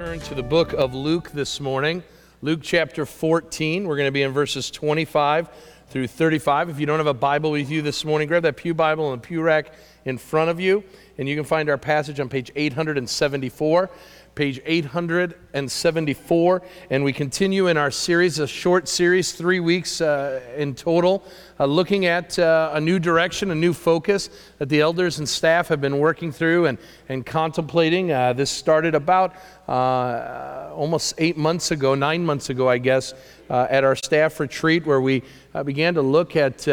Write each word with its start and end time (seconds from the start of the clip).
turn 0.00 0.18
to 0.18 0.34
the 0.34 0.42
book 0.42 0.72
of 0.72 0.94
Luke 0.94 1.30
this 1.32 1.60
morning. 1.60 2.02
Luke 2.40 2.60
chapter 2.62 3.04
14. 3.04 3.86
We're 3.86 3.96
going 3.96 4.08
to 4.08 4.10
be 4.10 4.22
in 4.22 4.32
verses 4.32 4.70
25 4.70 5.50
through 5.90 6.06
35. 6.06 6.70
If 6.70 6.80
you 6.80 6.86
don't 6.86 6.96
have 6.96 7.06
a 7.06 7.12
Bible 7.12 7.50
with 7.50 7.70
you 7.70 7.82
this 7.82 8.02
morning, 8.02 8.26
grab 8.26 8.44
that 8.44 8.56
Pew 8.56 8.72
Bible 8.72 9.12
and 9.12 9.22
the 9.22 9.26
Pew 9.26 9.42
Rack 9.42 9.74
in 10.06 10.16
front 10.16 10.48
of 10.48 10.58
you, 10.58 10.82
and 11.18 11.28
you 11.28 11.36
can 11.36 11.44
find 11.44 11.68
our 11.68 11.76
passage 11.76 12.18
on 12.18 12.30
page 12.30 12.50
874 12.56 13.90
page 14.34 14.60
874. 14.64 16.62
And 16.90 17.04
we 17.04 17.12
continue 17.12 17.66
in 17.66 17.76
our 17.76 17.90
series, 17.90 18.38
a 18.38 18.46
short 18.46 18.88
series, 18.88 19.32
three 19.32 19.60
weeks 19.60 20.00
uh, 20.00 20.40
in 20.56 20.74
total, 20.74 21.24
uh, 21.58 21.66
looking 21.66 22.06
at 22.06 22.38
uh, 22.38 22.70
a 22.72 22.80
new 22.80 22.98
direction, 22.98 23.50
a 23.50 23.54
new 23.54 23.72
focus 23.72 24.30
that 24.58 24.68
the 24.68 24.80
elders 24.80 25.18
and 25.18 25.28
staff 25.28 25.68
have 25.68 25.80
been 25.80 25.98
working 25.98 26.32
through 26.32 26.66
and, 26.66 26.78
and 27.08 27.26
contemplating. 27.26 28.12
Uh, 28.12 28.32
this 28.32 28.50
started 28.50 28.94
about 28.94 29.34
uh, 29.68 30.70
almost 30.74 31.14
eight 31.18 31.36
months 31.36 31.70
ago, 31.70 31.94
nine 31.94 32.24
months 32.24 32.50
ago, 32.50 32.68
I 32.68 32.78
guess, 32.78 33.14
uh, 33.50 33.66
at 33.68 33.84
our 33.84 33.96
staff 33.96 34.40
retreat 34.40 34.86
where 34.86 35.00
we 35.00 35.22
began 35.64 35.92
to 35.94 36.02
look 36.02 36.36
at 36.36 36.66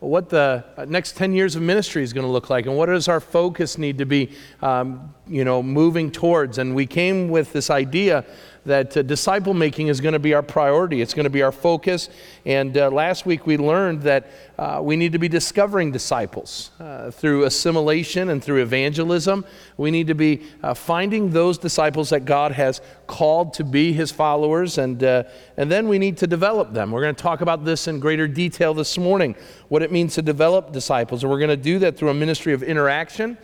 what 0.00 0.28
the 0.28 0.64
next 0.86 1.16
10 1.16 1.32
years 1.32 1.56
of 1.56 1.62
ministry 1.62 2.02
is 2.02 2.12
going 2.12 2.26
to 2.26 2.30
look 2.30 2.50
like 2.50 2.66
and 2.66 2.76
what 2.76 2.86
does 2.86 3.08
our 3.08 3.20
focus 3.20 3.78
need 3.78 3.96
to 3.98 4.04
be 4.04 4.30
um, 4.60 5.14
you 5.26 5.44
know 5.44 5.62
moving 5.62 6.10
towards. 6.10 6.58
And 6.58 6.74
we 6.74 6.86
came 6.86 7.28
with 7.28 7.52
this 7.52 7.70
idea 7.70 8.24
that 8.64 8.96
uh, 8.96 9.02
disciple 9.02 9.54
making 9.54 9.88
is 9.88 10.00
going 10.00 10.12
to 10.12 10.18
be 10.18 10.34
our 10.34 10.42
priority. 10.42 11.00
It's 11.00 11.14
going 11.14 11.24
to 11.24 11.30
be 11.30 11.42
our 11.42 11.52
focus. 11.52 12.08
And 12.46 12.76
uh, 12.76 12.90
last 12.90 13.26
week 13.26 13.46
we 13.46 13.56
learned 13.56 14.02
that 14.02 14.30
uh, 14.58 14.80
we 14.82 14.96
need 14.96 15.12
to 15.12 15.18
be 15.18 15.28
discovering 15.28 15.92
disciples 15.92 16.70
uh, 16.80 17.10
through 17.10 17.44
assimilation 17.44 18.30
and 18.30 18.42
through 18.42 18.62
evangelism. 18.62 19.44
We 19.76 19.90
need 19.90 20.06
to 20.06 20.14
be 20.14 20.42
uh, 20.62 20.74
finding 20.74 21.30
those 21.30 21.58
disciples 21.58 22.10
that 22.10 22.24
God 22.24 22.52
has 22.52 22.80
called 23.06 23.54
to 23.54 23.64
be 23.64 23.92
his 23.92 24.10
followers, 24.10 24.78
and, 24.78 25.02
uh, 25.02 25.24
and 25.56 25.70
then 25.70 25.88
we 25.88 25.98
need 25.98 26.16
to 26.18 26.26
develop 26.26 26.72
them. 26.72 26.90
We're 26.90 27.02
going 27.02 27.14
to 27.14 27.22
talk 27.22 27.40
about 27.40 27.64
this 27.64 27.88
in 27.88 28.00
greater 28.00 28.26
detail 28.26 28.72
this 28.72 28.96
morning 28.96 29.34
what 29.68 29.82
it 29.82 29.92
means 29.92 30.14
to 30.14 30.22
develop 30.22 30.72
disciples. 30.72 31.22
And 31.22 31.30
we're 31.30 31.38
going 31.38 31.50
to 31.50 31.56
do 31.56 31.78
that 31.80 31.96
through 31.96 32.10
a 32.10 32.14
ministry 32.14 32.52
of 32.52 32.62
interaction, 32.62 33.36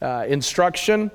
instruction, 0.00 1.10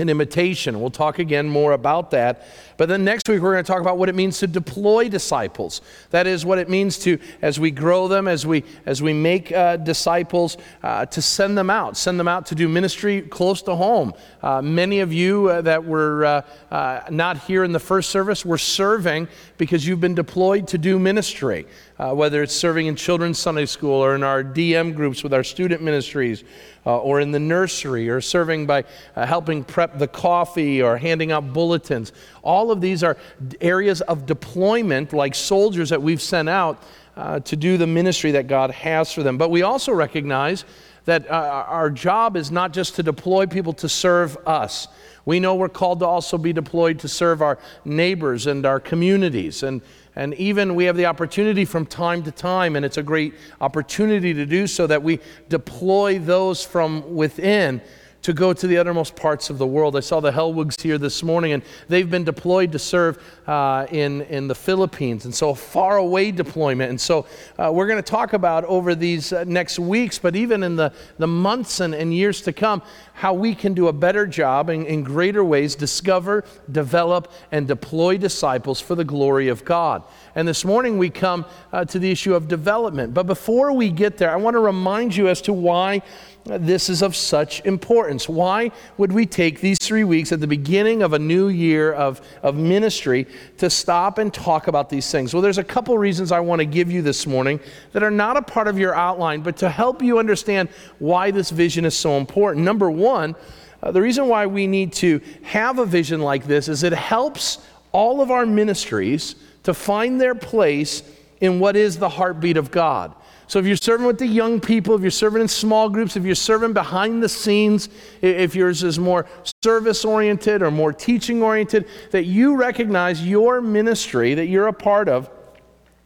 and 0.00 0.10
imitation. 0.10 0.80
We'll 0.80 0.90
talk 0.90 1.18
again 1.18 1.48
more 1.48 1.72
about 1.72 2.10
that. 2.12 2.46
But 2.76 2.88
then 2.88 3.04
next 3.04 3.28
week, 3.28 3.40
we're 3.42 3.52
going 3.52 3.64
to 3.64 3.70
talk 3.70 3.82
about 3.82 3.98
what 3.98 4.08
it 4.08 4.14
means 4.14 4.38
to 4.38 4.46
deploy 4.46 5.08
disciples. 5.08 5.82
That 6.10 6.26
is 6.26 6.46
what 6.46 6.58
it 6.58 6.68
means 6.68 6.98
to, 7.00 7.18
as 7.42 7.60
we 7.60 7.70
grow 7.70 8.08
them, 8.08 8.26
as 8.26 8.46
we, 8.46 8.64
as 8.86 9.02
we 9.02 9.12
make 9.12 9.52
uh, 9.52 9.76
disciples, 9.76 10.56
uh, 10.82 11.06
to 11.06 11.20
send 11.20 11.58
them 11.58 11.68
out, 11.68 11.96
send 11.96 12.18
them 12.18 12.28
out 12.28 12.46
to 12.46 12.54
do 12.54 12.68
ministry 12.68 13.20
close 13.20 13.60
to 13.62 13.74
home. 13.74 14.14
Uh, 14.42 14.62
many 14.62 15.00
of 15.00 15.12
you 15.12 15.48
uh, 15.48 15.60
that 15.60 15.84
were 15.84 16.24
uh, 16.24 16.42
uh, 16.70 17.00
not 17.10 17.36
here 17.38 17.62
in 17.62 17.72
the 17.72 17.78
first 17.78 18.10
service 18.10 18.44
were 18.44 18.58
serving 18.58 19.28
because 19.58 19.86
you've 19.86 20.00
been 20.00 20.14
deployed 20.14 20.66
to 20.68 20.78
do 20.78 20.98
ministry 20.98 21.66
uh, 22.00 22.14
whether 22.14 22.42
it's 22.42 22.54
serving 22.54 22.86
in 22.86 22.96
children's 22.96 23.38
Sunday 23.38 23.66
school 23.66 24.02
or 24.02 24.14
in 24.14 24.22
our 24.22 24.42
DM 24.42 24.94
groups 24.94 25.22
with 25.22 25.34
our 25.34 25.44
student 25.44 25.82
ministries, 25.82 26.44
uh, 26.86 26.98
or 26.98 27.20
in 27.20 27.30
the 27.30 27.38
nursery, 27.38 28.08
or 28.08 28.22
serving 28.22 28.64
by 28.64 28.82
uh, 29.16 29.26
helping 29.26 29.62
prep 29.62 29.98
the 29.98 30.08
coffee 30.08 30.80
or 30.80 30.96
handing 30.96 31.30
out 31.30 31.52
bulletins. 31.52 32.12
All 32.42 32.70
of 32.70 32.80
these 32.80 33.04
are 33.04 33.18
areas 33.60 34.00
of 34.00 34.24
deployment, 34.24 35.12
like 35.12 35.34
soldiers 35.34 35.90
that 35.90 36.00
we've 36.00 36.22
sent 36.22 36.48
out 36.48 36.82
uh, 37.18 37.40
to 37.40 37.54
do 37.54 37.76
the 37.76 37.86
ministry 37.86 38.30
that 38.30 38.46
God 38.46 38.70
has 38.70 39.12
for 39.12 39.22
them. 39.22 39.36
But 39.36 39.50
we 39.50 39.60
also 39.60 39.92
recognize 39.92 40.64
that 41.04 41.30
uh, 41.30 41.64
our 41.68 41.90
job 41.90 42.34
is 42.34 42.50
not 42.50 42.72
just 42.72 42.96
to 42.96 43.02
deploy 43.02 43.44
people 43.44 43.74
to 43.74 43.90
serve 43.90 44.38
us. 44.46 44.88
We 45.26 45.38
know 45.38 45.54
we're 45.54 45.68
called 45.68 46.00
to 46.00 46.06
also 46.06 46.38
be 46.38 46.54
deployed 46.54 46.98
to 47.00 47.08
serve 47.08 47.42
our 47.42 47.58
neighbors 47.84 48.46
and 48.46 48.64
our 48.64 48.80
communities. 48.80 49.62
And 49.62 49.82
and 50.16 50.34
even 50.34 50.74
we 50.74 50.84
have 50.84 50.96
the 50.96 51.06
opportunity 51.06 51.64
from 51.64 51.86
time 51.86 52.22
to 52.24 52.32
time, 52.32 52.76
and 52.76 52.84
it's 52.84 52.96
a 52.98 53.02
great 53.02 53.34
opportunity 53.60 54.34
to 54.34 54.46
do 54.46 54.66
so, 54.66 54.86
that 54.86 55.02
we 55.02 55.20
deploy 55.48 56.18
those 56.18 56.64
from 56.64 57.14
within 57.14 57.80
to 58.22 58.32
go 58.32 58.52
to 58.52 58.66
the 58.66 58.76
uttermost 58.78 59.16
parts 59.16 59.50
of 59.50 59.58
the 59.58 59.66
world. 59.66 59.96
I 59.96 60.00
saw 60.00 60.20
the 60.20 60.32
Hellwigs 60.32 60.80
here 60.80 60.98
this 60.98 61.22
morning, 61.22 61.52
and 61.52 61.62
they've 61.88 62.10
been 62.10 62.24
deployed 62.24 62.72
to 62.72 62.78
serve 62.78 63.22
uh, 63.46 63.86
in, 63.90 64.22
in 64.22 64.48
the 64.48 64.54
Philippines, 64.54 65.24
and 65.24 65.34
so 65.34 65.54
far 65.54 65.96
away 65.96 66.30
deployment. 66.30 66.90
And 66.90 67.00
so 67.00 67.26
uh, 67.58 67.70
we're 67.72 67.86
going 67.86 68.02
to 68.02 68.10
talk 68.10 68.32
about 68.32 68.64
over 68.64 68.94
these 68.94 69.32
uh, 69.32 69.44
next 69.44 69.78
weeks, 69.78 70.18
but 70.18 70.36
even 70.36 70.62
in 70.62 70.76
the, 70.76 70.92
the 71.18 71.26
months 71.26 71.80
and, 71.80 71.94
and 71.94 72.12
years 72.12 72.42
to 72.42 72.52
come, 72.52 72.82
how 73.14 73.34
we 73.34 73.54
can 73.54 73.74
do 73.74 73.88
a 73.88 73.92
better 73.92 74.26
job 74.26 74.70
in, 74.70 74.86
in 74.86 75.02
greater 75.02 75.44
ways, 75.44 75.74
discover, 75.74 76.44
develop, 76.70 77.30
and 77.52 77.66
deploy 77.68 78.16
disciples 78.16 78.80
for 78.80 78.94
the 78.94 79.04
glory 79.04 79.48
of 79.48 79.64
God. 79.64 80.02
And 80.34 80.46
this 80.46 80.64
morning 80.64 80.98
we 80.98 81.10
come 81.10 81.44
uh, 81.72 81.84
to 81.86 81.98
the 81.98 82.10
issue 82.10 82.34
of 82.34 82.48
development. 82.48 83.14
But 83.14 83.26
before 83.26 83.72
we 83.72 83.90
get 83.90 84.16
there, 84.16 84.30
I 84.30 84.36
want 84.36 84.54
to 84.54 84.60
remind 84.60 85.16
you 85.16 85.28
as 85.28 85.40
to 85.42 85.52
why 85.52 86.02
this 86.44 86.88
is 86.88 87.02
of 87.02 87.14
such 87.14 87.64
importance. 87.66 88.28
Why 88.28 88.70
would 88.96 89.12
we 89.12 89.26
take 89.26 89.60
these 89.60 89.78
three 89.78 90.04
weeks 90.04 90.32
at 90.32 90.40
the 90.40 90.46
beginning 90.46 91.02
of 91.02 91.12
a 91.12 91.18
new 91.18 91.48
year 91.48 91.92
of, 91.92 92.20
of 92.42 92.56
ministry 92.56 93.26
to 93.58 93.68
stop 93.68 94.18
and 94.18 94.32
talk 94.32 94.68
about 94.68 94.88
these 94.88 95.10
things? 95.10 95.34
Well, 95.34 95.42
there's 95.42 95.58
a 95.58 95.64
couple 95.64 95.96
reasons 95.98 96.32
I 96.32 96.40
want 96.40 96.60
to 96.60 96.64
give 96.64 96.90
you 96.90 97.02
this 97.02 97.26
morning 97.26 97.60
that 97.92 98.02
are 98.02 98.10
not 98.10 98.36
a 98.36 98.42
part 98.42 98.68
of 98.68 98.78
your 98.78 98.94
outline, 98.94 99.42
but 99.42 99.56
to 99.58 99.68
help 99.68 100.02
you 100.02 100.18
understand 100.18 100.68
why 100.98 101.30
this 101.30 101.50
vision 101.50 101.84
is 101.84 101.96
so 101.96 102.16
important. 102.16 102.64
Number 102.64 102.90
one, 102.90 103.34
uh, 103.82 103.90
the 103.90 104.00
reason 104.00 104.28
why 104.28 104.46
we 104.46 104.66
need 104.66 104.92
to 104.94 105.20
have 105.42 105.78
a 105.78 105.86
vision 105.86 106.20
like 106.20 106.46
this 106.46 106.68
is 106.68 106.82
it 106.82 106.92
helps 106.92 107.58
all 107.92 108.20
of 108.20 108.30
our 108.30 108.46
ministries 108.46 109.34
to 109.62 109.74
find 109.74 110.20
their 110.20 110.34
place 110.34 111.02
in 111.40 111.60
what 111.60 111.76
is 111.76 111.98
the 111.98 112.08
heartbeat 112.08 112.56
of 112.56 112.70
God. 112.70 113.14
So 113.46 113.58
if 113.58 113.66
you're 113.66 113.76
serving 113.76 114.06
with 114.06 114.18
the 114.18 114.26
young 114.26 114.60
people, 114.60 114.94
if 114.94 115.00
you're 115.00 115.10
serving 115.10 115.42
in 115.42 115.48
small 115.48 115.88
groups, 115.88 116.16
if 116.16 116.24
you're 116.24 116.36
serving 116.36 116.72
behind 116.72 117.22
the 117.22 117.28
scenes, 117.28 117.88
if 118.20 118.54
yours 118.54 118.84
is 118.84 118.98
more 118.98 119.26
service 119.64 120.04
oriented 120.04 120.62
or 120.62 120.70
more 120.70 120.92
teaching 120.92 121.42
oriented, 121.42 121.88
that 122.12 122.26
you 122.26 122.54
recognize 122.54 123.26
your 123.26 123.60
ministry 123.60 124.34
that 124.34 124.46
you're 124.46 124.68
a 124.68 124.72
part 124.72 125.08
of 125.08 125.28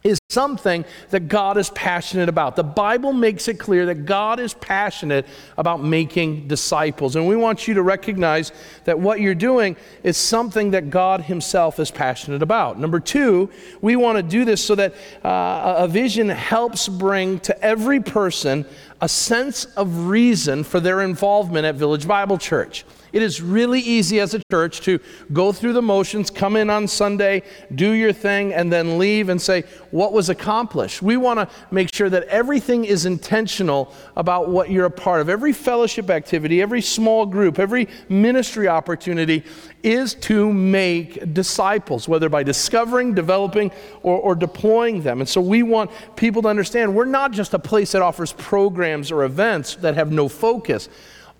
is 0.05 0.19
something 0.29 0.85
that 1.09 1.27
God 1.27 1.57
is 1.57 1.71
passionate 1.71 2.29
about. 2.29 2.55
The 2.55 2.63
Bible 2.63 3.11
makes 3.11 3.47
it 3.47 3.55
clear 3.55 3.87
that 3.87 4.05
God 4.05 4.39
is 4.39 4.53
passionate 4.53 5.25
about 5.57 5.83
making 5.83 6.47
disciples. 6.47 7.15
And 7.15 7.27
we 7.27 7.35
want 7.35 7.67
you 7.67 7.73
to 7.73 7.81
recognize 7.81 8.51
that 8.83 8.99
what 8.99 9.19
you're 9.19 9.33
doing 9.33 9.75
is 10.03 10.15
something 10.15 10.71
that 10.71 10.91
God 10.91 11.21
Himself 11.21 11.79
is 11.79 11.89
passionate 11.89 12.43
about. 12.43 12.79
Number 12.79 12.99
two, 12.99 13.49
we 13.81 13.95
want 13.95 14.17
to 14.17 14.23
do 14.23 14.45
this 14.45 14.63
so 14.63 14.75
that 14.75 14.93
uh, 15.23 15.75
a 15.79 15.87
vision 15.87 16.29
helps 16.29 16.87
bring 16.87 17.39
to 17.39 17.59
every 17.63 17.99
person 17.99 18.63
a 19.01 19.09
sense 19.09 19.65
of 19.75 20.05
reason 20.05 20.63
for 20.63 20.79
their 20.79 21.01
involvement 21.01 21.65
at 21.65 21.75
Village 21.75 22.07
Bible 22.07 22.37
Church. 22.37 22.85
It 23.13 23.21
is 23.21 23.41
really 23.41 23.79
easy 23.79 24.19
as 24.19 24.33
a 24.33 24.41
church 24.51 24.81
to 24.81 24.99
go 25.33 25.51
through 25.51 25.73
the 25.73 25.81
motions, 25.81 26.29
come 26.29 26.55
in 26.55 26.69
on 26.69 26.87
Sunday, 26.87 27.43
do 27.73 27.91
your 27.91 28.13
thing, 28.13 28.53
and 28.53 28.71
then 28.71 28.97
leave 28.97 29.29
and 29.29 29.41
say, 29.41 29.63
What 29.91 30.13
was 30.13 30.29
accomplished? 30.29 31.01
We 31.01 31.17
want 31.17 31.39
to 31.39 31.49
make 31.71 31.93
sure 31.93 32.09
that 32.09 32.23
everything 32.23 32.85
is 32.85 33.05
intentional 33.05 33.93
about 34.15 34.49
what 34.49 34.69
you're 34.69 34.85
a 34.85 34.91
part 34.91 35.21
of. 35.21 35.29
Every 35.29 35.53
fellowship 35.53 36.09
activity, 36.09 36.61
every 36.61 36.81
small 36.81 37.25
group, 37.25 37.59
every 37.59 37.87
ministry 38.09 38.67
opportunity 38.67 39.43
is 39.83 40.15
to 40.15 40.51
make 40.51 41.33
disciples, 41.33 42.07
whether 42.07 42.27
by 42.27 42.41
discovering, 42.41 43.13
developing, 43.13 43.71
or, 44.01 44.17
or 44.19 44.35
deploying 44.35 45.01
them. 45.03 45.19
And 45.19 45.29
so 45.29 45.39
we 45.39 45.61
want 45.61 45.91
people 46.15 46.41
to 46.41 46.47
understand 46.47 46.95
we're 46.95 47.05
not 47.05 47.31
just 47.31 47.53
a 47.53 47.59
place 47.59 47.91
that 47.91 48.01
offers 48.01 48.33
programs 48.33 49.11
or 49.11 49.23
events 49.23 49.75
that 49.75 49.95
have 49.95 50.11
no 50.11 50.27
focus 50.27 50.89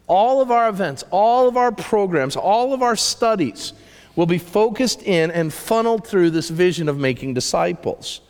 all 0.07 0.41
of 0.41 0.51
our 0.51 0.69
events, 0.69 1.03
all 1.11 1.47
of 1.47 1.57
our 1.57 1.71
programs, 1.71 2.35
all 2.35 2.73
of 2.73 2.81
our 2.81 2.95
studies 2.95 3.73
will 4.15 4.25
be 4.25 4.37
focused 4.37 5.01
in 5.03 5.31
and 5.31 5.53
funneled 5.53 6.07
through 6.07 6.29
this 6.29 6.49
vision 6.49 6.87
of 6.87 6.97
making 6.97 7.33
disciples. 7.33 8.21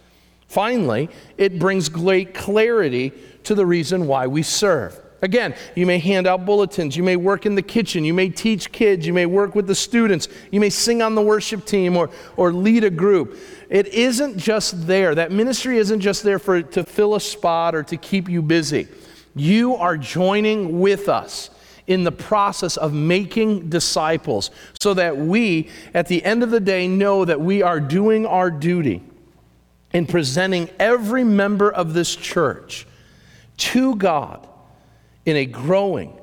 Finally, 0.48 1.10
it 1.38 1.60
brings 1.60 1.90
great 1.90 2.34
clarity 2.34 3.12
to 3.44 3.56
the 3.56 3.66
reason 3.66 4.08
why 4.08 4.28
we 4.28 4.42
serve. 4.42 5.00
Again, 5.22 5.56
you 5.76 5.86
may 5.86 5.98
hand 5.98 6.28
out 6.28 6.46
bulletins, 6.46 6.96
you 6.96 7.02
may 7.02 7.16
work 7.16 7.46
in 7.46 7.56
the 7.56 7.62
kitchen, 7.62 8.06
you 8.06 8.14
may 8.14 8.30
teach 8.30 8.72
kids, 8.72 9.08
you 9.08 9.14
may 9.14 9.26
work 9.26 9.56
with 9.56 9.66
the 9.66 9.74
students, 9.74 10.28
you 10.52 10.60
may 10.60 10.70
sing 10.70 11.02
on 11.02 11.16
the 11.16 11.22
worship 11.22 11.66
team 11.66 11.98
or, 11.98 12.10
or 12.38 12.54
lead 12.54 12.84
a 12.84 12.90
group. 12.90 13.38
It 13.70 13.88
isn't 13.88 14.38
just 14.38 14.86
there. 14.86 15.16
That 15.16 15.32
ministry 15.32 15.78
isn't 15.78 16.02
just 16.02 16.22
there 16.22 16.38
for, 16.38 16.62
to 16.62 16.84
fill 16.84 17.16
a 17.16 17.20
spot 17.20 17.74
or 17.74 17.82
to 17.84 17.98
keep 17.98 18.30
you 18.30 18.42
busy. 18.42 18.88
You 19.36 19.76
are 19.76 19.98
joining 19.98 20.80
with 20.80 21.10
us 21.10 21.50
in 21.88 22.04
the 22.04 22.12
process 22.12 22.78
of 22.78 22.94
making 22.94 23.70
disciples 23.70 24.52
so 24.80 24.94
that 24.94 25.18
we, 25.18 25.70
at 25.94 26.08
the 26.08 26.24
end 26.24 26.44
of 26.44 26.50
the 26.50 26.60
day, 26.60 26.88
know 26.88 27.26
that 27.26 27.40
we 27.40 27.62
are 27.62 27.80
doing 27.80 28.26
our 28.26 28.50
duty 28.50 29.04
in 29.94 30.06
presenting 30.06 30.70
every 30.80 31.24
member 31.24 31.72
of 31.72 31.94
this 31.94 32.16
church 32.16 32.86
to 33.58 33.96
God 33.96 34.48
in 35.26 35.36
a 35.36 35.46
growing 35.46 36.20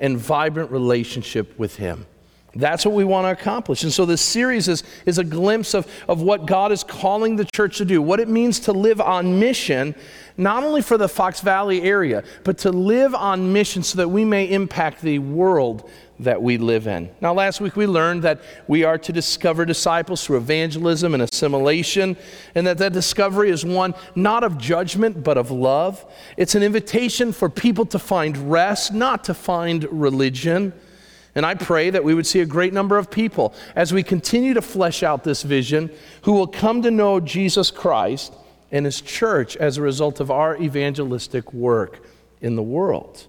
and 0.00 0.18
vibrant 0.18 0.70
relationship 0.70 1.58
with 1.58 1.76
Him. 1.76 2.06
That's 2.54 2.84
what 2.84 2.94
we 2.94 3.04
want 3.04 3.26
to 3.26 3.30
accomplish. 3.30 3.82
And 3.82 3.92
so 3.92 4.04
this 4.04 4.20
series 4.20 4.68
is, 4.68 4.82
is 5.06 5.18
a 5.18 5.24
glimpse 5.24 5.72
of, 5.72 5.86
of 6.06 6.20
what 6.20 6.46
God 6.46 6.70
is 6.70 6.84
calling 6.84 7.36
the 7.36 7.46
church 7.46 7.78
to 7.78 7.84
do, 7.84 8.02
what 8.02 8.20
it 8.20 8.28
means 8.28 8.60
to 8.60 8.72
live 8.72 9.00
on 9.00 9.38
mission, 9.38 9.94
not 10.36 10.62
only 10.62 10.82
for 10.82 10.98
the 10.98 11.08
Fox 11.08 11.40
Valley 11.40 11.82
area, 11.82 12.22
but 12.44 12.58
to 12.58 12.70
live 12.70 13.14
on 13.14 13.52
mission 13.52 13.82
so 13.82 13.96
that 13.96 14.08
we 14.08 14.24
may 14.24 14.50
impact 14.50 15.00
the 15.00 15.18
world 15.18 15.88
that 16.20 16.42
we 16.42 16.58
live 16.58 16.86
in. 16.86 17.10
Now, 17.22 17.32
last 17.32 17.60
week 17.60 17.74
we 17.74 17.86
learned 17.86 18.22
that 18.22 18.40
we 18.68 18.84
are 18.84 18.98
to 18.98 19.12
discover 19.12 19.64
disciples 19.64 20.24
through 20.24 20.36
evangelism 20.36 21.14
and 21.14 21.22
assimilation, 21.22 22.16
and 22.54 22.66
that 22.66 22.78
that 22.78 22.92
discovery 22.92 23.50
is 23.50 23.64
one 23.64 23.94
not 24.14 24.44
of 24.44 24.58
judgment, 24.58 25.24
but 25.24 25.38
of 25.38 25.50
love. 25.50 26.04
It's 26.36 26.54
an 26.54 26.62
invitation 26.62 27.32
for 27.32 27.48
people 27.48 27.86
to 27.86 27.98
find 27.98 28.50
rest, 28.50 28.92
not 28.92 29.24
to 29.24 29.34
find 29.34 29.84
religion. 29.90 30.74
And 31.34 31.46
I 31.46 31.54
pray 31.54 31.90
that 31.90 32.04
we 32.04 32.14
would 32.14 32.26
see 32.26 32.40
a 32.40 32.46
great 32.46 32.72
number 32.72 32.98
of 32.98 33.10
people 33.10 33.54
as 33.74 33.92
we 33.92 34.02
continue 34.02 34.54
to 34.54 34.62
flesh 34.62 35.02
out 35.02 35.24
this 35.24 35.42
vision 35.42 35.90
who 36.22 36.32
will 36.32 36.46
come 36.46 36.82
to 36.82 36.90
know 36.90 37.20
Jesus 37.20 37.70
Christ 37.70 38.34
and 38.70 38.84
His 38.84 39.00
church 39.00 39.56
as 39.56 39.76
a 39.76 39.82
result 39.82 40.20
of 40.20 40.30
our 40.30 40.56
evangelistic 40.58 41.52
work 41.52 42.04
in 42.40 42.56
the 42.56 42.62
world. 42.62 43.26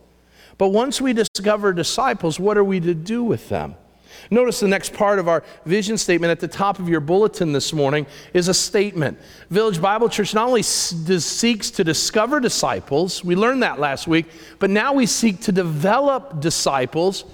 But 0.58 0.70
once 0.70 1.00
we 1.00 1.14
discover 1.14 1.72
disciples, 1.72 2.40
what 2.40 2.58
are 2.58 2.64
we 2.64 2.80
to 2.82 2.94
do 2.94 3.24
with 3.24 3.50
them? 3.50 3.76
Notice 4.30 4.60
the 4.60 4.68
next 4.68 4.94
part 4.94 5.20
of 5.20 5.28
our 5.28 5.44
vision 5.66 5.98
statement 5.98 6.32
at 6.32 6.40
the 6.40 6.48
top 6.48 6.80
of 6.80 6.88
your 6.88 7.00
bulletin 7.00 7.52
this 7.52 7.74
morning 7.74 8.06
is 8.34 8.48
a 8.48 8.54
statement. 8.54 9.20
Village 9.50 9.82
Bible 9.82 10.08
Church 10.08 10.34
not 10.34 10.48
only 10.48 10.62
seeks 10.62 11.72
to 11.72 11.84
discover 11.84 12.40
disciples, 12.40 13.24
we 13.24 13.36
learned 13.36 13.64
that 13.64 13.80
last 13.80 14.08
week, 14.08 14.28
but 14.60 14.70
now 14.70 14.94
we 14.94 15.06
seek 15.06 15.42
to 15.42 15.52
develop 15.52 16.40
disciples 16.40 17.26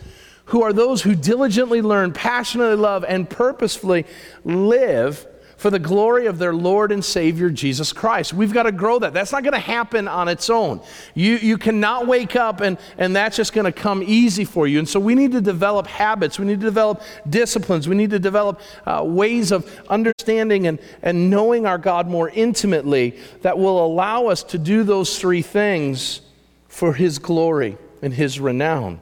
who 0.50 0.64
are 0.64 0.74
those 0.74 1.02
who 1.02 1.16
diligently 1.16 1.82
learn, 1.82 2.12
passionately 2.12 2.76
love, 2.76 3.06
and 3.08 3.30
purposefully 3.30 4.06
live 4.44 5.26
for 5.60 5.70
the 5.70 5.78
glory 5.78 6.26
of 6.26 6.40
their 6.40 6.54
Lord 6.54 6.90
and 6.90 7.04
Savior 7.04 7.50
Jesus 7.50 7.92
Christ. 7.92 8.34
We've 8.34 8.54
got 8.54 8.64
to 8.64 8.72
grow 8.72 8.98
that. 9.00 9.14
That's 9.14 9.34
not 9.34 9.44
going 9.44 9.54
to 9.54 9.60
happen 9.60 10.08
on 10.08 10.30
its 10.30 10.50
own. 10.50 10.82
You, 11.14 11.36
you 11.36 11.58
cannot 11.58 12.08
wake 12.08 12.38
up 12.38 12.62
and, 12.62 12.78
and 12.98 13.14
that's 13.14 13.36
just 13.36 13.52
going 13.52 13.66
to 13.66 13.74
come 13.74 14.02
easy 14.02 14.46
for 14.46 14.68
you. 14.68 14.80
And 14.80 14.88
so 14.88 15.02
we 15.02 15.16
need 15.16 15.34
to 15.34 15.42
develop 15.42 15.86
habits, 15.86 16.40
we 16.40 16.46
need 16.46 16.62
to 16.62 16.66
develop 16.66 17.02
disciplines, 17.30 17.90
we 17.90 17.96
need 17.96 18.10
to 18.12 18.20
develop 18.20 18.62
uh, 18.86 19.04
ways 19.06 19.52
of 19.52 19.70
understanding 19.90 20.66
and, 20.66 20.80
and 21.02 21.30
knowing 21.30 21.66
our 21.66 21.78
God 21.78 22.08
more 22.08 22.30
intimately 22.30 23.20
that 23.42 23.58
will 23.60 23.86
allow 23.86 24.28
us 24.28 24.44
to 24.44 24.58
do 24.58 24.86
those 24.86 25.20
three 25.20 25.42
things 25.42 26.22
for 26.70 26.94
His 26.94 27.20
glory 27.20 27.78
and 28.02 28.14
His 28.14 28.40
renown. 28.40 29.02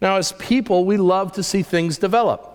Now, 0.00 0.16
as 0.16 0.32
people, 0.32 0.84
we 0.84 0.96
love 0.96 1.32
to 1.32 1.42
see 1.42 1.62
things 1.62 1.98
develop. 1.98 2.54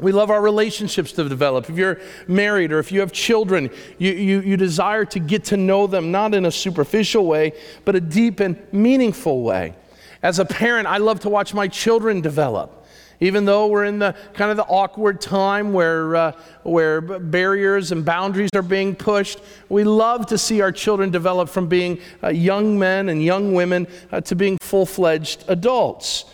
We 0.00 0.12
love 0.12 0.30
our 0.30 0.40
relationships 0.40 1.10
to 1.12 1.28
develop. 1.28 1.68
If 1.68 1.76
you're 1.76 2.00
married 2.28 2.70
or 2.70 2.78
if 2.78 2.92
you 2.92 3.00
have 3.00 3.10
children, 3.10 3.68
you, 3.98 4.12
you, 4.12 4.40
you, 4.42 4.56
desire 4.56 5.04
to 5.06 5.18
get 5.18 5.46
to 5.46 5.56
know 5.56 5.88
them, 5.88 6.12
not 6.12 6.34
in 6.34 6.46
a 6.46 6.52
superficial 6.52 7.26
way, 7.26 7.52
but 7.84 7.96
a 7.96 8.00
deep 8.00 8.38
and 8.38 8.56
meaningful 8.72 9.42
way. 9.42 9.74
As 10.22 10.38
a 10.38 10.44
parent, 10.44 10.86
I 10.86 10.98
love 10.98 11.20
to 11.20 11.28
watch 11.28 11.52
my 11.52 11.66
children 11.66 12.20
develop. 12.20 12.86
Even 13.20 13.44
though 13.44 13.66
we're 13.66 13.84
in 13.84 13.98
the 13.98 14.14
kind 14.34 14.52
of 14.52 14.56
the 14.56 14.64
awkward 14.64 15.20
time 15.20 15.72
where, 15.72 16.14
uh, 16.14 16.32
where 16.62 17.00
barriers 17.00 17.90
and 17.90 18.04
boundaries 18.04 18.50
are 18.54 18.62
being 18.62 18.94
pushed, 18.94 19.40
we 19.68 19.82
love 19.82 20.26
to 20.26 20.38
see 20.38 20.60
our 20.60 20.70
children 20.70 21.10
develop 21.10 21.48
from 21.48 21.66
being 21.66 22.00
uh, 22.22 22.28
young 22.28 22.78
men 22.78 23.08
and 23.08 23.20
young 23.20 23.54
women 23.54 23.88
uh, 24.12 24.20
to 24.20 24.36
being 24.36 24.56
full 24.60 24.86
fledged 24.86 25.44
adults. 25.48 26.26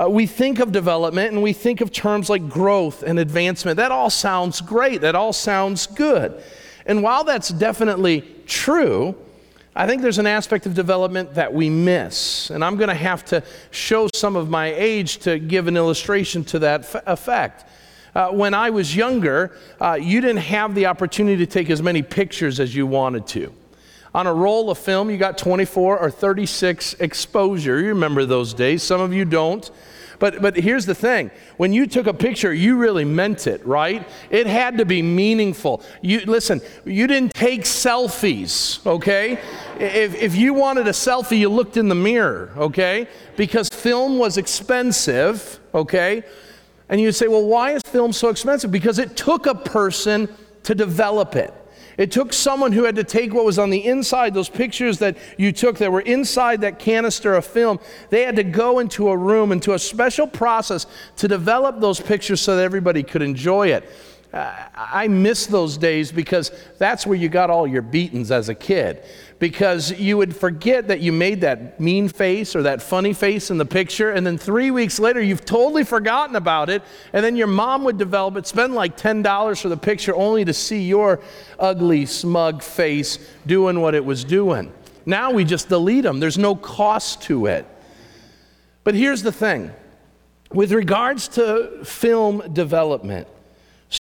Uh, 0.00 0.08
we 0.08 0.26
think 0.26 0.60
of 0.60 0.72
development 0.72 1.32
and 1.32 1.42
we 1.42 1.52
think 1.52 1.82
of 1.82 1.92
terms 1.92 2.30
like 2.30 2.48
growth 2.48 3.02
and 3.02 3.18
advancement. 3.18 3.76
That 3.76 3.92
all 3.92 4.08
sounds 4.08 4.60
great. 4.62 5.02
That 5.02 5.14
all 5.14 5.32
sounds 5.32 5.86
good. 5.86 6.42
And 6.86 7.02
while 7.02 7.22
that's 7.24 7.50
definitely 7.50 8.24
true, 8.46 9.14
I 9.76 9.86
think 9.86 10.00
there's 10.00 10.18
an 10.18 10.26
aspect 10.26 10.64
of 10.64 10.72
development 10.72 11.34
that 11.34 11.52
we 11.52 11.68
miss. 11.68 12.48
And 12.48 12.64
I'm 12.64 12.76
going 12.76 12.88
to 12.88 12.94
have 12.94 13.26
to 13.26 13.42
show 13.72 14.08
some 14.14 14.36
of 14.36 14.48
my 14.48 14.72
age 14.72 15.18
to 15.18 15.38
give 15.38 15.68
an 15.68 15.76
illustration 15.76 16.44
to 16.44 16.60
that 16.60 16.80
f- 16.80 17.02
effect. 17.06 17.68
Uh, 18.14 18.30
when 18.30 18.54
I 18.54 18.70
was 18.70 18.96
younger, 18.96 19.54
uh, 19.80 19.98
you 20.00 20.22
didn't 20.22 20.38
have 20.38 20.74
the 20.74 20.86
opportunity 20.86 21.44
to 21.44 21.46
take 21.46 21.68
as 21.68 21.82
many 21.82 22.00
pictures 22.00 22.58
as 22.58 22.74
you 22.74 22.86
wanted 22.86 23.26
to. 23.28 23.52
On 24.14 24.26
a 24.26 24.32
roll 24.32 24.70
of 24.70 24.78
film, 24.78 25.10
you 25.10 25.18
got 25.18 25.36
24 25.36 25.98
or 25.98 26.10
36 26.10 26.94
exposure. 26.94 27.78
You 27.78 27.88
remember 27.88 28.24
those 28.24 28.54
days. 28.54 28.82
Some 28.82 29.00
of 29.02 29.12
you 29.12 29.26
don't. 29.26 29.70
But, 30.20 30.42
but 30.42 30.54
here's 30.54 30.84
the 30.84 30.94
thing 30.94 31.30
when 31.56 31.72
you 31.72 31.86
took 31.86 32.06
a 32.06 32.14
picture, 32.14 32.52
you 32.52 32.76
really 32.76 33.06
meant 33.06 33.46
it, 33.46 33.66
right? 33.66 34.06
It 34.28 34.46
had 34.46 34.78
to 34.78 34.84
be 34.84 35.02
meaningful. 35.02 35.82
You, 36.02 36.20
listen, 36.20 36.60
you 36.84 37.06
didn't 37.06 37.34
take 37.34 37.62
selfies, 37.62 38.86
okay? 38.86 39.40
If, 39.78 40.14
if 40.14 40.36
you 40.36 40.52
wanted 40.54 40.86
a 40.86 40.92
selfie, 40.92 41.38
you 41.38 41.48
looked 41.48 41.78
in 41.78 41.88
the 41.88 41.94
mirror, 41.94 42.52
okay? 42.56 43.08
Because 43.36 43.68
film 43.70 44.18
was 44.18 44.36
expensive, 44.36 45.58
okay? 45.74 46.22
And 46.90 47.00
you'd 47.00 47.14
say, 47.14 47.26
well, 47.26 47.46
why 47.46 47.72
is 47.72 47.82
film 47.86 48.12
so 48.12 48.28
expensive? 48.28 48.70
Because 48.70 48.98
it 48.98 49.16
took 49.16 49.46
a 49.46 49.54
person 49.54 50.28
to 50.64 50.74
develop 50.74 51.34
it. 51.34 51.54
It 52.00 52.10
took 52.10 52.32
someone 52.32 52.72
who 52.72 52.84
had 52.84 52.96
to 52.96 53.04
take 53.04 53.34
what 53.34 53.44
was 53.44 53.58
on 53.58 53.68
the 53.68 53.84
inside, 53.84 54.32
those 54.32 54.48
pictures 54.48 55.00
that 55.00 55.18
you 55.36 55.52
took 55.52 55.76
that 55.78 55.92
were 55.92 56.00
inside 56.00 56.62
that 56.62 56.78
canister 56.78 57.34
of 57.34 57.44
film. 57.44 57.78
They 58.08 58.22
had 58.22 58.36
to 58.36 58.42
go 58.42 58.78
into 58.78 59.10
a 59.10 59.16
room, 59.16 59.52
into 59.52 59.74
a 59.74 59.78
special 59.78 60.26
process 60.26 60.86
to 61.18 61.28
develop 61.28 61.78
those 61.78 62.00
pictures 62.00 62.40
so 62.40 62.56
that 62.56 62.62
everybody 62.62 63.02
could 63.02 63.20
enjoy 63.20 63.68
it. 63.68 63.86
I 64.32 65.08
miss 65.08 65.44
those 65.46 65.76
days 65.76 66.10
because 66.10 66.52
that's 66.78 67.06
where 67.06 67.18
you 67.18 67.28
got 67.28 67.50
all 67.50 67.66
your 67.66 67.82
beatings 67.82 68.30
as 68.30 68.48
a 68.48 68.54
kid. 68.54 69.04
Because 69.40 69.98
you 69.98 70.18
would 70.18 70.36
forget 70.36 70.88
that 70.88 71.00
you 71.00 71.12
made 71.12 71.40
that 71.40 71.80
mean 71.80 72.08
face 72.08 72.54
or 72.54 72.62
that 72.62 72.82
funny 72.82 73.14
face 73.14 73.50
in 73.50 73.56
the 73.56 73.64
picture, 73.64 74.10
and 74.10 74.24
then 74.24 74.36
three 74.36 74.70
weeks 74.70 75.00
later, 75.00 75.20
you've 75.20 75.46
totally 75.46 75.82
forgotten 75.82 76.36
about 76.36 76.68
it, 76.68 76.82
and 77.14 77.24
then 77.24 77.34
your 77.34 77.46
mom 77.48 77.82
would 77.84 77.96
develop 77.96 78.36
it, 78.36 78.46
spend 78.46 78.74
like 78.74 78.98
$10 78.98 79.60
for 79.60 79.70
the 79.70 79.78
picture 79.78 80.14
only 80.14 80.44
to 80.44 80.52
see 80.52 80.82
your 80.82 81.20
ugly, 81.58 82.04
smug 82.04 82.62
face 82.62 83.18
doing 83.46 83.80
what 83.80 83.94
it 83.94 84.04
was 84.04 84.24
doing. 84.24 84.70
Now 85.06 85.32
we 85.32 85.44
just 85.44 85.70
delete 85.70 86.04
them, 86.04 86.20
there's 86.20 86.38
no 86.38 86.54
cost 86.54 87.22
to 87.22 87.46
it. 87.46 87.66
But 88.84 88.94
here's 88.94 89.22
the 89.22 89.32
thing 89.32 89.72
with 90.52 90.72
regards 90.72 91.28
to 91.28 91.82
film 91.84 92.42
development, 92.52 93.26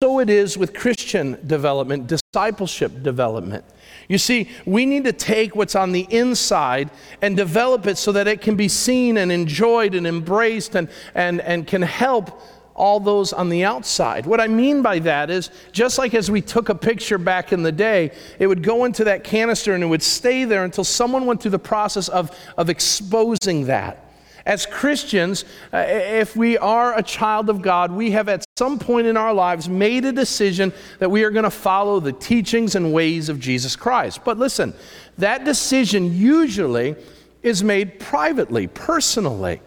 so 0.02 0.20
it 0.20 0.30
is 0.30 0.58
with 0.58 0.74
Christian 0.74 1.38
development, 1.46 2.08
discipleship 2.08 3.04
development. 3.04 3.64
You 4.08 4.18
see, 4.18 4.50
we 4.66 4.86
need 4.86 5.04
to 5.06 5.14
take 5.14 5.56
what's 5.56 5.76
on 5.76 5.92
the 5.92 6.08
inside 6.10 6.90
and 7.22 7.38
develop 7.38 7.86
it 7.86 7.98
so 7.98 8.12
that 8.12 8.28
it 8.28 8.42
can 8.42 8.56
be 8.56 8.68
seen 8.68 9.18
and 9.18 9.32
enjoyed 9.32 9.94
and 9.94 10.08
embraced 10.08 10.76
and, 10.76 10.90
and, 11.14 11.40
and 11.42 11.68
can 11.68 11.84
help 11.84 12.42
all 12.76 13.00
those 13.00 13.32
on 13.32 13.50
the 13.50 13.64
outside. 13.64 14.26
What 14.26 14.42
I 14.42 14.48
mean 14.48 14.82
by 14.82 15.00
that 15.00 15.30
is 15.30 15.50
just 15.72 15.98
like 15.98 16.14
as 16.14 16.30
we 16.30 16.42
took 16.42 16.70
a 16.70 16.76
picture 16.76 17.18
back 17.18 17.54
in 17.54 17.64
the 17.64 17.72
day, 17.72 18.12
it 18.38 18.48
would 18.48 18.64
go 18.64 18.84
into 18.84 19.06
that 19.06 19.24
canister 19.24 19.74
and 19.74 19.84
it 19.84 19.88
would 19.88 20.04
stay 20.04 20.46
there 20.46 20.66
until 20.66 20.84
someone 20.84 21.26
went 21.26 21.42
through 21.42 21.52
the 21.52 21.60
process 21.60 22.10
of, 22.10 22.38
of 22.58 22.70
exposing 22.70 23.68
that. 23.68 24.05
As 24.46 24.68
Christians, 24.68 25.44
uh, 25.74 25.86
if 25.88 26.36
we 26.36 26.56
are 26.58 26.96
a 26.96 27.02
child 27.02 27.50
of 27.50 27.64
God, 27.64 27.92
we 27.92 28.12
have 28.12 28.30
at 28.30 28.46
some 28.58 28.78
point 28.78 29.08
in 29.08 29.18
our 29.18 29.34
lives 29.34 29.68
made 29.68 30.06
a 30.06 30.12
decision 30.12 30.72
that 31.00 31.10
we 31.10 31.24
are 31.24 31.32
going 31.32 31.44
to 31.44 31.50
follow 31.50 32.00
the 32.00 32.14
teachings 32.14 32.76
and 32.76 32.94
ways 32.94 33.28
of 33.28 33.40
Jesus 33.40 33.76
Christ. 33.76 34.24
But 34.24 34.38
listen, 34.38 34.76
that 35.18 35.46
decision 35.46 36.16
usually 36.16 36.96
is 37.42 37.64
made 37.64 38.00
privately, 38.00 38.68
personally. 38.68 39.62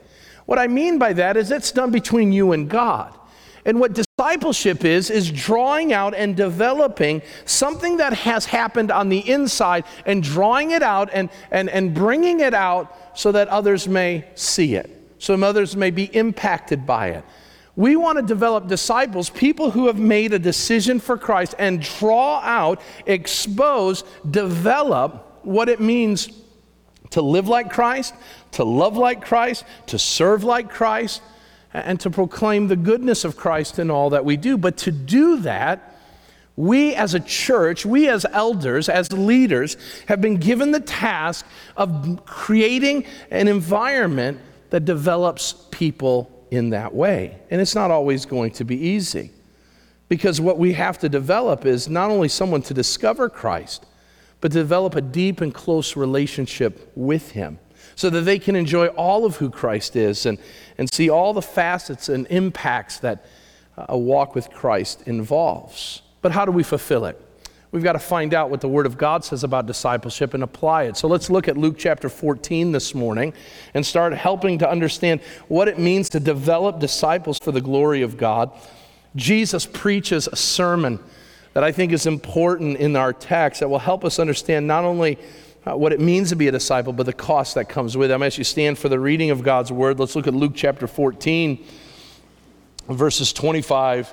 What 0.46 0.60
I 0.60 0.68
mean 0.68 0.98
by 0.98 1.12
that 1.14 1.36
is 1.36 1.50
it's 1.50 1.72
done 1.72 1.90
between 1.90 2.32
you 2.32 2.52
and 2.52 2.70
God. 2.70 3.18
And 3.64 3.80
what 3.80 3.92
discipleship 3.92 4.84
is, 4.84 5.10
is 5.10 5.30
drawing 5.30 5.92
out 5.92 6.14
and 6.14 6.34
developing 6.34 7.20
something 7.44 7.98
that 7.98 8.14
has 8.14 8.46
happened 8.46 8.90
on 8.90 9.10
the 9.10 9.28
inside 9.28 9.84
and 10.06 10.22
drawing 10.22 10.70
it 10.70 10.82
out 10.82 11.10
and, 11.12 11.28
and, 11.50 11.68
and 11.68 11.92
bringing 11.92 12.40
it 12.40 12.54
out 12.54 13.07
so 13.18 13.32
that 13.32 13.48
others 13.48 13.88
may 13.88 14.24
see 14.36 14.76
it, 14.76 14.88
so 15.18 15.34
others 15.42 15.74
may 15.74 15.90
be 15.90 16.04
impacted 16.04 16.86
by 16.86 17.08
it. 17.08 17.24
We 17.74 17.96
want 17.96 18.16
to 18.16 18.22
develop 18.22 18.68
disciples, 18.68 19.28
people 19.28 19.72
who 19.72 19.88
have 19.88 19.98
made 19.98 20.32
a 20.32 20.38
decision 20.38 21.00
for 21.00 21.18
Christ, 21.18 21.56
and 21.58 21.82
draw 21.82 22.38
out, 22.44 22.80
expose, 23.06 24.04
develop 24.30 25.40
what 25.42 25.68
it 25.68 25.80
means 25.80 26.28
to 27.10 27.20
live 27.20 27.48
like 27.48 27.72
Christ, 27.72 28.14
to 28.52 28.62
love 28.62 28.96
like 28.96 29.24
Christ, 29.24 29.64
to 29.86 29.98
serve 29.98 30.44
like 30.44 30.70
Christ, 30.70 31.20
and 31.74 31.98
to 31.98 32.10
proclaim 32.10 32.68
the 32.68 32.76
goodness 32.76 33.24
of 33.24 33.36
Christ 33.36 33.80
in 33.80 33.90
all 33.90 34.10
that 34.10 34.24
we 34.24 34.36
do. 34.36 34.56
But 34.56 34.76
to 34.76 34.92
do 34.92 35.40
that, 35.40 35.97
we 36.58 36.92
as 36.96 37.14
a 37.14 37.20
church, 37.20 37.86
we 37.86 38.08
as 38.08 38.26
elders, 38.32 38.88
as 38.88 39.12
leaders, 39.12 39.76
have 40.08 40.20
been 40.20 40.38
given 40.38 40.72
the 40.72 40.80
task 40.80 41.46
of 41.76 42.24
creating 42.26 43.04
an 43.30 43.46
environment 43.46 44.40
that 44.70 44.84
develops 44.84 45.52
people 45.70 46.46
in 46.50 46.70
that 46.70 46.92
way. 46.92 47.38
And 47.52 47.60
it's 47.60 47.76
not 47.76 47.92
always 47.92 48.26
going 48.26 48.50
to 48.52 48.64
be 48.64 48.76
easy. 48.76 49.30
Because 50.08 50.40
what 50.40 50.58
we 50.58 50.72
have 50.72 50.98
to 50.98 51.08
develop 51.08 51.64
is 51.64 51.88
not 51.88 52.10
only 52.10 52.26
someone 52.26 52.62
to 52.62 52.74
discover 52.74 53.28
Christ, 53.28 53.86
but 54.40 54.50
to 54.50 54.58
develop 54.58 54.96
a 54.96 55.00
deep 55.00 55.40
and 55.40 55.54
close 55.54 55.94
relationship 55.94 56.90
with 56.96 57.30
Him 57.30 57.60
so 57.94 58.10
that 58.10 58.22
they 58.22 58.40
can 58.40 58.56
enjoy 58.56 58.88
all 58.88 59.24
of 59.24 59.36
who 59.36 59.48
Christ 59.48 59.94
is 59.94 60.26
and, 60.26 60.38
and 60.76 60.92
see 60.92 61.08
all 61.08 61.32
the 61.34 61.40
facets 61.40 62.08
and 62.08 62.26
impacts 62.30 62.98
that 62.98 63.24
uh, 63.76 63.86
a 63.90 63.98
walk 63.98 64.34
with 64.34 64.50
Christ 64.50 65.04
involves. 65.06 66.02
But 66.28 66.34
how 66.34 66.44
do 66.44 66.52
we 66.52 66.62
fulfill 66.62 67.06
it? 67.06 67.18
We've 67.72 67.82
got 67.82 67.94
to 67.94 67.98
find 67.98 68.34
out 68.34 68.50
what 68.50 68.60
the 68.60 68.68
Word 68.68 68.84
of 68.84 68.98
God 68.98 69.24
says 69.24 69.44
about 69.44 69.64
discipleship 69.64 70.34
and 70.34 70.42
apply 70.42 70.82
it. 70.82 70.98
So 70.98 71.08
let's 71.08 71.30
look 71.30 71.48
at 71.48 71.56
Luke 71.56 71.76
chapter 71.78 72.10
14 72.10 72.70
this 72.70 72.94
morning 72.94 73.32
and 73.72 73.86
start 73.86 74.12
helping 74.12 74.58
to 74.58 74.68
understand 74.68 75.22
what 75.48 75.68
it 75.68 75.78
means 75.78 76.10
to 76.10 76.20
develop 76.20 76.80
disciples 76.80 77.38
for 77.38 77.50
the 77.50 77.62
glory 77.62 78.02
of 78.02 78.18
God. 78.18 78.50
Jesus 79.16 79.64
preaches 79.64 80.28
a 80.28 80.36
sermon 80.36 81.00
that 81.54 81.64
I 81.64 81.72
think 81.72 81.92
is 81.92 82.04
important 82.04 82.76
in 82.76 82.94
our 82.94 83.14
text 83.14 83.60
that 83.60 83.70
will 83.70 83.78
help 83.78 84.04
us 84.04 84.18
understand 84.18 84.66
not 84.66 84.84
only 84.84 85.16
uh, 85.64 85.78
what 85.78 85.94
it 85.94 86.00
means 86.00 86.28
to 86.28 86.36
be 86.36 86.48
a 86.48 86.52
disciple, 86.52 86.92
but 86.92 87.06
the 87.06 87.14
cost 87.14 87.54
that 87.54 87.70
comes 87.70 87.96
with 87.96 88.10
it. 88.10 88.14
I'm 88.14 88.22
as 88.22 88.36
you 88.36 88.44
stand 88.44 88.76
for 88.76 88.90
the 88.90 89.00
reading 89.00 89.30
of 89.30 89.42
God's 89.42 89.72
Word. 89.72 89.98
Let's 89.98 90.14
look 90.14 90.26
at 90.26 90.34
Luke 90.34 90.52
chapter 90.54 90.86
14, 90.86 91.64
verses 92.86 93.32
25 93.32 94.12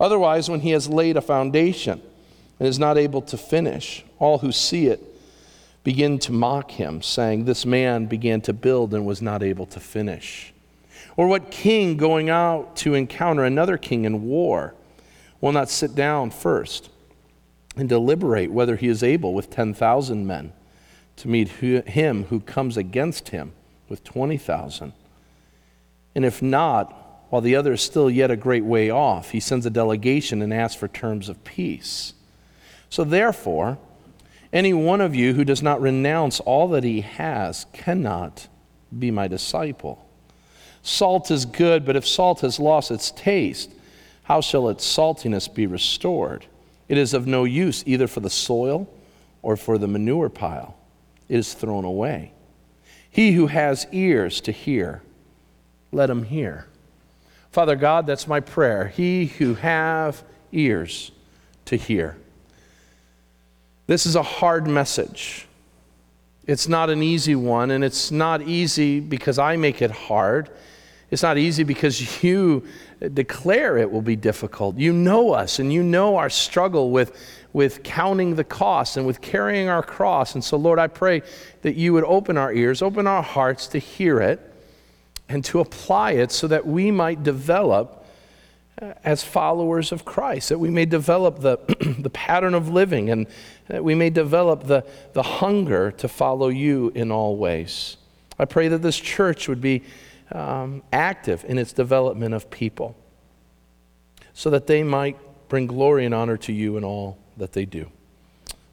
Otherwise, 0.00 0.48
when 0.48 0.60
he 0.60 0.70
has 0.70 0.88
laid 0.88 1.16
a 1.16 1.20
foundation, 1.20 2.00
and 2.58 2.68
is 2.68 2.78
not 2.78 2.98
able 2.98 3.22
to 3.22 3.36
finish. 3.36 4.04
All 4.18 4.38
who 4.38 4.52
see 4.52 4.86
it 4.86 5.02
begin 5.84 6.18
to 6.20 6.32
mock 6.32 6.72
him, 6.72 7.02
saying, 7.02 7.44
This 7.44 7.64
man 7.64 8.06
began 8.06 8.40
to 8.42 8.52
build 8.52 8.92
and 8.94 9.06
was 9.06 9.22
not 9.22 9.42
able 9.42 9.66
to 9.66 9.80
finish. 9.80 10.52
Or 11.16 11.26
what 11.26 11.50
king 11.50 11.96
going 11.96 12.30
out 12.30 12.76
to 12.76 12.94
encounter 12.94 13.44
another 13.44 13.76
king 13.76 14.04
in 14.04 14.22
war 14.24 14.74
will 15.40 15.52
not 15.52 15.68
sit 15.68 15.94
down 15.94 16.30
first 16.30 16.90
and 17.76 17.88
deliberate 17.88 18.50
whether 18.50 18.76
he 18.76 18.88
is 18.88 19.02
able 19.02 19.34
with 19.34 19.50
10,000 19.50 20.26
men 20.26 20.52
to 21.16 21.28
meet 21.28 21.48
him 21.48 22.24
who 22.24 22.40
comes 22.40 22.76
against 22.76 23.28
him 23.30 23.52
with 23.88 24.04
20,000? 24.04 24.92
And 26.14 26.24
if 26.24 26.42
not, 26.42 27.07
while 27.30 27.42
the 27.42 27.56
other 27.56 27.74
is 27.74 27.82
still 27.82 28.10
yet 28.10 28.30
a 28.30 28.36
great 28.36 28.64
way 28.64 28.90
off, 28.90 29.30
he 29.30 29.40
sends 29.40 29.66
a 29.66 29.70
delegation 29.70 30.40
and 30.40 30.52
asks 30.52 30.78
for 30.78 30.88
terms 30.88 31.28
of 31.28 31.44
peace. 31.44 32.14
So, 32.90 33.04
therefore, 33.04 33.78
any 34.52 34.72
one 34.72 35.00
of 35.00 35.14
you 35.14 35.34
who 35.34 35.44
does 35.44 35.62
not 35.62 35.80
renounce 35.80 36.40
all 36.40 36.68
that 36.68 36.84
he 36.84 37.02
has 37.02 37.66
cannot 37.72 38.48
be 38.96 39.10
my 39.10 39.28
disciple. 39.28 40.06
Salt 40.82 41.30
is 41.30 41.44
good, 41.44 41.84
but 41.84 41.96
if 41.96 42.06
salt 42.06 42.40
has 42.40 42.58
lost 42.58 42.90
its 42.90 43.10
taste, 43.10 43.70
how 44.22 44.40
shall 44.40 44.68
its 44.68 44.86
saltiness 44.86 45.52
be 45.52 45.66
restored? 45.66 46.46
It 46.88 46.96
is 46.96 47.12
of 47.12 47.26
no 47.26 47.44
use 47.44 47.82
either 47.86 48.06
for 48.06 48.20
the 48.20 48.30
soil 48.30 48.88
or 49.42 49.56
for 49.56 49.76
the 49.76 49.86
manure 49.86 50.30
pile. 50.30 50.76
It 51.28 51.36
is 51.36 51.52
thrown 51.52 51.84
away. 51.84 52.32
He 53.10 53.32
who 53.32 53.48
has 53.48 53.86
ears 53.92 54.40
to 54.42 54.52
hear, 54.52 55.02
let 55.92 56.08
him 56.08 56.24
hear. 56.24 56.66
Father 57.58 57.74
God, 57.74 58.06
that's 58.06 58.28
my 58.28 58.38
prayer. 58.38 58.86
He 58.86 59.26
who 59.26 59.54
have 59.54 60.22
ears 60.52 61.10
to 61.64 61.74
hear. 61.74 62.16
This 63.88 64.06
is 64.06 64.14
a 64.14 64.22
hard 64.22 64.68
message. 64.68 65.48
It's 66.46 66.68
not 66.68 66.88
an 66.88 67.02
easy 67.02 67.34
one, 67.34 67.72
and 67.72 67.82
it's 67.82 68.12
not 68.12 68.42
easy 68.42 69.00
because 69.00 69.40
I 69.40 69.56
make 69.56 69.82
it 69.82 69.90
hard. 69.90 70.50
It's 71.10 71.24
not 71.24 71.36
easy 71.36 71.64
because 71.64 72.22
you 72.22 72.64
declare 73.12 73.76
it 73.76 73.90
will 73.90 74.02
be 74.02 74.14
difficult. 74.14 74.76
You 74.76 74.92
know 74.92 75.32
us, 75.32 75.58
and 75.58 75.72
you 75.72 75.82
know 75.82 76.16
our 76.16 76.30
struggle 76.30 76.92
with, 76.92 77.20
with 77.52 77.82
counting 77.82 78.36
the 78.36 78.44
cost 78.44 78.96
and 78.96 79.04
with 79.04 79.20
carrying 79.20 79.68
our 79.68 79.82
cross. 79.82 80.36
And 80.36 80.44
so, 80.44 80.56
Lord, 80.56 80.78
I 80.78 80.86
pray 80.86 81.22
that 81.62 81.74
you 81.74 81.92
would 81.94 82.04
open 82.04 82.36
our 82.36 82.52
ears, 82.52 82.82
open 82.82 83.08
our 83.08 83.24
hearts 83.24 83.66
to 83.66 83.80
hear 83.80 84.20
it, 84.20 84.47
and 85.28 85.44
to 85.44 85.60
apply 85.60 86.12
it 86.12 86.32
so 86.32 86.46
that 86.46 86.66
we 86.66 86.90
might 86.90 87.22
develop 87.22 87.98
as 89.04 89.24
followers 89.24 89.92
of 89.92 90.04
Christ, 90.04 90.50
that 90.50 90.58
we 90.58 90.70
may 90.70 90.84
develop 90.84 91.40
the, 91.40 91.58
the 91.98 92.10
pattern 92.10 92.54
of 92.54 92.68
living 92.68 93.10
and 93.10 93.26
that 93.66 93.82
we 93.82 93.94
may 93.94 94.10
develop 94.10 94.64
the, 94.64 94.86
the 95.14 95.22
hunger 95.22 95.90
to 95.92 96.08
follow 96.08 96.48
you 96.48 96.92
in 96.94 97.10
all 97.10 97.36
ways. 97.36 97.96
I 98.38 98.44
pray 98.44 98.68
that 98.68 98.82
this 98.82 98.96
church 98.96 99.48
would 99.48 99.60
be 99.60 99.82
um, 100.30 100.82
active 100.92 101.44
in 101.48 101.58
its 101.58 101.72
development 101.72 102.34
of 102.34 102.50
people 102.50 102.96
so 104.32 104.50
that 104.50 104.66
they 104.66 104.82
might 104.82 105.16
bring 105.48 105.66
glory 105.66 106.04
and 106.04 106.14
honor 106.14 106.36
to 106.36 106.52
you 106.52 106.76
in 106.76 106.84
all 106.84 107.18
that 107.36 107.52
they 107.52 107.64
do. 107.64 107.90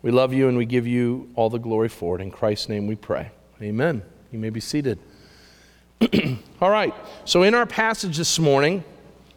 We 0.02 0.12
love 0.12 0.34
you 0.34 0.48
and 0.48 0.58
we 0.58 0.66
give 0.66 0.86
you 0.86 1.32
all 1.36 1.50
the 1.50 1.58
glory 1.58 1.90
for 1.90 2.20
it. 2.20 2.22
In 2.22 2.30
Christ's 2.30 2.70
name 2.70 2.86
we 2.86 2.96
pray. 2.96 3.32
Amen. 3.62 4.04
You 4.32 4.38
may 4.38 4.52
be 4.52 4.60
seated. 4.60 5.00
all 6.62 6.70
right, 6.70 6.94
so 7.24 7.44
in 7.44 7.54
our 7.54 7.66
passage 7.66 8.18
this 8.18 8.38
morning, 8.38 8.84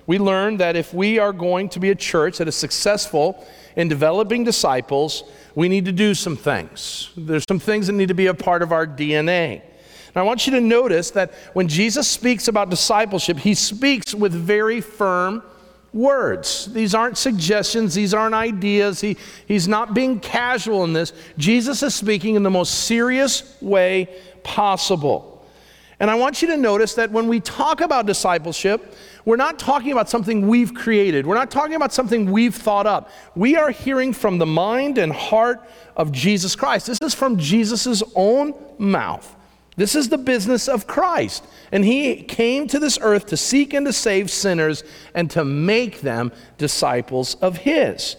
we 0.07 0.19
learned 0.19 0.61
that 0.61 0.75
if 0.75 0.93
we 0.95 1.19
are 1.19 1.33
going 1.33 1.69
to 1.71 1.81
be 1.81 1.91
a 1.91 1.95
church 1.95 2.39
that 2.39 2.49
is 2.49 2.57
successful 2.57 3.47
in 3.77 3.89
developing 3.89 4.43
disciples, 4.43 5.23
we 5.55 5.69
need 5.69 5.85
to 5.85 5.93
do 5.93 6.15
some 6.15 6.37
things. 6.37 7.11
There's 7.17 7.45
some 7.47 7.59
things 7.59 7.87
that 7.87 7.93
need 7.93 8.09
to 8.09 8.15
be 8.15 8.27
a 8.27 8.35
part 8.35 8.63
of 8.63 8.73
our 8.73 8.87
DNA. 8.87 9.61
And 10.09 10.17
I 10.17 10.23
want 10.23 10.47
you 10.47 10.53
to 10.55 10.61
notice 10.61 11.11
that 11.13 11.33
when 11.53 11.69
Jesus 11.69 12.09
speaks 12.09 12.49
about 12.49 12.71
discipleship, 12.71 13.39
he 13.39 13.55
speaks 13.55 14.15
with 14.15 14.33
very 14.33 14.81
firm 14.81 15.43
words. 15.93 16.73
These 16.73 16.95
aren't 16.95 17.19
suggestions, 17.19 17.95
these 17.95 18.15
aren't 18.15 18.35
ideas. 18.35 19.01
He, 19.01 19.17
he's 19.47 19.69
not 19.69 19.95
being 19.95 20.21
casual 20.21 20.85
in 20.85 20.93
this. 20.93 21.13
Jesus 21.37 21.83
is 21.83 21.95
speaking 21.95 22.35
in 22.35 22.43
the 22.43 22.51
most 22.51 22.87
serious 22.87 23.57
way 23.61 24.09
possible. 24.43 25.38
And 26.01 26.11
I 26.11 26.15
want 26.15 26.43
you 26.43 26.49
to 26.49 26.57
notice 26.57 26.95
that 26.95 27.11
when 27.11 27.27
we 27.27 27.41
talk 27.41 27.81
about 27.81 28.07
discipleship, 28.07 28.95
we're 29.25 29.37
not 29.37 29.59
talking 29.59 29.91
about 29.91 30.09
something 30.09 30.47
we've 30.47 30.73
created. 30.73 31.27
We're 31.27 31.35
not 31.35 31.51
talking 31.51 31.75
about 31.75 31.93
something 31.93 32.31
we've 32.31 32.55
thought 32.55 32.87
up. 32.87 33.11
We 33.35 33.57
are 33.57 33.71
hearing 33.71 34.13
from 34.13 34.39
the 34.39 34.47
mind 34.47 34.99
and 34.99 35.13
heart 35.13 35.69
of 35.97 36.13
Jesus 36.13 36.55
Christ. 36.55 36.87
This 36.87 36.99
is 37.03 37.15
from 37.15 37.37
Jesus' 37.37 38.03
own 38.15 38.55
mouth. 38.79 39.35
This 39.77 39.95
is 39.95 40.09
the 40.09 40.19
business 40.19 40.69
of 40.69 40.87
Christ. 40.87 41.45
And 41.73 41.85
he 41.85 42.23
came 42.23 42.69
to 42.69 42.79
this 42.79 42.99
earth 43.01 43.27
to 43.27 43.37
seek 43.37 43.75
and 43.75 43.87
to 43.87 43.93
save 43.93 44.31
sinners 44.31 44.85
and 45.15 45.31
to 45.33 45.45
make 45.45 46.01
them 46.01 46.33
disciples 46.59 47.35
of 47.37 47.59
his. 47.59 48.17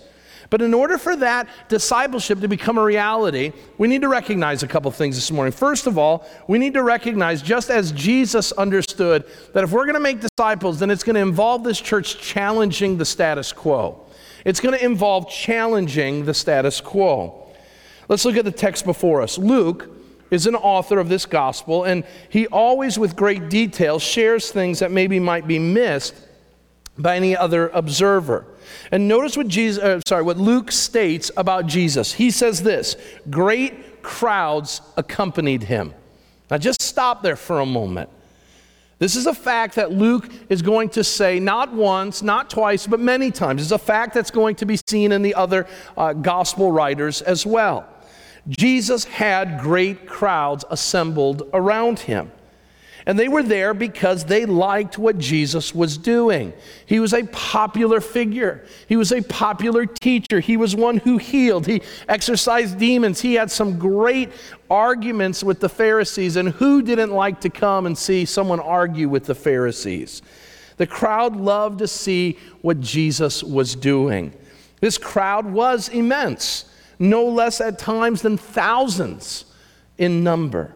But 0.49 0.61
in 0.63 0.73
order 0.73 0.97
for 0.97 1.15
that 1.17 1.47
discipleship 1.67 2.39
to 2.41 2.47
become 2.47 2.77
a 2.77 2.83
reality, 2.83 3.53
we 3.77 3.87
need 3.87 4.01
to 4.01 4.07
recognize 4.07 4.63
a 4.63 4.67
couple 4.67 4.89
things 4.89 5.15
this 5.15 5.31
morning. 5.31 5.51
First 5.51 5.85
of 5.85 5.97
all, 5.97 6.27
we 6.47 6.57
need 6.57 6.73
to 6.73 6.81
recognize, 6.81 7.41
just 7.41 7.69
as 7.69 7.91
Jesus 7.91 8.51
understood, 8.53 9.25
that 9.53 9.63
if 9.63 9.71
we're 9.71 9.85
going 9.85 9.93
to 9.93 9.99
make 9.99 10.21
disciples, 10.21 10.79
then 10.79 10.89
it's 10.89 11.03
going 11.03 11.15
to 11.15 11.21
involve 11.21 11.63
this 11.63 11.79
church 11.79 12.19
challenging 12.19 12.97
the 12.97 13.05
status 13.05 13.53
quo. 13.53 14.03
It's 14.43 14.59
going 14.59 14.77
to 14.77 14.83
involve 14.83 15.29
challenging 15.29 16.25
the 16.25 16.33
status 16.33 16.81
quo. 16.81 17.47
Let's 18.07 18.25
look 18.25 18.37
at 18.37 18.45
the 18.45 18.51
text 18.51 18.85
before 18.85 19.21
us. 19.21 19.37
Luke 19.37 19.87
is 20.31 20.47
an 20.47 20.55
author 20.55 20.97
of 20.97 21.09
this 21.09 21.27
gospel, 21.27 21.83
and 21.83 22.03
he 22.29 22.47
always, 22.47 22.97
with 22.97 23.15
great 23.15 23.49
detail, 23.49 23.99
shares 23.99 24.51
things 24.51 24.79
that 24.79 24.91
maybe 24.91 25.19
might 25.19 25.47
be 25.47 25.59
missed 25.59 26.15
by 26.97 27.15
any 27.15 27.35
other 27.35 27.69
observer. 27.69 28.45
And 28.91 29.07
notice 29.07 29.37
what 29.37 29.47
Jesus, 29.47 29.83
uh, 29.83 30.01
sorry, 30.07 30.23
what 30.23 30.37
Luke 30.37 30.71
states 30.71 31.31
about 31.37 31.67
Jesus. 31.67 32.13
He 32.13 32.31
says 32.31 32.63
this: 32.63 32.95
"Great 33.29 34.01
crowds 34.01 34.81
accompanied 34.97 35.63
him." 35.63 35.93
Now 36.49 36.57
just 36.57 36.81
stop 36.81 37.21
there 37.21 37.35
for 37.35 37.59
a 37.59 37.65
moment. 37.65 38.09
This 38.99 39.15
is 39.15 39.27
a 39.27 39.33
fact 39.33 39.75
that 39.75 39.93
Luke 39.93 40.29
is 40.49 40.61
going 40.61 40.89
to 40.89 41.05
say 41.05 41.39
not 41.39 41.73
once, 41.73 42.21
not 42.21 42.49
twice, 42.49 42.85
but 42.85 42.99
many 42.99 43.31
times. 43.31 43.61
It's 43.61 43.71
a 43.71 43.77
fact 43.77 44.13
that's 44.13 44.31
going 44.31 44.55
to 44.55 44.65
be 44.65 44.77
seen 44.89 45.13
in 45.13 45.21
the 45.21 45.35
other 45.35 45.67
uh, 45.97 46.11
gospel 46.11 46.71
writers 46.71 47.21
as 47.21 47.45
well. 47.45 47.87
Jesus 48.47 49.05
had 49.05 49.61
great 49.61 50.05
crowds 50.05 50.65
assembled 50.69 51.49
around 51.53 51.99
him. 51.99 52.31
And 53.09 53.17
they 53.17 53.27
were 53.27 53.41
there 53.41 53.73
because 53.73 54.25
they 54.25 54.45
liked 54.45 54.99
what 54.99 55.17
Jesus 55.17 55.73
was 55.73 55.97
doing. 55.97 56.53
He 56.85 56.99
was 56.99 57.11
a 57.11 57.23
popular 57.23 58.01
figure, 58.01 58.63
he 58.87 58.97
was 58.97 59.11
a 59.11 59.23
popular 59.23 59.87
teacher, 59.87 60.39
he 60.39 60.57
was 60.57 60.75
one 60.75 60.97
who 60.97 61.17
healed, 61.17 61.65
he 61.65 61.81
exorcised 62.07 62.77
demons, 62.77 63.19
he 63.19 63.33
had 63.33 63.49
some 63.49 63.79
great 63.79 64.29
arguments 64.69 65.43
with 65.43 65.59
the 65.59 65.69
Pharisees. 65.69 66.35
And 66.35 66.49
who 66.49 66.83
didn't 66.83 67.09
like 67.09 67.41
to 67.41 67.49
come 67.49 67.87
and 67.87 67.97
see 67.97 68.25
someone 68.25 68.59
argue 68.59 69.09
with 69.09 69.25
the 69.25 69.33
Pharisees? 69.33 70.21
The 70.77 70.85
crowd 70.85 71.35
loved 71.35 71.79
to 71.79 71.87
see 71.87 72.37
what 72.61 72.79
Jesus 72.79 73.43
was 73.43 73.73
doing. 73.73 74.33
This 74.81 74.99
crowd 74.99 75.47
was 75.47 75.89
immense, 75.89 76.65
no 76.99 77.25
less 77.25 77.59
at 77.59 77.79
times 77.79 78.21
than 78.21 78.37
thousands 78.37 79.45
in 79.97 80.23
number. 80.23 80.75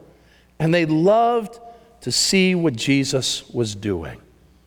And 0.58 0.74
they 0.74 0.88
loved 0.88 1.60
to 2.04 2.12
see 2.12 2.54
what 2.54 2.76
Jesus 2.76 3.50
was 3.50 3.76
doing. 3.76 4.20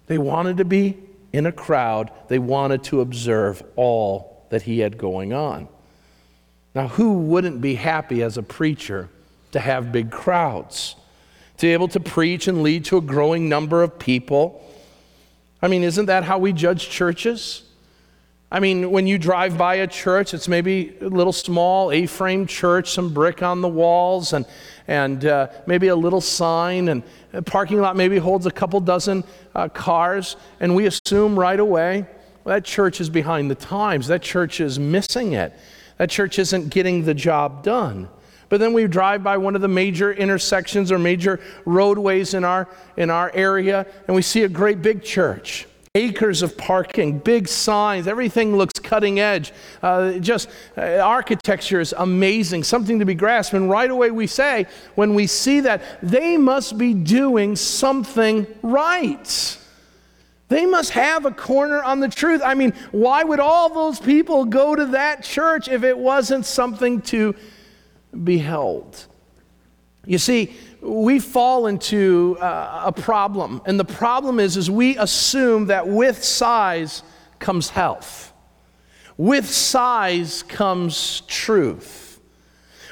They 0.06 0.16
wanted 0.16 0.56
to 0.56 0.64
be 0.64 0.96
in 1.34 1.44
a 1.44 1.52
crowd, 1.52 2.10
they 2.28 2.38
wanted 2.38 2.82
to 2.84 3.02
observe 3.02 3.62
all 3.76 4.46
that 4.48 4.62
he 4.62 4.78
had 4.78 4.96
going 4.96 5.34
on. 5.34 5.68
Now, 6.74 6.88
who 6.88 7.18
wouldn't 7.18 7.60
be 7.60 7.74
happy 7.74 8.22
as 8.22 8.38
a 8.38 8.42
preacher 8.42 9.10
to 9.52 9.60
have 9.60 9.92
big 9.92 10.10
crowds? 10.10 10.96
To 11.58 11.66
be 11.66 11.74
able 11.74 11.88
to 11.88 12.00
preach 12.00 12.48
and 12.48 12.62
lead 12.62 12.86
to 12.86 12.96
a 12.96 13.02
growing 13.02 13.50
number 13.50 13.82
of 13.82 13.98
people. 13.98 14.64
I 15.60 15.68
mean, 15.68 15.82
isn't 15.82 16.06
that 16.06 16.24
how 16.24 16.38
we 16.38 16.54
judge 16.54 16.88
churches? 16.88 17.64
I 18.50 18.60
mean, 18.60 18.92
when 18.92 19.08
you 19.08 19.18
drive 19.18 19.58
by 19.58 19.76
a 19.76 19.88
church, 19.88 20.32
it's 20.32 20.46
maybe 20.46 20.96
a 21.00 21.08
little 21.08 21.32
small 21.32 21.90
A 21.90 22.06
frame 22.06 22.46
church, 22.46 22.92
some 22.92 23.12
brick 23.12 23.42
on 23.42 23.60
the 23.60 23.68
walls, 23.68 24.32
and, 24.32 24.46
and 24.86 25.24
uh, 25.24 25.48
maybe 25.66 25.88
a 25.88 25.96
little 25.96 26.20
sign, 26.20 26.88
and 26.88 27.02
a 27.32 27.42
parking 27.42 27.80
lot 27.80 27.96
maybe 27.96 28.18
holds 28.18 28.46
a 28.46 28.52
couple 28.52 28.78
dozen 28.78 29.24
uh, 29.56 29.68
cars, 29.68 30.36
and 30.60 30.76
we 30.76 30.86
assume 30.86 31.36
right 31.36 31.58
away 31.58 32.06
well, 32.44 32.54
that 32.54 32.64
church 32.64 33.00
is 33.00 33.10
behind 33.10 33.50
the 33.50 33.56
times. 33.56 34.06
That 34.06 34.22
church 34.22 34.60
is 34.60 34.78
missing 34.78 35.32
it. 35.32 35.52
That 35.98 36.08
church 36.08 36.38
isn't 36.38 36.68
getting 36.68 37.04
the 37.04 37.14
job 37.14 37.64
done. 37.64 38.08
But 38.48 38.60
then 38.60 38.72
we 38.72 38.86
drive 38.86 39.24
by 39.24 39.38
one 39.38 39.56
of 39.56 39.60
the 39.60 39.66
major 39.66 40.12
intersections 40.12 40.92
or 40.92 41.00
major 41.00 41.40
roadways 41.64 42.32
in 42.32 42.44
our, 42.44 42.68
in 42.96 43.10
our 43.10 43.32
area, 43.34 43.84
and 44.06 44.14
we 44.14 44.22
see 44.22 44.44
a 44.44 44.48
great 44.48 44.82
big 44.82 45.02
church 45.02 45.66
acres 45.96 46.42
of 46.42 46.56
parking, 46.58 47.18
big 47.18 47.48
signs, 47.48 48.06
everything 48.06 48.54
looks 48.56 48.78
cutting 48.78 49.18
edge. 49.18 49.52
Uh, 49.82 50.12
just 50.18 50.48
uh, 50.76 50.98
architecture 50.98 51.80
is 51.80 51.94
amazing, 51.96 52.62
something 52.62 52.98
to 52.98 53.06
be 53.06 53.14
grasped. 53.14 53.54
And 53.54 53.70
right 53.70 53.90
away 53.90 54.10
we 54.10 54.26
say, 54.26 54.66
when 54.94 55.14
we 55.14 55.26
see 55.26 55.60
that, 55.60 55.82
they 56.02 56.36
must 56.36 56.76
be 56.76 56.92
doing 56.92 57.56
something 57.56 58.46
right. 58.62 59.58
They 60.48 60.66
must 60.66 60.90
have 60.90 61.24
a 61.24 61.32
corner 61.32 61.82
on 61.82 62.00
the 62.00 62.08
truth. 62.08 62.42
I 62.44 62.54
mean, 62.54 62.72
why 62.92 63.24
would 63.24 63.40
all 63.40 63.72
those 63.72 63.98
people 63.98 64.44
go 64.44 64.76
to 64.76 64.86
that 64.86 65.24
church 65.24 65.66
if 65.66 65.82
it 65.82 65.96
wasn't 65.96 66.44
something 66.44 67.00
to 67.02 67.34
be 68.22 68.38
held? 68.38 69.06
You 70.04 70.18
see, 70.18 70.54
we 70.80 71.18
fall 71.18 71.66
into 71.66 72.36
uh, 72.40 72.82
a 72.86 72.92
problem. 72.92 73.62
And 73.64 73.78
the 73.78 73.84
problem 73.84 74.40
is, 74.40 74.56
is 74.56 74.70
we 74.70 74.96
assume 74.96 75.66
that 75.66 75.88
with 75.88 76.22
size 76.22 77.02
comes 77.38 77.70
health. 77.70 78.32
With 79.16 79.48
size 79.48 80.42
comes 80.42 81.22
truth. 81.22 82.20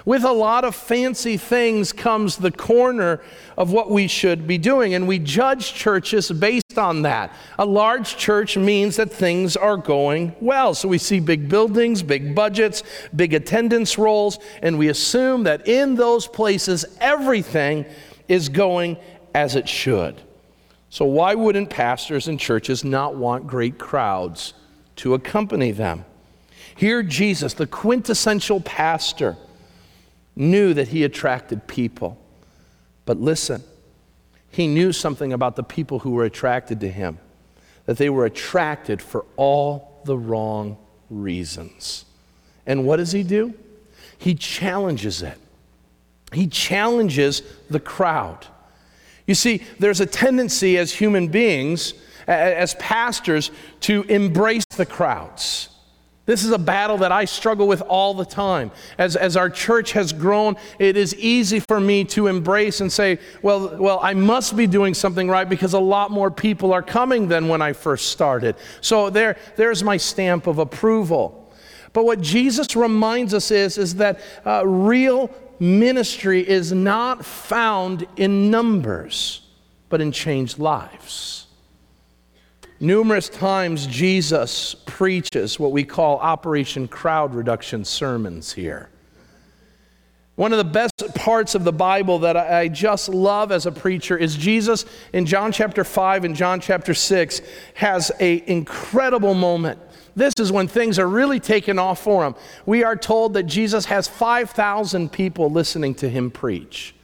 With 0.05 0.25
a 0.25 0.33
lot 0.33 0.64
of 0.64 0.75
fancy 0.75 1.37
things 1.37 1.93
comes 1.93 2.37
the 2.37 2.50
corner 2.50 3.23
of 3.56 3.73
what 3.73 3.90
we 3.90 4.06
should 4.06 4.46
be 4.46 4.58
doing, 4.58 4.94
and 4.94 5.06
we 5.06 5.18
judge 5.18 5.75
churches 5.75 6.30
based 6.30 6.78
on 6.78 7.02
that. 7.02 7.32
A 7.58 7.64
large 7.64 8.16
church 8.16 8.56
means 8.56 8.96
that 8.96 9.12
things 9.12 9.56
are 9.56 9.76
going 9.76 10.34
well. 10.40 10.75
So 10.75 10.88
we 10.88 10.99
see 10.99 11.20
big 11.20 11.49
buildings, 11.49 12.02
big 12.02 12.34
budgets, 12.34 12.82
big 13.14 13.34
attendance 13.34 13.99
rolls, 13.99 14.38
and 14.62 14.78
we 14.78 14.88
assume 14.88 15.45
that 15.45 15.69
in 15.69 15.95
those 15.95 16.26
places 16.26 16.84
everything 17.00 17.84
is 18.28 18.49
going 18.49 18.97
as 19.34 19.56
it 19.56 19.69
should. 19.69 20.21
So, 20.90 21.04
why 21.04 21.34
wouldn't 21.34 21.71
pastors 21.71 22.28
and 22.28 22.38
churches 22.38 22.84
not 22.84 23.17
want 23.17 23.49
great 23.49 23.78
crowds 23.78 24.54
to 24.97 25.14
accompany 25.14 25.73
them? 25.73 26.04
Here, 26.76 27.02
Jesus, 27.02 27.54
the 27.54 27.67
quintessential 27.67 28.60
pastor, 28.60 29.36
knew 30.36 30.75
that 30.75 30.88
he 30.88 31.04
attracted 31.04 31.67
people. 31.67 32.19
But 33.04 33.21
listen, 33.21 33.62
he 34.50 34.67
knew 34.67 34.93
something 34.93 35.32
about 35.32 35.56
the 35.56 35.62
people 35.62 36.00
who 36.00 36.12
were 36.12 36.25
attracted 36.25 36.80
to 36.80 36.88
him, 36.88 37.19
that 37.86 37.99
they 37.99 38.08
were 38.08 38.25
attracted 38.25 39.02
for 39.02 39.25
all 39.36 40.00
the 40.04 40.17
wrong 40.17 40.78
reasons. 41.10 42.04
And 42.67 42.86
what 42.86 42.97
does 42.97 43.12
he 43.12 43.23
do? 43.23 43.54
He 44.17 44.34
challenges 44.34 45.23
it. 45.23 45.38
He 46.32 46.47
challenges 46.47 47.43
the 47.69 47.80
crowd. 47.80 48.47
You 49.26 49.34
see, 49.34 49.62
there's 49.78 50.00
a 50.00 50.06
tendency 50.06 50.78
as 50.78 50.93
human 50.93 51.28
beings, 51.28 51.95
as 52.26 52.75
pastors, 52.75 53.50
to 53.80 54.02
embrace 54.04 54.64
the 54.64 54.86
crowds. 54.86 55.69
This 56.26 56.43
is 56.43 56.52
a 56.52 56.58
battle 56.58 56.97
that 56.99 57.13
I 57.13 57.26
struggle 57.26 57.69
with 57.69 57.82
all 57.82 58.15
the 58.15 58.25
time. 58.25 58.71
As, 58.97 59.15
as 59.15 59.37
our 59.37 59.50
church 59.50 59.93
has 59.93 60.13
grown, 60.13 60.56
it 60.78 60.97
is 60.97 61.15
easy 61.17 61.60
for 61.60 61.78
me 61.78 62.04
to 62.06 62.28
embrace 62.28 62.80
and 62.80 62.91
say, 62.91 63.19
well, 63.43 63.76
well, 63.76 64.00
I 64.02 64.15
must 64.15 64.56
be 64.56 64.67
doing 64.67 64.95
something 64.95 65.28
right 65.28 65.47
because 65.47 65.75
a 65.75 65.78
lot 65.78 66.10
more 66.10 66.30
people 66.30 66.73
are 66.73 66.82
coming 66.82 67.28
than 67.28 67.49
when 67.49 67.60
I 67.60 67.75
first 67.75 68.10
started. 68.10 68.56
So 68.80 69.10
there, 69.10 69.37
there's 69.56 69.84
my 69.84 69.99
stamp 69.99 70.47
of 70.47 70.58
approval. 70.58 71.52
But 71.93 72.06
what 72.06 72.23
Jesus 72.23 72.75
reminds 72.75 73.34
us 73.34 73.50
is, 73.50 73.76
is 73.76 73.97
that 73.97 74.21
uh, 74.47 74.67
real 74.67 75.30
ministry 75.60 76.47
is 76.47 76.73
not 76.73 77.25
found 77.25 78.06
in 78.17 78.50
numbers, 78.50 79.43
but 79.91 80.00
in 80.00 80.10
changed 80.10 80.58
lives. 80.58 81.44
Numerous 82.84 83.30
times, 83.30 83.86
Jesus 83.86 84.75
preaches 84.75 85.58
what 85.58 85.73
we 85.73 85.84
call 85.84 86.18
Operation 86.18 86.86
Crowd 86.86 87.34
Reduction 87.34 87.82
sermons 87.82 88.52
here. 88.52 88.90
One 90.34 90.52
of 90.52 90.58
the 90.58 90.64
best 90.64 90.92
parts 91.14 91.54
of 91.54 91.64
the 91.64 91.73
Bible 91.73 92.18
that 92.18 92.36
I 92.36 92.68
just 92.68 93.08
love 93.08 93.52
as 93.52 93.64
a 93.64 93.73
preacher 93.73 94.18
is 94.18 94.36
Jesus 94.36 94.84
in 95.14 95.25
John 95.25 95.50
chapter 95.50 95.82
5 95.82 96.25
and 96.25 96.36
John 96.36 96.60
chapter 96.60 96.92
6 96.92 97.40
has 97.73 98.10
an 98.20 98.42
incredible 98.44 99.32
moment. 99.32 99.78
This 100.14 100.34
is 100.38 100.52
when 100.52 100.68
things 100.68 100.99
are 100.99 101.08
really 101.08 101.40
taking 101.40 101.78
off 101.78 102.02
for 102.02 102.26
him. 102.26 102.34
We 102.66 102.84
are 102.84 102.97
told 102.97 103.32
that 103.32 103.44
Jesus 103.44 103.86
has 103.86 104.08
5,000 104.08 105.10
people 105.10 105.50
listening 105.50 105.94
to 105.94 106.10
him 106.10 106.30
preach, 106.30 106.94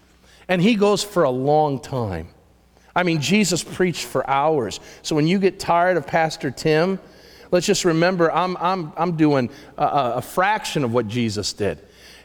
and 0.46 0.60
he 0.60 0.74
goes 0.74 1.02
for 1.02 1.22
a 1.22 1.30
long 1.30 1.80
time. 1.80 2.28
I 2.94 3.02
mean, 3.02 3.20
Jesus 3.20 3.62
preached 3.62 4.04
for 4.04 4.28
hours. 4.28 4.80
So 5.02 5.14
when 5.14 5.26
you 5.26 5.38
get 5.38 5.60
tired 5.60 5.96
of 5.96 6.06
Pastor 6.06 6.50
Tim, 6.50 6.98
let's 7.50 7.66
just 7.66 7.84
remember 7.84 8.32
I'm, 8.32 8.56
I'm, 8.56 8.92
I'm 8.96 9.16
doing 9.16 9.50
a, 9.78 9.84
a 10.16 10.22
fraction 10.22 10.84
of 10.84 10.92
what 10.92 11.08
Jesus 11.08 11.52
did. 11.52 11.78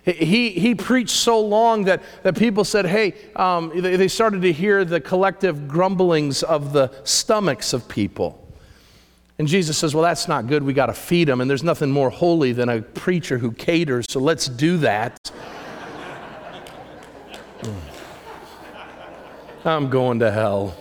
He, 0.04 0.52
he 0.52 0.76
preached 0.76 1.16
so 1.16 1.40
long 1.40 1.86
that, 1.86 2.04
that 2.22 2.38
people 2.38 2.64
said, 2.64 2.86
hey, 2.86 3.16
um, 3.36 3.72
they, 3.74 3.96
they 3.96 4.08
started 4.08 4.44
to 4.44 4.52
hear 4.52 4.86
the 4.86 5.02
collective 5.02 5.68
grumblings 5.68 6.44
of 6.44 6.74
the 6.74 6.92
stomachs 7.04 7.74
of 7.74 7.88
people. 7.90 8.40
And 9.40 9.48
Jesus 9.48 9.80
says, 9.80 9.96
well, 9.96 10.04
that's 10.04 10.28
not 10.28 10.46
good. 10.46 10.62
We 10.62 10.74
got 10.74 10.86
to 10.86 10.94
feed 10.94 11.28
them. 11.28 11.42
And 11.42 11.50
there's 11.50 11.64
nothing 11.64 11.90
more 11.90 12.12
holy 12.12 12.54
than 12.54 12.70
a 12.70 12.82
preacher 12.82 13.40
who 13.40 13.52
caters, 13.52 14.06
so 14.08 14.20
let's 14.20 14.48
do 14.48 14.78
that. 14.78 15.18
I'm 19.66 19.90
going 19.90 20.20
to 20.20 20.32
hell. 20.32 20.78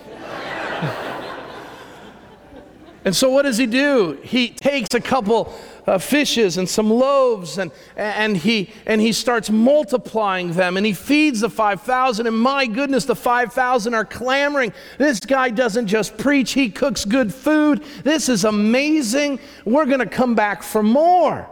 and 3.03 3.15
so, 3.15 3.31
what 3.31 3.41
does 3.41 3.57
he 3.57 3.65
do? 3.65 4.19
He 4.23 4.49
takes 4.49 4.93
a 4.93 5.01
couple 5.01 5.51
uh, 5.87 5.97
fishes 5.97 6.57
and 6.57 6.69
some 6.69 6.91
loaves 6.91 7.57
and, 7.57 7.71
and, 7.95 8.37
he, 8.37 8.69
and 8.85 9.01
he 9.01 9.11
starts 9.11 9.49
multiplying 9.49 10.53
them 10.53 10.77
and 10.77 10.85
he 10.85 10.93
feeds 10.93 11.39
the 11.39 11.49
5,000. 11.49 12.27
And 12.27 12.37
my 12.37 12.67
goodness, 12.67 13.05
the 13.05 13.15
5,000 13.15 13.95
are 13.95 14.05
clamoring. 14.05 14.71
This 14.99 15.19
guy 15.19 15.49
doesn't 15.49 15.87
just 15.87 16.15
preach, 16.17 16.53
he 16.53 16.69
cooks 16.69 17.05
good 17.05 17.33
food. 17.33 17.83
This 18.03 18.29
is 18.29 18.45
amazing. 18.45 19.39
We're 19.65 19.87
going 19.87 19.99
to 19.99 20.05
come 20.05 20.35
back 20.35 20.61
for 20.61 20.83
more. 20.83 21.49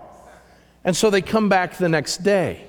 And 0.84 0.96
so 0.96 1.10
they 1.10 1.22
come 1.22 1.50
back 1.50 1.78
the 1.78 1.89
next 1.89 2.17
day. 2.17 2.67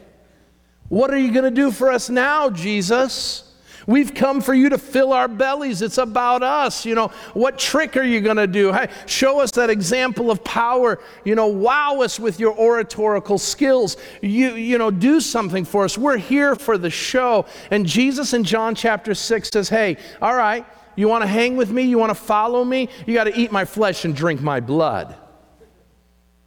What 0.88 1.12
are 1.12 1.18
you 1.18 1.32
going 1.32 1.44
to 1.44 1.50
do 1.50 1.70
for 1.70 1.90
us 1.90 2.08
now, 2.08 2.48
Jesus? 2.48 3.43
We've 3.86 4.14
come 4.14 4.40
for 4.40 4.54
you 4.54 4.70
to 4.70 4.78
fill 4.78 5.12
our 5.12 5.28
bellies. 5.28 5.82
It's 5.82 5.98
about 5.98 6.42
us. 6.42 6.86
You 6.86 6.94
know, 6.94 7.08
what 7.34 7.58
trick 7.58 7.96
are 7.96 8.02
you 8.02 8.20
going 8.20 8.36
to 8.36 8.46
do? 8.46 8.72
Hey, 8.72 8.88
show 9.06 9.40
us 9.40 9.50
that 9.52 9.70
example 9.70 10.30
of 10.30 10.42
power. 10.44 10.98
You 11.24 11.34
know, 11.34 11.48
wow 11.48 12.00
us 12.00 12.18
with 12.18 12.40
your 12.40 12.56
oratorical 12.56 13.38
skills. 13.38 13.96
You, 14.22 14.54
you 14.54 14.78
know, 14.78 14.90
do 14.90 15.20
something 15.20 15.64
for 15.64 15.84
us. 15.84 15.98
We're 15.98 16.16
here 16.16 16.56
for 16.56 16.78
the 16.78 16.90
show. 16.90 17.46
And 17.70 17.86
Jesus 17.86 18.32
in 18.32 18.44
John 18.44 18.74
chapter 18.74 19.14
6 19.14 19.50
says, 19.50 19.68
hey, 19.68 19.96
all 20.22 20.34
right, 20.34 20.64
you 20.96 21.08
want 21.08 21.22
to 21.22 21.28
hang 21.28 21.56
with 21.56 21.70
me? 21.70 21.82
You 21.82 21.98
want 21.98 22.10
to 22.10 22.14
follow 22.14 22.64
me? 22.64 22.88
You 23.06 23.14
got 23.14 23.24
to 23.24 23.38
eat 23.38 23.52
my 23.52 23.64
flesh 23.64 24.04
and 24.04 24.14
drink 24.14 24.40
my 24.40 24.60
blood. 24.60 25.16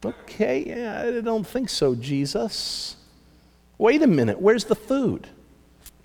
Okay, 0.04 0.64
yeah, 0.66 1.02
I 1.02 1.20
don't 1.20 1.46
think 1.46 1.68
so, 1.68 1.94
Jesus. 1.94 2.96
Wait 3.78 4.02
a 4.02 4.06
minute, 4.06 4.40
where's 4.40 4.64
the 4.64 4.74
food? 4.74 5.28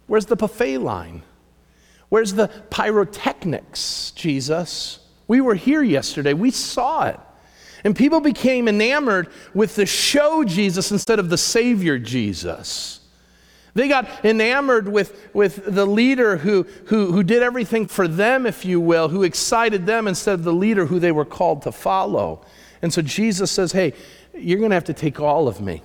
Where's 0.08 0.26
the 0.26 0.36
buffet 0.36 0.80
line? 0.80 1.24
Where's 2.10 2.34
the 2.34 2.50
pyrotechnics, 2.70 4.12
Jesus? 4.12 5.00
We 5.28 5.42
were 5.42 5.56
here 5.56 5.82
yesterday, 5.82 6.34
we 6.34 6.52
saw 6.52 7.08
it. 7.08 7.20
And 7.84 7.96
people 7.96 8.22
became 8.22 8.68
enamored 8.68 9.28
with 9.54 9.76
the 9.76 9.86
show 9.86 10.44
Jesus 10.44 10.92
instead 10.92 11.20
of 11.20 11.30
the 11.30 11.38
Savior 11.38 11.98
Jesus. 12.00 13.02
They 13.74 13.88
got 13.88 14.24
enamored 14.24 14.88
with, 14.88 15.30
with 15.34 15.66
the 15.66 15.86
leader 15.86 16.38
who, 16.38 16.64
who, 16.86 17.12
who 17.12 17.24
did 17.24 17.42
everything 17.42 17.88
for 17.88 18.08
them, 18.08 18.46
if 18.46 18.64
you 18.64 18.80
will, 18.80 19.10
who 19.10 19.24
excited 19.24 19.86
them 19.86 20.08
instead 20.08 20.36
of 20.36 20.44
the 20.44 20.54
leader 20.54 20.86
who 20.86 21.00
they 21.00 21.12
were 21.12 21.26
called 21.26 21.64
to 21.64 21.72
follow. 21.72 22.46
And 22.82 22.94
so 22.94 23.02
Jesus 23.02 23.50
says, 23.50 23.72
Hey, 23.72 23.94
you're 24.36 24.60
going 24.60 24.70
to 24.70 24.76
have 24.76 24.84
to 24.86 24.94
take 24.94 25.20
all 25.20 25.48
of 25.48 25.60
me. 25.60 25.82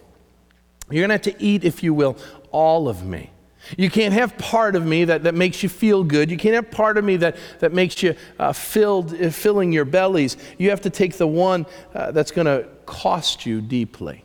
You're 0.91 1.07
going 1.07 1.19
to 1.19 1.29
have 1.29 1.39
to 1.39 1.43
eat, 1.43 1.65
if 1.65 1.83
you 1.83 1.95
will, 1.95 2.17
all 2.51 2.89
of 2.89 3.05
me. 3.05 3.31
You 3.77 3.91
can't 3.91 4.15
have 4.15 4.39
part 4.39 4.77
of 4.77 4.87
me 4.87 5.05
that, 5.05 5.25
that 5.25 5.35
makes 5.35 5.63
you 5.63 5.69
feel 5.69 6.05
good. 6.05 6.31
You 6.31 6.37
can't 6.37 6.55
have 6.55 6.71
part 6.71 6.97
of 6.97 7.05
me 7.05 7.17
that, 7.17 7.37
that 7.59 7.73
makes 7.73 8.03
you 8.03 8.15
uh, 8.39 8.53
filled, 8.53 9.21
uh, 9.21 9.31
filling 9.31 9.73
your 9.73 9.85
bellies. 9.85 10.37
You 10.59 10.71
have 10.71 10.81
to 10.83 10.91
take 10.91 11.17
the 11.17 11.27
one 11.27 11.67
uh, 11.95 12.13
that's 12.13 12.31
going 12.31 12.47
to 12.47 12.69
cost 12.87 13.45
you 13.45 13.61
deeply. 13.61 14.25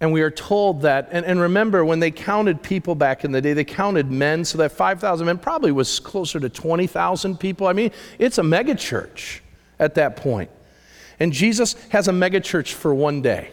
And 0.00 0.12
we 0.12 0.22
are 0.22 0.30
told 0.30 0.82
that, 0.82 1.08
and, 1.12 1.26
and 1.26 1.40
remember, 1.40 1.84
when 1.84 2.00
they 2.00 2.10
counted 2.10 2.62
people 2.62 2.94
back 2.94 3.24
in 3.24 3.32
the 3.32 3.40
day, 3.40 3.52
they 3.52 3.64
counted 3.64 4.10
men, 4.10 4.46
so 4.46 4.56
that 4.58 4.72
5,000 4.72 5.26
men 5.26 5.36
probably 5.36 5.72
was 5.72 6.00
closer 6.00 6.40
to 6.40 6.48
20,000 6.48 7.38
people. 7.38 7.66
I 7.66 7.74
mean, 7.74 7.90
it's 8.18 8.38
a 8.38 8.42
megachurch 8.42 9.40
at 9.78 9.94
that 9.96 10.16
point. 10.16 10.50
And 11.18 11.34
Jesus 11.34 11.74
has 11.90 12.08
a 12.08 12.12
megachurch 12.12 12.72
for 12.72 12.94
one 12.94 13.20
day. 13.20 13.50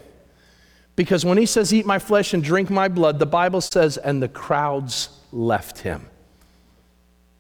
Because 0.97 1.23
when 1.23 1.37
he 1.37 1.45
says, 1.45 1.73
Eat 1.73 1.85
my 1.85 1.99
flesh 1.99 2.33
and 2.33 2.43
drink 2.43 2.69
my 2.69 2.89
blood, 2.89 3.19
the 3.19 3.25
Bible 3.25 3.61
says, 3.61 3.97
and 3.97 4.21
the 4.21 4.27
crowds 4.27 5.09
left 5.31 5.79
him. 5.79 6.07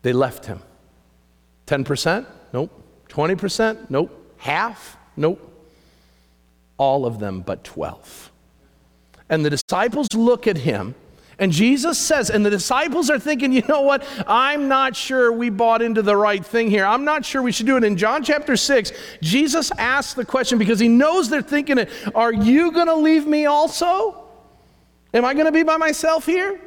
They 0.03 0.13
left 0.13 0.45
him. 0.45 0.61
10%? 1.65 2.25
Nope. 2.53 2.71
20%? 3.09 3.89
Nope. 3.89 4.35
Half? 4.37 4.95
Nope. 5.17 5.43
All 6.77 7.05
of 7.05 7.19
them 7.19 7.41
but 7.41 7.63
12. 7.63 8.31
And 9.27 9.43
the 9.43 9.49
disciples 9.49 10.07
look 10.13 10.47
at 10.47 10.59
him 10.59 10.93
and 11.39 11.51
Jesus 11.51 11.99
says, 11.99 12.31
and 12.31 12.43
the 12.43 12.49
disciples 12.49 13.09
are 13.11 13.19
thinking, 13.19 13.51
you 13.53 13.61
know 13.69 13.81
what? 13.81 14.03
I'm 14.25 14.67
not 14.67 14.95
sure 14.95 15.31
we 15.31 15.49
bought 15.49 15.83
into 15.83 16.01
the 16.01 16.15
right 16.15 16.43
thing 16.43 16.69
here. 16.69 16.85
I'm 16.85 17.05
not 17.05 17.25
sure 17.25 17.43
we 17.43 17.51
should 17.51 17.67
do 17.67 17.77
it. 17.77 17.83
In 17.83 17.95
John 17.95 18.23
chapter 18.23 18.57
6, 18.57 18.91
Jesus 19.21 19.71
asks 19.77 20.15
the 20.15 20.25
question 20.25 20.57
because 20.57 20.79
he 20.79 20.87
knows 20.87 21.29
they're 21.29 21.41
thinking 21.43 21.77
it 21.77 21.89
Are 22.15 22.33
you 22.33 22.71
going 22.71 22.87
to 22.87 22.95
leave 22.95 23.27
me 23.27 23.45
also? 23.45 24.23
Am 25.13 25.25
I 25.25 25.33
going 25.33 25.45
to 25.45 25.51
be 25.51 25.63
by 25.63 25.77
myself 25.77 26.25
here? 26.25 26.59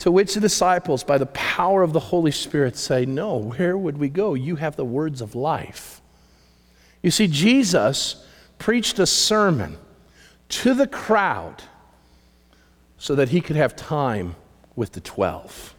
To 0.00 0.10
which 0.10 0.34
the 0.34 0.40
disciples, 0.40 1.04
by 1.04 1.18
the 1.18 1.26
power 1.26 1.82
of 1.82 1.92
the 1.92 2.00
Holy 2.00 2.32
Spirit, 2.32 2.76
say, 2.76 3.04
No, 3.04 3.36
where 3.36 3.76
would 3.76 3.98
we 3.98 4.08
go? 4.08 4.32
You 4.32 4.56
have 4.56 4.76
the 4.76 4.84
words 4.84 5.20
of 5.20 5.34
life. 5.34 6.00
You 7.02 7.10
see, 7.10 7.28
Jesus 7.28 8.26
preached 8.58 8.98
a 8.98 9.06
sermon 9.06 9.76
to 10.48 10.72
the 10.72 10.86
crowd 10.86 11.62
so 13.04 13.14
that 13.14 13.28
he 13.28 13.42
could 13.42 13.54
have 13.54 13.76
time 13.76 14.34
with 14.76 14.92
the 14.92 15.00
12. 15.00 15.74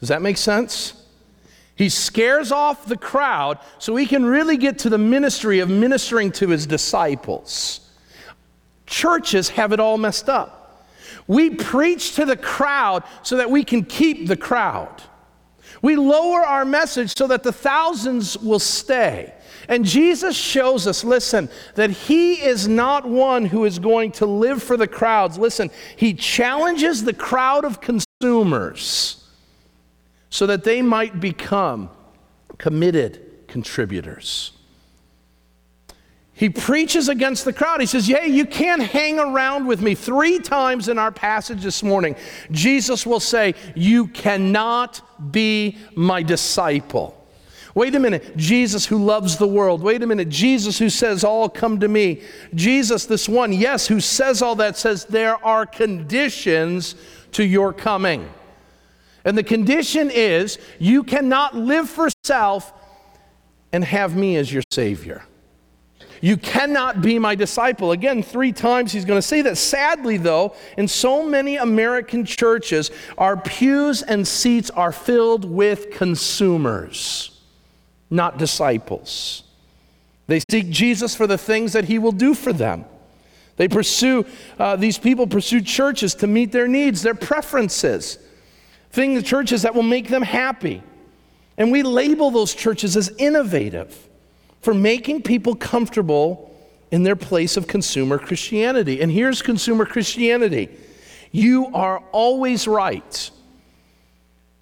Does 0.00 0.10
that 0.10 0.20
make 0.20 0.36
sense? 0.36 1.02
He 1.74 1.88
scares 1.88 2.52
off 2.52 2.84
the 2.84 2.96
crowd 2.98 3.58
so 3.78 3.96
he 3.96 4.04
can 4.04 4.22
really 4.22 4.58
get 4.58 4.80
to 4.80 4.90
the 4.90 4.98
ministry 4.98 5.60
of 5.60 5.70
ministering 5.70 6.30
to 6.32 6.48
his 6.48 6.66
disciples. 6.66 7.90
Churches 8.84 9.48
have 9.48 9.72
it 9.72 9.80
all 9.80 9.96
messed 9.96 10.28
up. 10.28 10.86
We 11.26 11.48
preach 11.48 12.16
to 12.16 12.26
the 12.26 12.36
crowd 12.36 13.02
so 13.22 13.38
that 13.38 13.50
we 13.50 13.64
can 13.64 13.82
keep 13.82 14.28
the 14.28 14.36
crowd. 14.36 15.02
We 15.80 15.96
lower 15.96 16.40
our 16.40 16.66
message 16.66 17.16
so 17.16 17.28
that 17.28 17.44
the 17.44 17.52
thousands 17.52 18.36
will 18.36 18.58
stay. 18.58 19.32
And 19.68 19.84
Jesus 19.84 20.34
shows 20.34 20.86
us, 20.86 21.04
listen, 21.04 21.50
that 21.74 21.90
he 21.90 22.40
is 22.42 22.66
not 22.66 23.06
one 23.06 23.44
who 23.44 23.66
is 23.66 23.78
going 23.78 24.12
to 24.12 24.26
live 24.26 24.62
for 24.62 24.78
the 24.78 24.88
crowds. 24.88 25.38
Listen, 25.38 25.70
he 25.96 26.14
challenges 26.14 27.04
the 27.04 27.12
crowd 27.12 27.66
of 27.66 27.80
consumers 27.82 29.28
so 30.30 30.46
that 30.46 30.64
they 30.64 30.80
might 30.80 31.20
become 31.20 31.90
committed 32.56 33.46
contributors. 33.46 34.52
He 36.32 36.48
preaches 36.48 37.08
against 37.08 37.44
the 37.44 37.52
crowd. 37.52 37.80
He 37.80 37.86
says, 37.86 38.06
Hey, 38.06 38.28
you 38.28 38.46
can't 38.46 38.80
hang 38.80 39.18
around 39.18 39.66
with 39.66 39.82
me. 39.82 39.96
Three 39.96 40.38
times 40.38 40.88
in 40.88 40.96
our 40.96 41.10
passage 41.10 41.62
this 41.62 41.82
morning, 41.82 42.14
Jesus 42.52 43.04
will 43.04 43.18
say, 43.18 43.54
You 43.74 44.06
cannot 44.06 45.32
be 45.32 45.78
my 45.96 46.22
disciple. 46.22 47.17
Wait 47.78 47.94
a 47.94 48.00
minute, 48.00 48.36
Jesus 48.36 48.86
who 48.86 48.98
loves 48.98 49.36
the 49.36 49.46
world. 49.46 49.82
Wait 49.82 50.02
a 50.02 50.06
minute, 50.08 50.28
Jesus 50.28 50.80
who 50.80 50.90
says, 50.90 51.22
All 51.22 51.48
come 51.48 51.78
to 51.78 51.86
me. 51.86 52.22
Jesus, 52.52 53.06
this 53.06 53.28
one, 53.28 53.52
yes, 53.52 53.86
who 53.86 54.00
says 54.00 54.42
all 54.42 54.56
that, 54.56 54.76
says, 54.76 55.04
There 55.04 55.36
are 55.46 55.64
conditions 55.64 56.96
to 57.30 57.44
your 57.44 57.72
coming. 57.72 58.28
And 59.24 59.38
the 59.38 59.44
condition 59.44 60.10
is, 60.12 60.58
you 60.80 61.04
cannot 61.04 61.54
live 61.54 61.88
for 61.88 62.08
self 62.24 62.72
and 63.72 63.84
have 63.84 64.16
me 64.16 64.34
as 64.34 64.52
your 64.52 64.64
Savior. 64.72 65.22
You 66.20 66.36
cannot 66.36 67.00
be 67.00 67.20
my 67.20 67.36
disciple. 67.36 67.92
Again, 67.92 68.24
three 68.24 68.50
times 68.50 68.90
he's 68.90 69.04
going 69.04 69.18
to 69.18 69.22
say 69.22 69.42
that. 69.42 69.56
Sadly, 69.56 70.16
though, 70.16 70.56
in 70.76 70.88
so 70.88 71.24
many 71.24 71.58
American 71.58 72.24
churches, 72.24 72.90
our 73.16 73.36
pews 73.36 74.02
and 74.02 74.26
seats 74.26 74.68
are 74.70 74.90
filled 74.90 75.44
with 75.44 75.92
consumers 75.92 77.37
not 78.10 78.38
disciples. 78.38 79.42
They 80.26 80.40
seek 80.50 80.70
Jesus 80.70 81.14
for 81.14 81.26
the 81.26 81.38
things 81.38 81.72
that 81.72 81.86
he 81.86 81.98
will 81.98 82.12
do 82.12 82.34
for 82.34 82.52
them. 82.52 82.84
They 83.56 83.66
pursue, 83.66 84.24
uh, 84.58 84.76
these 84.76 84.98
people 84.98 85.26
pursue 85.26 85.60
churches 85.60 86.14
to 86.16 86.26
meet 86.26 86.52
their 86.52 86.68
needs, 86.68 87.02
their 87.02 87.14
preferences, 87.14 88.18
things, 88.90 89.22
churches 89.24 89.62
that 89.62 89.74
will 89.74 89.82
make 89.82 90.08
them 90.08 90.22
happy. 90.22 90.82
And 91.56 91.72
we 91.72 91.82
label 91.82 92.30
those 92.30 92.54
churches 92.54 92.96
as 92.96 93.10
innovative 93.18 94.08
for 94.60 94.74
making 94.74 95.22
people 95.22 95.56
comfortable 95.56 96.54
in 96.90 97.02
their 97.02 97.16
place 97.16 97.56
of 97.56 97.66
consumer 97.66 98.16
Christianity. 98.18 99.00
And 99.00 99.10
here's 99.10 99.42
consumer 99.42 99.84
Christianity 99.84 100.68
you 101.32 101.66
are 101.74 102.02
always 102.12 102.66
right 102.66 103.30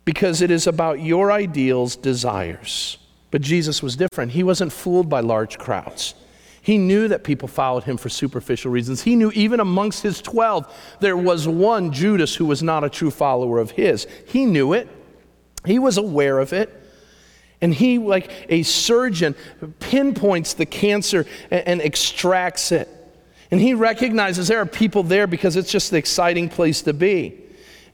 because 0.04 0.42
it 0.42 0.50
is 0.50 0.66
about 0.66 1.00
your 1.00 1.30
ideals, 1.30 1.96
desires. 1.96 2.98
But 3.36 3.42
Jesus 3.42 3.82
was 3.82 3.96
different. 3.96 4.32
He 4.32 4.42
wasn't 4.42 4.72
fooled 4.72 5.10
by 5.10 5.20
large 5.20 5.58
crowds. 5.58 6.14
He 6.62 6.78
knew 6.78 7.06
that 7.08 7.22
people 7.22 7.48
followed 7.48 7.84
him 7.84 7.98
for 7.98 8.08
superficial 8.08 8.70
reasons. 8.70 9.02
He 9.02 9.14
knew 9.14 9.30
even 9.32 9.60
amongst 9.60 10.02
his 10.02 10.22
12, 10.22 10.96
there 11.00 11.18
was 11.18 11.46
one, 11.46 11.92
Judas, 11.92 12.34
who 12.34 12.46
was 12.46 12.62
not 12.62 12.82
a 12.82 12.88
true 12.88 13.10
follower 13.10 13.58
of 13.58 13.72
his. 13.72 14.06
He 14.26 14.46
knew 14.46 14.72
it, 14.72 14.88
he 15.66 15.78
was 15.78 15.98
aware 15.98 16.38
of 16.38 16.54
it. 16.54 16.82
And 17.60 17.74
he, 17.74 17.98
like 17.98 18.30
a 18.48 18.62
surgeon, 18.62 19.34
pinpoints 19.80 20.54
the 20.54 20.64
cancer 20.64 21.26
and, 21.50 21.68
and 21.68 21.82
extracts 21.82 22.72
it. 22.72 22.88
And 23.50 23.60
he 23.60 23.74
recognizes 23.74 24.48
there 24.48 24.62
are 24.62 24.64
people 24.64 25.02
there 25.02 25.26
because 25.26 25.56
it's 25.56 25.70
just 25.70 25.90
the 25.90 25.98
exciting 25.98 26.48
place 26.48 26.80
to 26.80 26.94
be. 26.94 27.38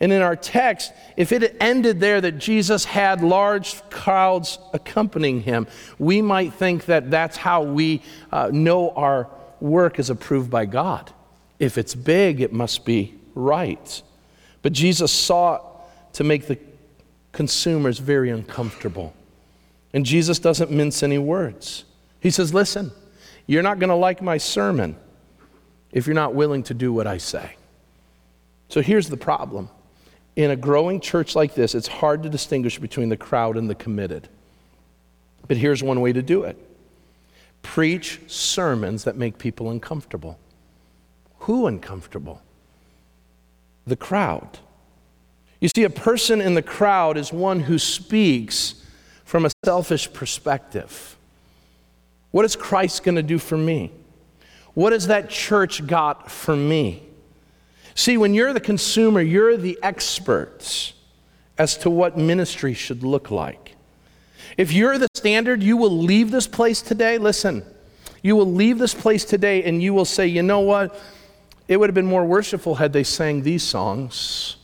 And 0.03 0.13
in 0.13 0.21
our 0.21 0.35
text, 0.35 0.93
if 1.17 1.31
it 1.31 1.57
ended 1.61 2.01
there 2.01 2.21
that 2.21 2.33
Jesus 2.39 2.85
had 2.85 3.23
large 3.23 3.89
crowds 3.89 4.59
accompanying 4.73 5.43
him, 5.43 5.69
we 5.97 6.21
might 6.21 6.53
think 6.55 6.87
that 6.87 7.09
that's 7.09 7.37
how 7.37 7.63
we 7.63 8.03
uh, 8.33 8.51
know 8.53 8.91
our 8.91 9.29
work 9.61 10.01
is 10.01 10.11
approved 10.11 10.51
by 10.51 10.67
God. 10.67 11.13
If 11.61 11.79
it's 11.79 11.95
big, 11.95 12.41
it 12.41 12.53
must 12.53 12.85
be 12.85 13.15
right. 13.37 14.03
But 14.61 14.73
Jesus 14.73 15.13
sought 15.13 15.65
to 16.15 16.25
make 16.25 16.49
the 16.49 16.59
consumers 17.31 18.01
very 18.01 18.31
uncomfortable. 18.31 19.15
And 19.95 20.05
Jesus 20.05 20.41
doesn't 20.41 20.73
mince 20.73 21.05
any 21.05 21.19
words. 21.19 21.85
He 22.19 22.31
says, 22.31 22.53
Listen, 22.53 22.91
you're 23.47 23.63
not 23.63 23.79
going 23.79 23.91
to 23.91 23.95
like 23.95 24.21
my 24.21 24.39
sermon 24.39 24.97
if 25.93 26.09
you're 26.09 26.15
not 26.15 26.35
willing 26.35 26.65
to 26.65 26.75
do 26.75 26.93
what 26.93 27.07
I 27.07 27.19
say. 27.19 27.55
So 28.69 28.81
here's 28.81 29.09
the 29.09 29.17
problem 29.17 29.69
in 30.37 30.51
a 30.51 30.57
growing 30.57 31.01
church 31.01 31.35
like 31.35 31.55
this, 31.55 31.75
it's 31.75 31.89
hard 31.89 32.23
to 32.23 32.29
distinguish 32.29 32.79
between 32.79 33.09
the 33.09 33.17
crowd 33.17 33.57
and 33.57 33.69
the 33.69 33.75
committed. 33.75 34.29
But 35.47 35.57
here's 35.57 35.83
one 35.83 36.01
way 36.01 36.13
to 36.13 36.23
do 36.23 36.45
it 36.45 36.57
preach 37.63 38.21
sermons 38.27 39.05
that 39.05 39.17
make 39.17 39.39
people 39.39 39.71
uncomfortable. 39.71 40.39
Who 41.41 41.67
uncomfortable? 41.67 42.43
The 43.87 43.97
crowd. 43.97 44.59
You 45.61 45.69
see, 45.69 45.85
a 45.85 45.91
person 45.91 46.41
in 46.41 46.55
the 46.55 46.63
crowd 46.63 47.17
is 47.17 47.33
one 47.33 47.61
who 47.61 47.79
speaks 47.79 48.85
from 49.25 49.47
a 49.47 49.51
selfish 49.65 50.13
perspective. 50.13 51.17
What 52.33 52.45
is 52.45 52.57
Christ 52.57 53.05
going 53.05 53.15
to 53.15 53.23
do 53.23 53.39
for 53.39 53.57
me? 53.57 53.93
What 54.75 54.93
has 54.93 55.07
that 55.09 55.31
church 55.31 55.87
got 55.87 56.31
for 56.31 56.57
me? 56.57 57.03
See, 57.95 58.17
when 58.17 58.35
you're 58.35 58.53
the 58.53 58.61
consumer, 58.61 59.21
you're 59.21 59.57
the 59.57 59.79
expert 59.83 60.93
as 61.59 61.77
to 61.79 61.91
what 61.91 62.17
ministry 62.17 62.75
should 62.75 63.03
look 63.03 63.31
like. 63.31 63.77
If 64.57 64.73
you're 64.73 64.99
the 64.99 65.09
standard, 65.15 65.63
you 65.63 65.77
will 65.77 65.97
leave 65.97 66.31
this 66.31 66.47
place 66.47 66.83
today. 66.83 67.19
Listen, 67.19 67.65
you 68.23 68.37
will 68.37 68.51
leave 68.51 68.79
this 68.79 68.95
place 68.95 69.25
today 69.25 69.65
and 69.65 69.83
you 69.83 69.95
will 69.95 70.05
say, 70.05 70.27
you 70.27 70.43
know 70.43 70.61
what? 70.61 70.99
It 71.69 71.79
would 71.79 71.89
have 71.89 71.95
been 71.95 72.07
more 72.07 72.25
worshipful 72.25 72.77
had 72.77 72.93
they 72.93 73.05
sang 73.05 73.43
these 73.43 73.63
songs. 73.63 74.57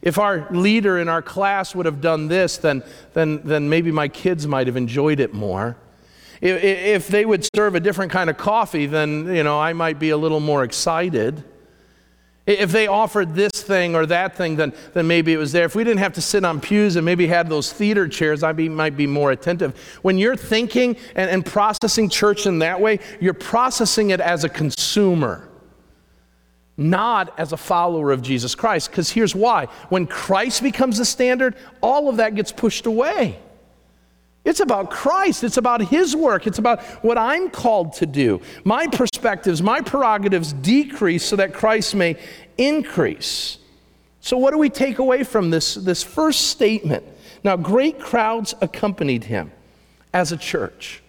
If 0.00 0.18
our 0.18 0.46
leader 0.50 0.98
in 0.98 1.08
our 1.08 1.22
class 1.22 1.74
would 1.74 1.86
have 1.86 2.00
done 2.00 2.28
this, 2.28 2.56
then, 2.56 2.82
then, 3.14 3.40
then 3.44 3.68
maybe 3.68 3.90
my 3.90 4.08
kids 4.08 4.46
might 4.46 4.66
have 4.66 4.76
enjoyed 4.76 5.20
it 5.20 5.34
more. 5.34 5.76
If, 6.40 6.62
if 6.62 7.08
they 7.08 7.24
would 7.24 7.48
serve 7.54 7.74
a 7.74 7.80
different 7.80 8.12
kind 8.12 8.30
of 8.30 8.36
coffee, 8.36 8.86
then 8.86 9.34
you 9.34 9.42
know, 9.42 9.58
I 9.58 9.72
might 9.72 9.98
be 9.98 10.10
a 10.10 10.16
little 10.16 10.40
more 10.40 10.62
excited. 10.62 11.42
If 12.48 12.72
they 12.72 12.86
offered 12.86 13.34
this 13.34 13.52
thing 13.52 13.94
or 13.94 14.06
that 14.06 14.34
thing, 14.34 14.56
then, 14.56 14.72
then 14.94 15.06
maybe 15.06 15.34
it 15.34 15.36
was 15.36 15.52
there. 15.52 15.66
If 15.66 15.74
we 15.74 15.84
didn't 15.84 15.98
have 15.98 16.14
to 16.14 16.22
sit 16.22 16.46
on 16.46 16.60
pews 16.60 16.96
and 16.96 17.04
maybe 17.04 17.26
had 17.26 17.50
those 17.50 17.70
theater 17.70 18.08
chairs, 18.08 18.42
I 18.42 18.52
be, 18.52 18.70
might 18.70 18.96
be 18.96 19.06
more 19.06 19.32
attentive. 19.32 19.78
When 20.00 20.16
you're 20.16 20.34
thinking 20.34 20.96
and, 21.14 21.30
and 21.30 21.44
processing 21.44 22.08
church 22.08 22.46
in 22.46 22.60
that 22.60 22.80
way, 22.80 23.00
you're 23.20 23.34
processing 23.34 24.10
it 24.10 24.20
as 24.20 24.44
a 24.44 24.48
consumer, 24.48 25.46
not 26.78 27.38
as 27.38 27.52
a 27.52 27.58
follower 27.58 28.12
of 28.12 28.22
Jesus 28.22 28.54
Christ. 28.54 28.90
Because 28.90 29.10
here's 29.10 29.34
why 29.34 29.66
when 29.90 30.06
Christ 30.06 30.62
becomes 30.62 30.96
the 30.96 31.04
standard, 31.04 31.54
all 31.82 32.08
of 32.08 32.16
that 32.16 32.34
gets 32.34 32.50
pushed 32.50 32.86
away. 32.86 33.38
It's 34.48 34.60
about 34.60 34.90
Christ. 34.90 35.44
It's 35.44 35.58
about 35.58 35.82
His 35.82 36.16
work. 36.16 36.46
It's 36.46 36.58
about 36.58 36.82
what 37.04 37.18
I'm 37.18 37.50
called 37.50 37.92
to 37.94 38.06
do. 38.06 38.40
My 38.64 38.86
perspectives, 38.86 39.60
my 39.60 39.82
prerogatives 39.82 40.54
decrease 40.54 41.22
so 41.22 41.36
that 41.36 41.52
Christ 41.52 41.94
may 41.94 42.16
increase. 42.56 43.58
So, 44.22 44.38
what 44.38 44.52
do 44.52 44.58
we 44.58 44.70
take 44.70 45.00
away 45.00 45.22
from 45.22 45.50
this, 45.50 45.74
this 45.74 46.02
first 46.02 46.48
statement? 46.48 47.04
Now, 47.44 47.56
great 47.56 48.00
crowds 48.00 48.54
accompanied 48.62 49.24
him 49.24 49.52
as 50.14 50.32
a 50.32 50.36
church. 50.38 51.02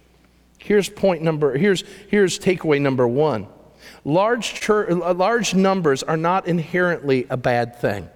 Here's 0.58 0.90
point 0.90 1.22
number, 1.22 1.58
here's, 1.58 1.86
here's 2.10 2.38
takeaway 2.40 2.82
number 2.82 3.08
one. 3.08 3.48
Large, 4.04 4.56
church, 4.56 4.90
large 4.90 5.56
numbers 5.56 6.04
are 6.04 6.18
not 6.18 6.46
inherently 6.46 7.26
a 7.30 7.38
bad 7.38 7.80
thing. 7.80 8.10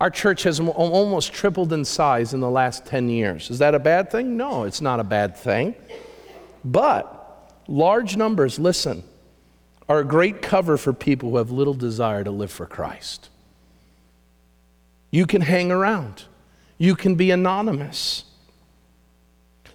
Our 0.00 0.08
church 0.08 0.44
has 0.44 0.58
almost 0.58 1.34
tripled 1.34 1.74
in 1.74 1.84
size 1.84 2.32
in 2.32 2.40
the 2.40 2.48
last 2.48 2.86
10 2.86 3.10
years. 3.10 3.50
Is 3.50 3.58
that 3.58 3.74
a 3.74 3.78
bad 3.78 4.10
thing? 4.10 4.36
No, 4.36 4.64
it's 4.64 4.80
not 4.80 4.98
a 4.98 5.04
bad 5.04 5.36
thing. 5.36 5.74
But 6.64 7.52
large 7.68 8.16
numbers, 8.16 8.58
listen, 8.58 9.04
are 9.90 9.98
a 9.98 10.04
great 10.04 10.40
cover 10.40 10.78
for 10.78 10.94
people 10.94 11.30
who 11.30 11.36
have 11.36 11.50
little 11.50 11.74
desire 11.74 12.24
to 12.24 12.30
live 12.30 12.50
for 12.50 12.64
Christ. 12.64 13.28
You 15.10 15.26
can 15.26 15.42
hang 15.42 15.70
around, 15.70 16.24
you 16.78 16.96
can 16.96 17.16
be 17.16 17.30
anonymous. 17.30 18.24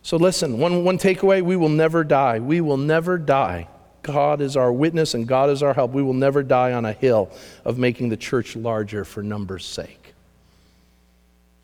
So, 0.01 0.17
listen, 0.17 0.59
one, 0.59 0.83
one 0.83 0.99
takeaway 0.99 1.41
we 1.41 1.55
will 1.55 1.69
never 1.69 2.03
die. 2.03 2.39
We 2.39 2.61
will 2.61 2.77
never 2.77 3.17
die. 3.17 3.67
God 4.03 4.39
is 4.39 4.55
our 4.55 4.71
witness 4.71 5.15
and 5.15 5.27
God 5.27 5.49
is 5.49 5.63
our 5.63 5.73
help. 5.73 5.91
We 5.93 6.03
will 6.03 6.13
never 6.13 6.43
die 6.43 6.73
on 6.73 6.85
a 6.85 6.93
hill 6.93 7.31
of 7.63 7.79
making 7.79 8.09
the 8.09 8.17
church 8.17 8.55
larger 8.55 9.03
for 9.03 9.23
numbers' 9.23 9.65
sake. 9.65 10.04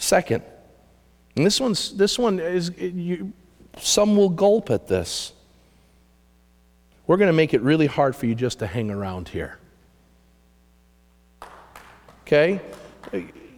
Second, 0.02 0.42
and 1.36 1.46
this 1.46 1.60
one's 1.60 1.96
this 1.96 2.18
one 2.18 2.40
is 2.40 2.72
you, 2.80 3.32
some 3.78 4.18
will 4.18 4.30
gulp 4.30 4.72
at 4.72 4.88
this. 4.88 5.32
We're 7.06 7.18
going 7.18 7.28
to 7.28 7.34
make 7.34 7.54
it 7.54 7.62
really 7.62 7.86
hard 7.86 8.16
for 8.16 8.26
you 8.26 8.34
just 8.34 8.60
to 8.60 8.68
hang 8.68 8.90
around 8.90 9.30
here. 9.30 9.60
Okay? 12.22 12.62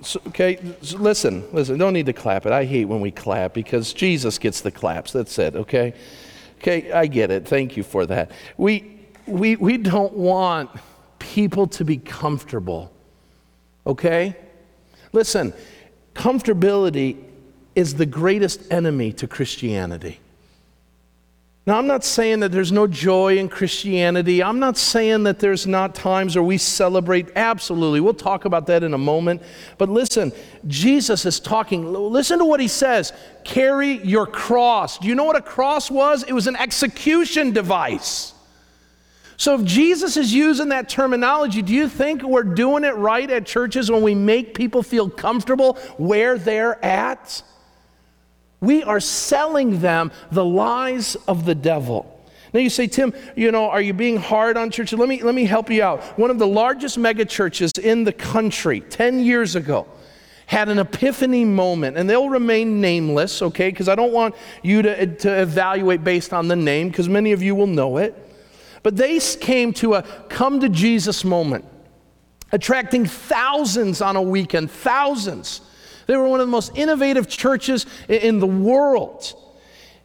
So, 0.02 0.22
okay, 0.28 0.60
so 0.82 0.98
listen, 0.98 1.46
listen, 1.54 1.78
don't 1.78 1.94
need 1.94 2.08
to 2.08 2.14
clap 2.14 2.46
it. 2.46 2.52
I 2.52 2.66
hate 2.66 2.86
when 2.86 3.00
we 3.00 3.10
clap 3.10 3.54
because 3.54 3.94
Jesus 3.94 4.38
gets 4.38 4.60
the 4.60 4.72
claps. 4.72 5.14
That's 5.14 5.40
it, 5.40 5.56
okay? 5.56 5.94
Okay, 6.58 6.92
I 6.92 7.08
get 7.08 7.32
it. 7.32 7.48
Thank 7.48 7.78
you 7.78 7.84
for 7.84 8.06
that. 8.08 8.32
We, 8.58 9.00
we, 9.28 9.56
we 9.56 9.78
don't 9.78 10.14
want 10.14 10.72
people 11.20 11.68
to 11.68 11.86
be 11.86 11.98
comfortable, 11.98 12.92
okay? 13.88 14.36
Listen, 15.14 15.54
comfortability 16.14 17.18
is 17.76 17.96
the 17.96 18.06
greatest 18.06 18.72
enemy 18.72 19.12
to 19.14 19.28
Christianity. 19.28 20.20
Now, 21.66 21.78
I'm 21.78 21.88
not 21.88 22.04
saying 22.04 22.42
that 22.42 22.52
there's 22.52 22.74
no 22.74 22.88
joy 22.88 23.38
in 23.38 23.48
Christianity. 23.48 24.44
I'm 24.44 24.60
not 24.60 24.78
saying 24.78 25.24
that 25.24 25.40
there's 25.40 25.66
not 25.66 25.96
times 25.96 26.36
where 26.36 26.44
we 26.44 26.58
celebrate. 26.58 27.30
Absolutely. 27.38 28.02
We'll 28.02 28.14
talk 28.14 28.44
about 28.44 28.68
that 28.68 28.84
in 28.84 28.94
a 28.94 28.98
moment. 28.98 29.42
But 29.78 29.88
listen, 29.88 30.34
Jesus 30.68 31.26
is 31.26 31.40
talking. 31.40 31.94
Listen 31.94 32.40
to 32.40 32.46
what 32.46 32.60
he 32.60 32.68
says 32.68 33.14
carry 33.46 34.04
your 34.06 34.28
cross. 34.28 34.98
Do 34.98 35.08
you 35.08 35.16
know 35.16 35.24
what 35.24 35.38
a 35.38 35.42
cross 35.42 35.90
was? 35.90 36.24
It 36.24 36.34
was 36.34 36.48
an 36.48 36.58
execution 36.58 37.52
device. 37.52 38.33
So, 39.38 39.56
if 39.56 39.66
Jesus 39.66 40.16
is 40.16 40.34
using 40.34 40.70
that 40.70 40.90
terminology, 40.90 41.62
do 41.62 41.74
you 41.74 41.90
think 41.90 42.22
we're 42.24 42.44
doing 42.44 42.84
it 42.84 42.96
right 42.96 43.30
at 43.30 43.46
churches 43.46 43.90
when 43.90 44.04
we 44.04 44.16
make 44.16 44.54
people 44.54 44.84
feel 44.84 45.10
comfortable 45.10 45.74
where 45.98 46.38
they're 46.38 46.84
at? 46.84 47.42
We 48.60 48.84
are 48.84 49.00
selling 49.00 49.82
them 49.82 50.12
the 50.32 50.46
lies 50.46 51.16
of 51.28 51.46
the 51.46 51.56
devil. 51.56 52.10
Now 52.54 52.60
you 52.60 52.70
say, 52.70 52.88
Tim, 52.88 53.14
you 53.36 53.52
know, 53.52 53.70
are 53.70 53.82
you 53.82 53.94
being 53.94 54.18
hard 54.18 54.58
on 54.58 54.70
churches? 54.70 55.00
Let 55.00 55.10
me, 55.10 55.24
let 55.24 55.34
me 55.34 55.46
help 55.46 55.72
you 55.72 55.82
out. 55.82 56.04
One 56.20 56.30
of 56.30 56.38
the 56.38 56.48
largest 56.48 57.00
megachurches 57.00 57.80
in 57.80 58.04
the 58.04 58.14
country 58.14 58.80
10 58.80 59.22
years 59.22 59.56
ago 59.56 59.88
had 60.46 60.70
an 60.70 60.78
epiphany 60.78 61.46
moment, 61.46 61.98
and 61.98 62.08
they'll 62.08 62.30
remain 62.30 62.80
nameless, 62.80 63.42
okay? 63.42 63.70
Because 63.70 63.90
I 63.90 63.96
don't 63.96 64.14
want 64.14 64.36
you 64.62 64.84
to, 64.84 65.08
to 65.16 65.42
evaluate 65.42 66.04
based 66.04 66.32
on 66.32 66.48
the 66.48 66.56
name, 66.56 66.90
because 66.90 67.10
many 67.10 67.32
of 67.32 67.42
you 67.42 67.56
will 67.56 67.68
know 67.68 67.98
it. 67.98 68.23
But 68.84 68.98
they 68.98 69.20
came 69.20 69.74
to 69.74 69.96
a 69.96 70.04
come 70.30 70.60
to 70.60 70.70
Jesus 70.70 71.24
moment, 71.24 71.66
attracting 72.52 73.06
thousands 73.06 74.02
on 74.02 74.16
a 74.16 74.22
weekend, 74.22 74.70
thousands. 74.70 75.62
They 76.06 76.18
were 76.18 76.28
one 76.28 76.42
of 76.42 76.48
the 76.48 76.52
most 76.52 76.74
innovative 76.76 77.30
churches 77.30 77.86
in 78.10 78.40
the 78.40 78.48
world. 78.48 79.34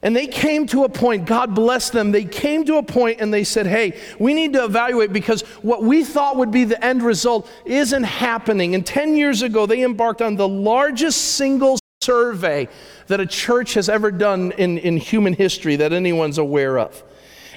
And 0.01 0.15
they 0.15 0.29
came 0.29 0.69
to 0.69 0.85
a 0.85 0.89
point, 0.89 1.27
God 1.27 1.57
bless 1.57 1.91
them, 1.91 2.13
they 2.13 2.25
came 2.25 2.65
to 2.67 2.77
a 2.77 2.85
point 2.85 3.21
and 3.21 3.35
they 3.35 3.43
said, 3.43 3.67
hey, 3.67 3.99
we 4.21 4.33
need 4.33 4.53
to 4.53 4.65
evaluate 4.65 5.13
because 5.13 5.43
what 5.63 5.83
we 5.83 6.05
thought 6.05 6.37
would 6.37 6.53
be 6.53 6.63
the 6.63 6.83
end 6.85 7.03
result 7.03 7.51
isn't 7.65 8.05
happening. 8.05 8.77
And 8.77 8.87
10 8.87 9.17
years 9.17 9.43
ago, 9.43 9.67
they 9.67 9.83
embarked 9.83 10.23
on 10.23 10.37
the 10.37 10.47
largest 10.47 11.35
single 11.35 11.81
survey 12.01 12.69
that 13.09 13.19
a 13.19 13.27
church 13.27 13.75
has 13.75 13.89
ever 13.89 14.13
done 14.13 14.53
in, 14.53 14.79
in 14.79 14.99
human 14.99 15.33
history 15.33 15.75
that 15.77 15.93
anyone's 15.93 16.39
aware 16.39 16.79
of. 16.79 17.03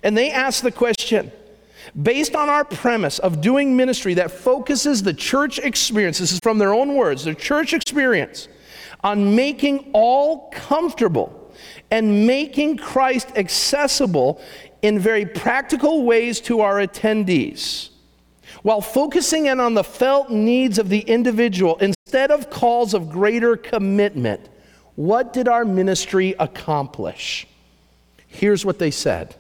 And 0.04 0.18
they 0.18 0.32
asked 0.32 0.64
the 0.64 0.72
question 0.72 1.32
based 2.02 2.36
on 2.36 2.48
our 2.48 2.64
premise 2.64 3.20
of 3.20 3.42
doing 3.42 3.76
ministry 3.76 4.14
that 4.16 4.32
focuses 4.32 5.04
the 5.04 5.14
church 5.14 5.60
experience, 5.60 6.20
this 6.20 6.32
is 6.32 6.40
from 6.42 6.58
their 6.58 6.74
own 6.74 6.96
words, 6.96 7.26
the 7.26 7.36
church 7.36 7.74
experience, 7.74 8.48
on 9.04 9.36
making 9.36 9.90
all 9.94 10.50
comfortable 10.52 11.54
and 11.90 12.26
making 12.26 12.78
Christ 12.78 13.30
accessible 13.36 14.42
in 14.82 15.00
very 15.00 15.26
practical 15.26 16.04
ways 16.04 16.40
to 16.42 16.62
our 16.62 16.76
attendees. 16.76 17.90
While 18.64 18.82
focusing 18.82 19.48
in 19.48 19.60
on 19.60 19.74
the 19.74 19.84
felt 19.84 20.30
needs 20.30 20.78
of 20.78 20.90
the 20.90 21.00
individual 21.00 21.78
instead 21.78 22.32
of 22.32 22.50
calls 22.50 22.94
of 22.94 23.10
greater 23.10 23.56
commitment, 23.56 24.50
what 24.96 25.34
did 25.34 25.48
our 25.48 25.66
ministry 25.66 26.36
accomplish? 26.40 27.48
Here's 28.28 28.66
what 28.66 28.80
they 28.80 28.92
said 28.92 29.36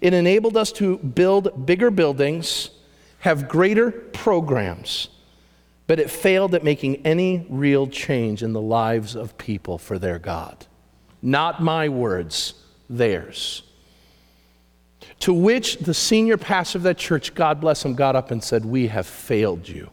it 0.00 0.14
enabled 0.14 0.56
us 0.56 0.72
to 0.72 0.98
build 0.98 1.66
bigger 1.66 1.90
buildings, 1.90 2.70
have 3.20 3.48
greater 3.48 3.90
programs, 3.90 5.08
but 5.86 6.00
it 6.00 6.10
failed 6.10 6.54
at 6.54 6.64
making 6.64 7.04
any 7.06 7.46
real 7.48 7.86
change 7.86 8.42
in 8.42 8.52
the 8.52 8.60
lives 8.60 9.14
of 9.14 9.36
people 9.38 9.78
for 9.78 9.98
their 9.98 10.18
God. 10.18 10.66
Not 11.20 11.62
my 11.62 11.88
words, 11.88 12.54
theirs. 12.88 13.62
To 15.20 15.32
which 15.32 15.78
the 15.78 15.94
senior 15.94 16.36
pastor 16.36 16.78
of 16.78 16.82
that 16.82 16.98
church, 16.98 17.34
God 17.34 17.60
bless 17.60 17.84
him, 17.84 17.94
got 17.94 18.16
up 18.16 18.30
and 18.30 18.42
said, 18.42 18.64
We 18.64 18.88
have 18.88 19.06
failed 19.06 19.68
you. 19.68 19.90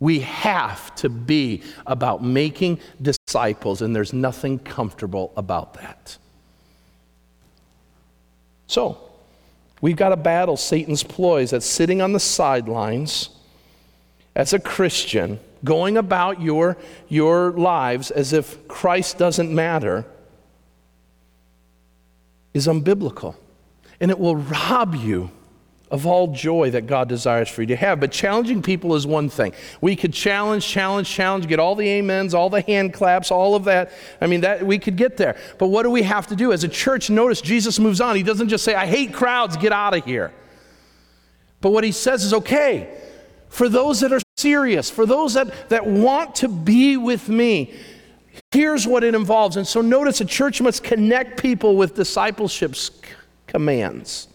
We 0.00 0.20
have 0.20 0.94
to 0.96 1.08
be 1.08 1.62
about 1.86 2.22
making 2.22 2.80
disciples, 3.00 3.80
and 3.80 3.94
there's 3.94 4.12
nothing 4.12 4.58
comfortable 4.58 5.32
about 5.36 5.74
that. 5.74 6.18
So, 8.74 8.98
we've 9.80 9.94
got 9.94 10.08
to 10.08 10.16
battle 10.16 10.56
Satan's 10.56 11.04
ploys 11.04 11.50
that's 11.50 11.64
sitting 11.64 12.02
on 12.02 12.12
the 12.12 12.18
sidelines 12.18 13.28
as 14.34 14.52
a 14.52 14.58
Christian, 14.58 15.38
going 15.62 15.96
about 15.96 16.42
your, 16.42 16.76
your 17.08 17.52
lives 17.52 18.10
as 18.10 18.32
if 18.32 18.66
Christ 18.66 19.16
doesn't 19.16 19.54
matter, 19.54 20.04
is 22.52 22.66
unbiblical. 22.66 23.36
And 24.00 24.10
it 24.10 24.18
will 24.18 24.34
rob 24.34 24.96
you 24.96 25.30
of 25.94 26.06
all 26.06 26.26
joy 26.26 26.72
that 26.72 26.88
God 26.88 27.08
desires 27.08 27.48
for 27.48 27.62
you 27.62 27.68
to 27.68 27.76
have. 27.76 28.00
But 28.00 28.10
challenging 28.10 28.62
people 28.62 28.96
is 28.96 29.06
one 29.06 29.28
thing. 29.28 29.52
We 29.80 29.94
could 29.94 30.12
challenge, 30.12 30.66
challenge, 30.66 31.08
challenge, 31.08 31.46
get 31.46 31.60
all 31.60 31.76
the 31.76 32.00
amens, 32.00 32.34
all 32.34 32.50
the 32.50 32.62
hand 32.62 32.92
claps, 32.92 33.30
all 33.30 33.54
of 33.54 33.62
that. 33.64 33.92
I 34.20 34.26
mean, 34.26 34.40
that 34.40 34.66
we 34.66 34.80
could 34.80 34.96
get 34.96 35.16
there. 35.16 35.36
But 35.56 35.68
what 35.68 35.84
do 35.84 35.90
we 35.90 36.02
have 36.02 36.26
to 36.26 36.36
do 36.36 36.52
as 36.52 36.64
a 36.64 36.68
church? 36.68 37.10
Notice 37.10 37.40
Jesus 37.40 37.78
moves 37.78 38.00
on. 38.00 38.16
He 38.16 38.24
doesn't 38.24 38.48
just 38.48 38.64
say, 38.64 38.74
"I 38.74 38.86
hate 38.86 39.14
crowds, 39.14 39.56
get 39.56 39.70
out 39.70 39.96
of 39.96 40.04
here." 40.04 40.32
But 41.60 41.70
what 41.70 41.84
he 41.84 41.92
says 41.92 42.24
is, 42.24 42.34
"Okay, 42.34 42.88
for 43.48 43.68
those 43.68 44.00
that 44.00 44.12
are 44.12 44.20
serious, 44.36 44.90
for 44.90 45.06
those 45.06 45.34
that, 45.34 45.68
that 45.68 45.86
want 45.86 46.34
to 46.34 46.48
be 46.48 46.96
with 46.96 47.28
me, 47.28 47.72
here's 48.50 48.84
what 48.84 49.04
it 49.04 49.14
involves. 49.14 49.56
And 49.56 49.64
so 49.64 49.80
notice 49.80 50.20
a 50.20 50.24
church 50.24 50.60
must 50.60 50.82
connect 50.82 51.40
people 51.40 51.76
with 51.76 51.94
discipleship's 51.94 52.90
commands. 53.46 54.26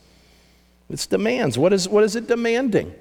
It's 0.89 1.07
demands. 1.07 1.57
What 1.57 1.73
is, 1.73 1.87
what 1.87 2.03
is 2.03 2.15
it 2.15 2.27
demanding? 2.27 2.93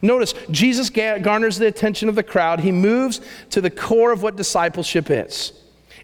Notice, 0.00 0.34
Jesus 0.50 0.90
garners 0.90 1.58
the 1.58 1.66
attention 1.66 2.08
of 2.08 2.14
the 2.14 2.22
crowd. 2.22 2.60
He 2.60 2.72
moves 2.72 3.20
to 3.50 3.60
the 3.60 3.70
core 3.70 4.12
of 4.12 4.22
what 4.22 4.36
discipleship 4.36 5.10
is. 5.10 5.52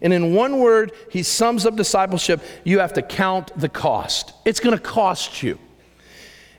And 0.01 0.13
in 0.13 0.33
one 0.33 0.59
word, 0.59 0.93
he 1.11 1.23
sums 1.23 1.65
up 1.65 1.75
discipleship 1.75 2.41
you 2.63 2.79
have 2.79 2.93
to 2.93 3.01
count 3.01 3.51
the 3.59 3.69
cost. 3.69 4.33
It's 4.45 4.59
going 4.59 4.77
to 4.77 4.81
cost 4.81 5.43
you. 5.43 5.59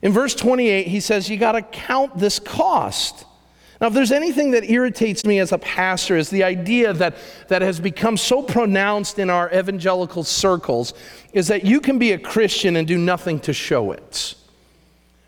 In 0.03 0.13
verse 0.13 0.35
28, 0.35 0.87
he 0.87 1.01
says, 1.01 1.29
You 1.29 1.37
got 1.37 1.53
to 1.53 1.63
count 1.63 2.19
this 2.19 2.39
cost. 2.39 3.25
Now, 3.81 3.87
if 3.87 3.95
there's 3.95 4.13
anything 4.13 4.51
that 4.51 4.71
irritates 4.71 5.25
me 5.25 5.39
as 5.39 5.53
a 5.53 5.59
pastor, 5.59 6.17
is 6.17 6.29
the 6.29 6.45
idea 6.45 6.93
that, 6.93 7.17
that 7.49 7.63
has 7.63 7.81
become 7.81 8.19
so 8.19 8.43
pronounced 8.43 9.19
in 9.19 9.31
our 9.31 9.51
evangelical 9.55 10.23
circles 10.23 10.93
is 11.33 11.49
that 11.49 11.65
you 11.65 11.81
can 11.81 11.99
be 11.99 12.13
a 12.13 12.19
Christian 12.19 12.77
and 12.77 12.87
do 12.87 12.99
nothing 12.99 13.41
to 13.41 13.55
show 13.55 13.93
it. 13.93 14.35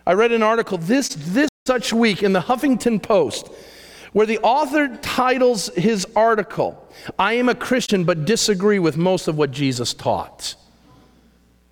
I 0.06 0.14
read 0.14 0.32
an 0.32 0.42
article 0.42 0.78
this, 0.78 1.08
this 1.10 1.48
such 1.66 1.92
week 1.92 2.22
in 2.22 2.32
the 2.32 2.40
Huffington 2.40 3.02
Post 3.02 3.48
where 4.12 4.26
the 4.26 4.38
author 4.40 4.88
titles 4.98 5.68
his 5.74 6.06
article, 6.14 6.86
I 7.18 7.34
am 7.34 7.48
a 7.48 7.54
Christian 7.54 8.04
but 8.04 8.24
disagree 8.24 8.78
with 8.78 8.96
most 8.96 9.26
of 9.26 9.38
what 9.38 9.50
Jesus 9.50 9.94
taught. 9.94 10.54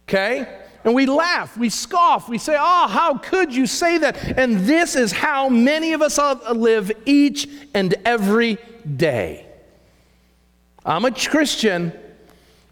Okay? 0.08 0.46
And 0.82 0.94
we 0.94 1.04
laugh, 1.04 1.56
we 1.58 1.68
scoff, 1.68 2.28
we 2.28 2.38
say, 2.38 2.56
Oh, 2.58 2.88
how 2.88 3.18
could 3.18 3.54
you 3.54 3.66
say 3.66 3.98
that? 3.98 4.38
And 4.38 4.60
this 4.60 4.96
is 4.96 5.12
how 5.12 5.50
many 5.50 5.92
of 5.92 6.00
us 6.00 6.18
live 6.52 6.90
each 7.04 7.48
and 7.74 7.94
every 8.06 8.56
day. 8.96 9.46
I'm 10.84 11.04
a 11.04 11.10
Christian, 11.10 11.92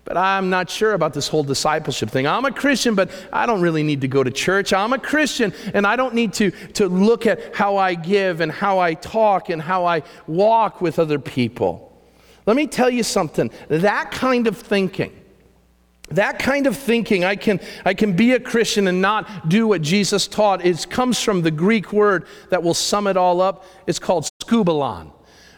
but 0.09 0.17
I'm 0.17 0.49
not 0.49 0.71
sure 0.71 0.95
about 0.95 1.13
this 1.13 1.29
whole 1.29 1.45
discipleship 1.45 2.09
thing. 2.09 2.27
I'm 2.27 2.47
a 2.47 2.51
Christian, 2.51 2.95
but 2.95 3.11
I 3.31 3.45
don't 3.45 3.61
really 3.61 3.83
need 3.83 4.01
to 4.01 4.09
go 4.09 4.25
to 4.25 4.31
church. 4.31 4.73
I'm 4.73 4.95
a 4.95 4.99
Christian, 4.99 5.53
and 5.75 5.87
I 5.87 5.97
don't 5.97 6.15
need 6.15 6.33
to, 6.35 6.51
to 6.51 6.89
look 6.89 7.27
at 7.27 7.55
how 7.55 7.77
I 7.77 7.93
give 7.93 8.41
and 8.41 8.51
how 8.51 8.79
I 8.79 8.95
talk 8.95 9.51
and 9.51 9.61
how 9.61 9.85
I 9.85 10.03
walk 10.27 10.81
with 10.81 10.99
other 10.99 11.19
people. 11.19 11.93
Let 12.47 12.57
me 12.57 12.67
tell 12.67 12.89
you 12.89 13.03
something 13.03 13.51
that 13.69 14.11
kind 14.11 14.47
of 14.47 14.57
thinking 14.57 15.15
that 16.11 16.39
kind 16.39 16.67
of 16.67 16.75
thinking, 16.75 17.23
I 17.23 17.37
can, 17.37 17.61
I 17.85 17.93
can 17.93 18.17
be 18.17 18.33
a 18.33 18.41
Christian 18.41 18.89
and 18.89 19.03
not 19.03 19.51
do 19.51 19.69
what 19.69 19.83
Jesus 19.83 20.27
taught, 20.27 20.65
it 20.65 20.89
comes 20.89 21.23
from 21.23 21.43
the 21.43 21.51
Greek 21.51 21.93
word 21.93 22.27
that 22.49 22.63
will 22.63 22.73
sum 22.73 23.07
it 23.07 23.19
all 23.19 23.43
up. 23.43 23.67
It's 23.87 23.99
called 23.99 24.27
skubalon. 24.43 25.13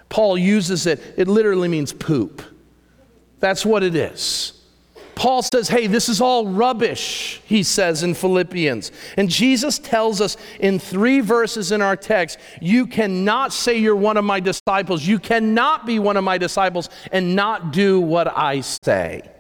Paul 0.08 0.36
uses 0.36 0.86
it, 0.86 1.00
it 1.16 1.28
literally 1.28 1.68
means 1.68 1.92
poop. 1.92 2.42
That's 3.40 3.66
what 3.66 3.82
it 3.82 3.94
is. 3.94 4.52
Paul 5.14 5.42
says, 5.42 5.68
hey, 5.68 5.86
this 5.86 6.08
is 6.08 6.22
all 6.22 6.46
rubbish, 6.46 7.42
he 7.44 7.62
says 7.62 8.02
in 8.02 8.14
Philippians. 8.14 8.90
And 9.18 9.28
Jesus 9.28 9.78
tells 9.78 10.22
us 10.22 10.38
in 10.60 10.78
three 10.78 11.20
verses 11.20 11.72
in 11.72 11.82
our 11.82 11.94
text, 11.94 12.38
you 12.62 12.86
cannot 12.86 13.52
say 13.52 13.76
you're 13.76 13.94
one 13.94 14.16
of 14.16 14.24
my 14.24 14.40
disciples. 14.40 15.06
You 15.06 15.18
cannot 15.18 15.84
be 15.84 15.98
one 15.98 16.16
of 16.16 16.24
my 16.24 16.38
disciples 16.38 16.88
and 17.12 17.36
not 17.36 17.70
do 17.70 18.00
what 18.00 18.34
I 18.34 18.62
say. 18.62 19.30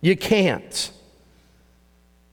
You 0.00 0.16
can't. 0.16 0.90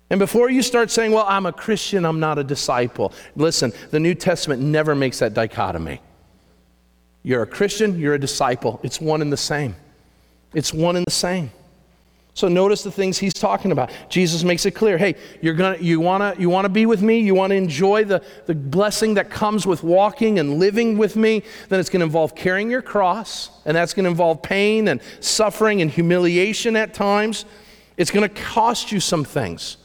And 0.10 0.20
before 0.20 0.50
you 0.50 0.64
start 0.64 0.90
saying, 0.90 1.12
well, 1.12 1.26
I'm 1.28 1.46
a 1.46 1.54
Christian, 1.54 2.04
I'm 2.04 2.20
not 2.20 2.40
a 2.40 2.44
disciple, 2.44 3.14
listen, 3.36 3.74
the 3.92 4.00
New 4.00 4.16
Testament 4.16 4.60
never 4.60 4.96
makes 4.96 5.20
that 5.20 5.36
dichotomy. 5.36 6.02
You're 7.22 7.44
a 7.44 7.48
Christian, 7.48 8.00
you're 8.00 8.16
a 8.16 8.20
disciple. 8.20 8.80
It's 8.82 9.00
one 9.00 9.22
and 9.22 9.32
the 9.32 9.38
same. 9.38 9.76
It's 10.54 10.74
one 10.74 10.96
and 10.96 11.06
the 11.06 11.12
same. 11.12 11.52
So 12.34 12.48
notice 12.48 12.82
the 12.82 12.92
things 12.92 13.18
he's 13.18 13.34
talking 13.34 13.72
about. 13.72 13.92
Jesus 14.10 14.44
makes 14.44 14.66
it 14.66 14.72
clear, 14.72 14.98
hey, 14.98 15.16
you're 15.42 15.54
gonna 15.54 15.78
you 15.80 16.00
wanna 16.00 16.34
you 16.40 16.50
wanna 16.50 16.70
be 16.70 16.86
with 16.86 17.02
me, 17.02 17.20
you 17.20 17.36
wanna 17.36 17.56
enjoy 17.56 18.06
the, 18.06 18.24
the 18.46 18.56
blessing 18.56 19.16
that 19.16 19.30
comes 19.30 19.68
with 19.68 19.84
walking 19.84 20.40
and 20.40 20.58
living 20.58 20.98
with 20.98 21.18
me, 21.18 21.44
then 21.68 21.80
it's 21.80 21.90
gonna 21.90 22.06
involve 22.06 22.34
carrying 22.34 22.70
your 22.70 22.82
cross, 22.82 23.50
and 23.66 23.76
that's 23.76 23.94
gonna 23.94 24.10
involve 24.10 24.42
pain 24.42 24.88
and 24.88 25.02
suffering 25.20 25.82
and 25.82 25.92
humiliation 25.92 26.78
at 26.78 26.94
times. 26.94 27.44
It's 27.98 28.12
to 28.12 28.30
cost 28.30 28.92
you 28.92 29.02
some 29.02 29.26
things. 29.26 29.78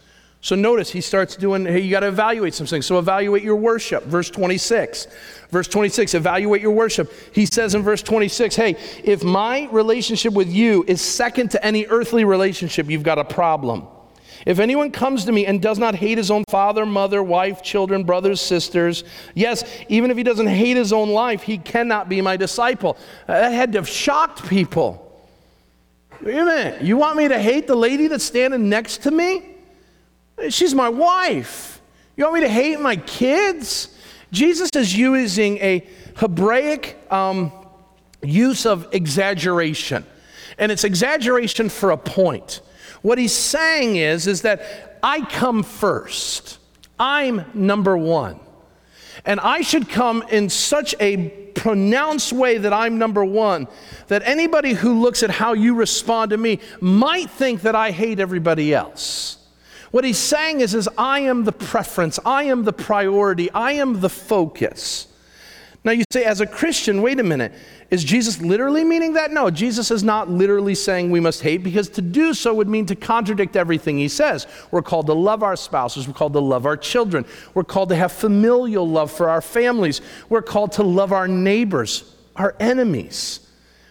So 0.47 0.55
notice 0.55 0.93
he 0.93 1.01
starts 1.01 1.35
doing, 1.35 1.67
hey, 1.67 1.81
you 1.81 1.91
got 1.91 2.01
to 2.01 2.07
evaluate 2.07 2.55
some 2.55 2.69
things. 2.69 2.87
So 2.87 3.01
evaluate 3.01 3.43
your 3.43 3.57
worship. 3.57 4.05
Verse 4.05 4.31
26. 4.31 5.09
Verse 5.51 5.67
26, 5.67 6.15
evaluate 6.15 6.63
your 6.63 6.71
worship. 6.71 7.13
He 7.33 7.47
says 7.47 7.75
in 7.75 7.83
verse 7.83 8.01
26, 8.01 8.55
hey, 8.55 8.77
if 9.03 9.25
my 9.25 9.69
relationship 9.73 10.35
with 10.35 10.49
you 10.49 10.85
is 10.87 11.03
second 11.03 11.51
to 11.51 11.67
any 11.67 11.87
earthly 11.87 12.25
relationship, 12.25 12.89
you've 12.89 13.03
got 13.03 13.19
a 13.19 13.25
problem. 13.25 13.89
If 14.47 14.61
anyone 14.61 14.93
comes 14.93 15.25
to 15.25 15.33
me 15.33 15.47
and 15.47 15.61
does 15.61 15.81
not 15.81 15.97
hate 15.97 16.17
his 16.17 16.31
own 16.31 16.45
father, 16.49 16.87
mother, 16.87 17.25
wife, 17.25 17.61
children, 17.61 18.05
brothers, 18.05 18.41
sisters, 18.41 19.03
yes, 19.35 19.65
even 19.89 20.13
if 20.13 20.17
he 20.17 20.23
doesn't 20.23 20.47
hate 20.47 20.77
his 20.77 20.93
own 20.93 21.11
life, 21.11 21.43
he 21.43 21.59
cannot 21.59 22.09
be 22.09 22.21
my 22.21 22.37
disciple. 22.37 22.97
That 23.27 23.53
had 23.53 23.73
to 23.73 23.79
have 23.79 23.89
shocked 23.89 24.49
people. 24.49 25.29
Wait 26.23 26.39
a 26.39 26.45
minute. 26.45 26.83
You 26.83 26.97
want 26.97 27.17
me 27.17 27.27
to 27.27 27.39
hate 27.41 27.67
the 27.67 27.75
lady 27.75 28.07
that's 28.07 28.23
standing 28.23 28.69
next 28.69 29.03
to 29.03 29.11
me? 29.11 29.56
She's 30.49 30.75
my 30.75 30.89
wife. 30.89 31.81
You 32.17 32.25
want 32.25 32.35
me 32.37 32.41
to 32.43 32.49
hate 32.49 32.81
my 32.81 32.97
kids? 32.97 33.89
Jesus 34.33 34.71
is 34.75 34.97
using 34.97 35.59
a 35.59 35.87
Hebraic 36.17 36.97
um, 37.11 37.53
use 38.23 38.67
of 38.67 38.89
exaggeration, 38.93 40.05
and 40.59 40.73
it's 40.73 40.85
exaggeration 40.85 41.69
for 41.69 41.91
a 41.91 41.97
point. 41.97 42.61
What 43.03 43.19
he's 43.19 43.33
saying 43.33 43.97
is, 43.97 44.27
is 44.27 44.43
that 44.43 44.99
I 45.03 45.21
come 45.21 45.63
first. 45.63 46.59
I'm 46.99 47.45
number 47.55 47.97
one. 47.97 48.41
And 49.25 49.41
I 49.41 49.61
should 49.63 49.89
come 49.89 50.23
in 50.31 50.49
such 50.49 50.95
a 51.01 51.29
pronounced 51.55 52.33
way 52.33 52.59
that 52.59 52.73
I'm 52.73 52.99
number 52.99 53.25
one, 53.25 53.67
that 54.09 54.23
anybody 54.25 54.73
who 54.73 55.01
looks 55.01 55.23
at 55.23 55.31
how 55.31 55.53
you 55.53 55.75
respond 55.75 56.31
to 56.31 56.37
me 56.37 56.61
might 56.81 57.31
think 57.31 57.63
that 57.63 57.75
I 57.75 57.91
hate 57.91 58.21
everybody 58.21 58.75
else. 58.75 59.39
What 59.97 60.05
he's 60.05 60.19
saying 60.19 60.61
is, 60.61 60.75
is 60.75 60.91
I 60.99 61.21
am 61.21 61.45
the 61.45 61.53
preference, 61.53 62.19
I 62.23 62.43
am 62.43 62.65
the 62.65 62.73
priority, 62.75 63.51
I 63.53 63.73
am 63.73 64.03
the 64.03 64.11
focus. 64.11 65.07
Now 65.85 65.93
you 65.93 66.05
say, 66.13 66.25
as 66.25 66.43
a 66.43 66.47
Christian, 66.47 67.01
wait 67.01 67.19
a 67.19 67.23
minute, 67.23 67.55
is 67.91 68.05
Jesus 68.05 68.43
literally 68.43 68.85
meaning 68.85 69.15
that? 69.15 69.31
No, 69.31 69.49
Jesus 69.49 69.91
is 69.91 70.05
not 70.05 70.29
literally 70.29 70.75
saying 70.75 71.11
we 71.11 71.19
must 71.19 71.41
hate 71.41 71.63
because 71.63 71.89
to 71.89 72.03
do 72.03 72.35
so 72.35 72.53
would 72.53 72.69
mean 72.69 72.85
to 72.85 72.95
contradict 72.95 73.57
everything 73.57 73.97
he 73.97 74.09
says. 74.09 74.47
We're 74.71 74.83
called 74.83 75.07
to 75.07 75.15
love 75.15 75.43
our 75.43 75.57
spouses, 75.57 76.07
we're 76.07 76.13
called 76.13 76.35
to 76.35 76.41
love 76.41 76.67
our 76.67 76.77
children, 76.77 77.25
we're 77.55 77.65
called 77.65 77.89
to 77.89 77.97
have 77.97 78.13
familial 78.13 78.87
love 78.87 79.11
for 79.11 79.31
our 79.31 79.41
families, 79.41 80.03
we're 80.29 80.43
called 80.43 80.73
to 80.73 80.83
love 80.83 81.11
our 81.11 81.27
neighbors, 81.27 82.15
our 82.37 82.55
enemies. 82.61 83.46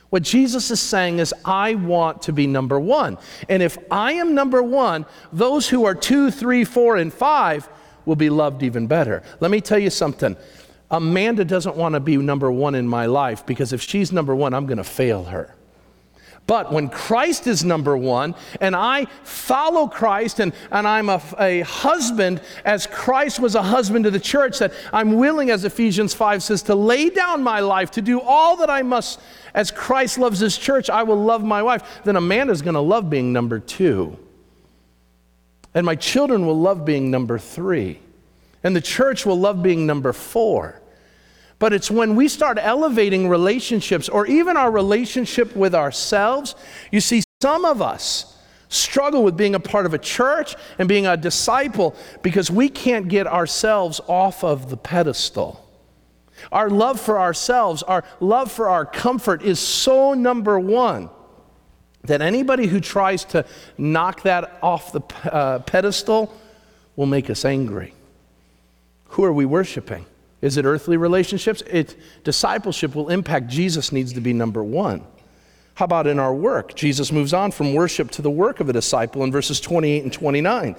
What 0.09 0.23
Jesus 0.23 0.71
is 0.71 0.79
saying 0.79 1.19
is, 1.19 1.33
I 1.43 1.75
want 1.75 2.21
to 2.23 2.33
be 2.33 2.47
number 2.47 2.79
one. 2.79 3.17
And 3.49 3.61
if 3.61 3.77
I 3.91 4.13
am 4.13 4.35
number 4.35 4.61
one, 4.61 5.05
those 5.33 5.67
who 5.67 5.85
are 5.85 5.95
two, 5.95 6.31
three, 6.31 6.63
four, 6.63 6.95
and 6.95 7.13
five 7.13 7.67
will 8.05 8.15
be 8.15 8.29
loved 8.29 8.63
even 8.63 8.87
better. 8.87 9.23
Let 9.39 9.51
me 9.51 9.61
tell 9.61 9.79
you 9.79 9.89
something. 9.89 10.37
Amanda 10.91 11.43
doesn't 11.43 11.75
want 11.75 11.93
to 11.93 11.99
be 11.99 12.17
number 12.17 12.51
one 12.51 12.75
in 12.75 12.87
my 12.87 13.07
life 13.07 13.45
because 13.45 13.73
if 13.73 13.81
she's 13.81 14.11
number 14.11 14.35
one, 14.35 14.53
I'm 14.53 14.67
going 14.67 14.77
to 14.77 14.83
fail 14.83 15.23
her. 15.25 15.55
But 16.47 16.71
when 16.71 16.89
Christ 16.89 17.47
is 17.47 17.63
number 17.63 17.97
one, 17.97 18.35
and 18.61 18.75
I 18.75 19.05
follow 19.23 19.87
Christ, 19.87 20.39
and, 20.39 20.53
and 20.69 20.87
I'm 20.87 21.09
a, 21.09 21.19
a, 21.39 21.61
husband 21.61 22.39
as 22.63 22.85
Christ 22.85 23.39
was 23.39 23.55
a 23.55 23.63
husband 23.63 24.05
to 24.05 24.11
the 24.11 24.19
church, 24.19 24.59
that 24.59 24.71
I'm 24.93 25.13
willing, 25.13 25.49
as 25.49 25.65
Ephesians 25.65 26.13
5 26.13 26.43
says, 26.43 26.61
to 26.63 26.75
lay 26.75 27.09
down 27.09 27.41
my 27.41 27.61
life, 27.61 27.89
to 27.91 28.01
do 28.01 28.21
all 28.21 28.57
that 28.57 28.69
I 28.69 28.83
must 28.83 29.19
as 29.55 29.71
Christ 29.71 30.17
loves 30.17 30.39
his 30.39 30.57
church, 30.57 30.89
I 30.89 31.03
will 31.03 31.15
love 31.15 31.41
my 31.41 31.63
wife, 31.63 32.01
then 32.03 32.17
Amanda's 32.17 32.61
going 32.61 32.73
to 32.73 32.81
love 32.81 33.09
being 33.09 33.31
number 33.31 33.57
two. 33.57 34.19
And 35.73 35.85
my 35.85 35.95
children 35.95 36.45
will 36.45 36.59
love 36.59 36.83
being 36.83 37.09
number 37.09 37.39
three. 37.39 37.99
And 38.63 38.75
the 38.75 38.81
church 38.81 39.25
will 39.25 39.39
love 39.39 39.63
being 39.63 39.85
number 39.85 40.11
four. 40.11 40.81
But 41.57 41.71
it's 41.71 41.89
when 41.89 42.17
we 42.17 42.27
start 42.27 42.57
elevating 42.59 43.29
relationships 43.29 44.09
or 44.09 44.27
even 44.27 44.57
our 44.57 44.69
relationship 44.69 45.55
with 45.55 45.73
ourselves, 45.73 46.55
you 46.91 46.99
see, 46.99 47.23
some 47.41 47.63
of 47.63 47.81
us 47.81 48.37
struggle 48.67 49.23
with 49.23 49.37
being 49.37 49.55
a 49.55 49.59
part 49.59 49.85
of 49.85 49.93
a 49.93 49.97
church 49.97 50.55
and 50.79 50.89
being 50.89 51.07
a 51.07 51.15
disciple 51.15 51.95
because 52.21 52.51
we 52.51 52.67
can't 52.67 53.07
get 53.07 53.25
ourselves 53.25 54.01
off 54.07 54.43
of 54.43 54.69
the 54.69 54.75
pedestal. 54.75 55.64
Our 56.51 56.69
love 56.69 56.99
for 56.99 57.19
ourselves, 57.19 57.83
our 57.83 58.03
love 58.19 58.51
for 58.51 58.69
our 58.69 58.85
comfort 58.85 59.41
is 59.41 59.59
so 59.59 60.13
number 60.13 60.59
one 60.59 61.09
that 62.03 62.21
anybody 62.21 62.67
who 62.67 62.79
tries 62.79 63.23
to 63.25 63.45
knock 63.77 64.23
that 64.23 64.59
off 64.61 64.91
the 64.91 65.01
uh, 65.31 65.59
pedestal 65.59 66.33
will 66.95 67.05
make 67.07 67.29
us 67.29 67.45
angry. 67.45 67.93
Who 69.09 69.23
are 69.23 69.33
we 69.33 69.45
worshiping? 69.45 70.05
Is 70.41 70.57
it 70.57 70.65
earthly 70.65 70.97
relationships? 70.97 71.63
It, 71.67 71.95
discipleship 72.23 72.95
will 72.95 73.09
impact 73.09 73.47
Jesus 73.47 73.91
needs 73.91 74.13
to 74.13 74.21
be 74.21 74.33
number 74.33 74.63
one. 74.63 75.05
How 75.75 75.85
about 75.85 76.07
in 76.07 76.19
our 76.19 76.33
work? 76.33 76.75
Jesus 76.75 77.11
moves 77.11 77.33
on 77.33 77.51
from 77.51 77.73
worship 77.73 78.11
to 78.11 78.21
the 78.21 78.29
work 78.29 78.59
of 78.59 78.69
a 78.69 78.73
disciple 78.73 79.23
in 79.23 79.31
verses 79.31 79.59
28 79.59 80.03
and 80.03 80.13
29. 80.13 80.75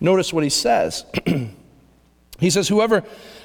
Notice 0.00 0.32
what 0.32 0.44
he 0.44 0.50
says. 0.50 1.06
he 2.38 2.50
says, 2.50 2.68
Whoever 2.68 3.04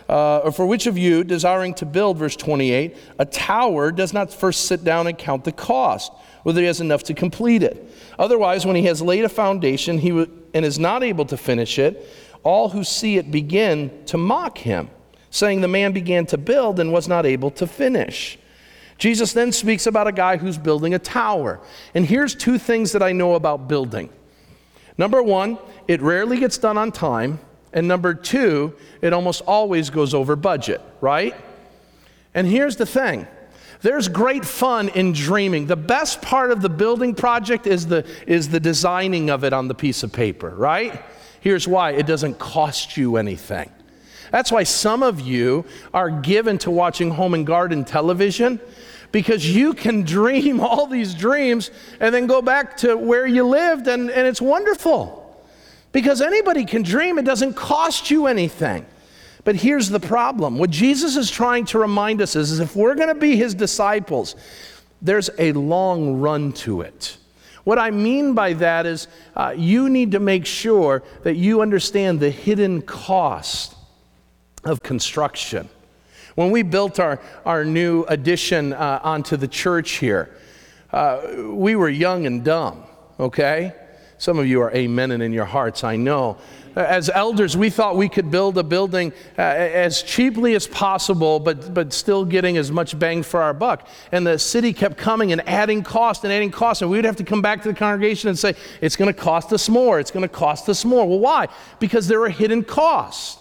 uh, 0.10 0.40
or 0.40 0.52
for 0.52 0.66
which 0.66 0.88
of 0.88 0.98
you, 0.98 1.24
desiring 1.24 1.74
to 1.76 1.86
build, 1.86 2.18
verse 2.18 2.36
28, 2.36 2.98
a 3.20 3.26
tower, 3.26 3.92
does 3.92 4.12
not 4.12 4.34
first 4.34 4.66
sit 4.66 4.84
down 4.84 5.06
and 5.06 5.18
count 5.18 5.44
the 5.44 5.52
cost, 5.52 6.12
whether 6.44 6.62
he 6.62 6.68
has 6.68 6.82
enough 6.82 7.04
to 7.04 7.14
complete 7.14 7.62
it? 7.62 7.90
Otherwise, 8.18 8.66
when 8.66 8.76
he 8.76 8.84
has 8.84 9.02
laid 9.02 9.24
a 9.24 9.30
foundation 9.30 10.00
he 10.00 10.10
w- 10.10 10.30
and 10.54 10.66
is 10.66 10.80
not 10.80 11.04
able 11.04 11.26
to 11.26 11.38
finish 11.38 11.78
it, 11.78 12.10
all 12.44 12.70
who 12.70 12.84
see 12.84 13.18
it 13.18 13.30
begin 13.30 14.04
to 14.08 14.18
mock 14.18 14.58
him, 14.58 14.90
saying, 15.30 15.62
The 15.62 15.68
man 15.68 15.92
began 15.92 16.26
to 16.28 16.38
build 16.38 16.80
and 16.80 16.92
was 16.92 17.08
not 17.08 17.28
able 17.28 17.52
to 17.52 17.68
finish. 17.68 18.40
Jesus 18.98 19.32
then 19.34 19.52
speaks 19.52 19.86
about 19.86 20.08
a 20.08 20.12
guy 20.12 20.38
who's 20.38 20.58
building 20.58 20.96
a 20.96 21.00
tower. 21.00 21.62
And 21.94 22.06
here's 22.06 22.34
two 22.34 22.58
things 22.58 22.94
that 22.94 23.04
I 23.04 23.12
know 23.12 23.36
about 23.36 23.68
building. 23.68 24.10
Number 24.98 25.22
one, 25.22 25.60
it 25.88 26.02
rarely 26.02 26.40
gets 26.40 26.58
done 26.58 26.78
on 26.78 26.92
time. 26.92 27.40
And 27.74 27.88
number 27.88 28.14
two, 28.14 28.74
it 29.02 29.14
almost 29.14 29.42
always 29.42 29.90
goes 29.90 30.14
over 30.14 30.36
budget, 30.36 30.82
right? 31.02 31.36
And 32.34 32.48
here's 32.48 32.76
the 32.76 32.86
thing 32.86 33.28
there's 33.82 34.10
great 34.10 34.44
fun 34.44 34.90
in 34.90 35.14
dreaming. 35.14 35.68
The 35.68 35.76
best 35.76 36.22
part 36.22 36.52
of 36.52 36.62
the 36.62 36.70
building 36.70 37.16
project 37.16 37.66
is 37.66 37.88
the, 37.88 38.06
is 38.28 38.50
the 38.50 38.60
designing 38.60 39.30
of 39.30 39.44
it 39.44 39.54
on 39.54 39.68
the 39.68 39.76
piece 39.76 40.04
of 40.04 40.12
paper, 40.12 40.50
right? 40.50 41.02
Here's 41.40 41.68
why 41.68 41.92
it 41.92 42.06
doesn't 42.06 42.40
cost 42.40 42.98
you 42.98 43.16
anything. 43.16 43.72
That's 44.32 44.52
why 44.52 44.64
some 44.64 45.02
of 45.02 45.22
you 45.22 45.66
are 45.94 46.10
given 46.10 46.58
to 46.60 46.72
watching 46.72 47.12
home 47.12 47.34
and 47.34 47.48
garden 47.48 47.86
television 47.86 48.60
because 49.12 49.50
you 49.50 49.74
can 49.74 50.04
dream 50.16 50.60
all 50.60 50.86
these 50.86 51.14
dreams 51.14 51.72
and 52.00 52.14
then 52.14 52.28
go 52.28 52.42
back 52.42 52.78
to 52.78 52.96
where 52.96 53.26
you 53.26 53.48
lived, 53.48 53.88
and, 53.88 54.12
and 54.12 54.28
it's 54.28 54.42
wonderful. 54.42 55.19
Because 55.92 56.22
anybody 56.22 56.66
can 56.66 56.84
dream, 56.84 57.18
it 57.18 57.26
doesn't 57.26 57.56
cost 57.56 58.12
you 58.12 58.28
anything. 58.28 58.86
But 59.44 59.56
here's 59.56 59.90
the 59.90 60.00
problem 60.00 60.58
what 60.58 60.70
Jesus 60.70 61.16
is 61.16 61.32
trying 61.32 61.66
to 61.66 61.80
remind 61.80 62.22
us 62.22 62.36
is, 62.36 62.52
is 62.52 62.60
if 62.60 62.76
we're 62.76 62.96
going 62.96 63.08
to 63.08 63.16
be 63.16 63.36
his 63.36 63.56
disciples, 63.56 64.36
there's 65.02 65.30
a 65.40 65.54
long 65.54 66.20
run 66.20 66.52
to 66.54 66.82
it. 66.82 67.18
What 67.64 67.80
I 67.80 67.92
mean 67.92 68.34
by 68.34 68.54
that 68.54 68.86
is, 68.86 69.08
uh, 69.36 69.54
you 69.56 69.90
need 69.90 70.12
to 70.12 70.20
make 70.20 70.46
sure 70.46 71.04
that 71.24 71.36
you 71.36 71.62
understand 71.62 72.20
the 72.20 72.30
hidden 72.30 72.82
cost 72.82 73.76
of 74.64 74.82
construction. 74.82 75.70
When 76.36 76.52
we 76.52 76.64
built 76.64 77.00
our, 77.00 77.20
our 77.46 77.66
new 77.66 78.06
addition 78.06 78.74
uh, 78.74 79.00
onto 79.04 79.38
the 79.38 79.48
church 79.48 79.92
here, 79.98 80.36
uh, 80.92 81.22
we 81.48 81.76
were 81.76 81.90
young 81.90 82.26
and 82.26 82.44
dumb, 82.44 82.84
okay? 83.20 83.74
Some 84.20 84.38
of 84.38 84.46
you 84.46 84.62
are 84.62 84.72
amening 84.72 85.24
in 85.24 85.32
your 85.32 85.46
hearts, 85.46 85.86
I 85.86 85.96
know. 85.96 86.38
As 86.76 87.10
elders, 87.10 87.56
we 87.56 87.70
thought 87.70 87.96
we 87.96 88.10
could 88.10 88.30
build 88.30 88.58
a 88.58 88.64
building 88.64 89.14
uh, 89.38 89.42
as 89.42 90.04
cheaply 90.04 90.56
as 90.56 90.68
possible, 90.68 91.40
but, 91.40 91.74
but 91.74 91.94
still 91.94 92.26
getting 92.26 92.58
as 92.58 92.70
much 92.70 93.00
bang 93.00 93.24
for 93.24 93.42
our 93.42 93.54
buck. 93.54 93.88
And 94.12 94.28
the 94.28 94.38
city 94.38 94.74
kept 94.74 94.98
coming 94.98 95.32
and 95.32 95.48
adding 95.48 95.84
cost 95.84 96.26
and 96.26 96.34
adding 96.34 96.52
cost, 96.52 96.82
and 96.82 96.92
we 96.92 96.98
would 96.98 97.06
have 97.06 97.16
to 97.16 97.24
come 97.24 97.42
back 97.42 97.62
to 97.64 97.70
the 97.70 97.74
congregation 97.74 98.28
and 98.28 98.38
say, 98.38 98.56
It's 98.82 98.98
going 98.98 99.12
to 99.12 99.18
cost 99.18 99.54
us 99.54 99.70
more. 99.70 100.02
It's 100.02 100.12
going 100.12 100.28
to 100.28 100.28
cost 100.28 100.68
us 100.68 100.84
more. 100.84 101.08
Well, 101.08 101.20
why? 101.20 101.48
Because 101.80 102.10
there 102.10 102.22
are 102.24 102.30
hidden 102.30 102.66
costs. 102.66 103.38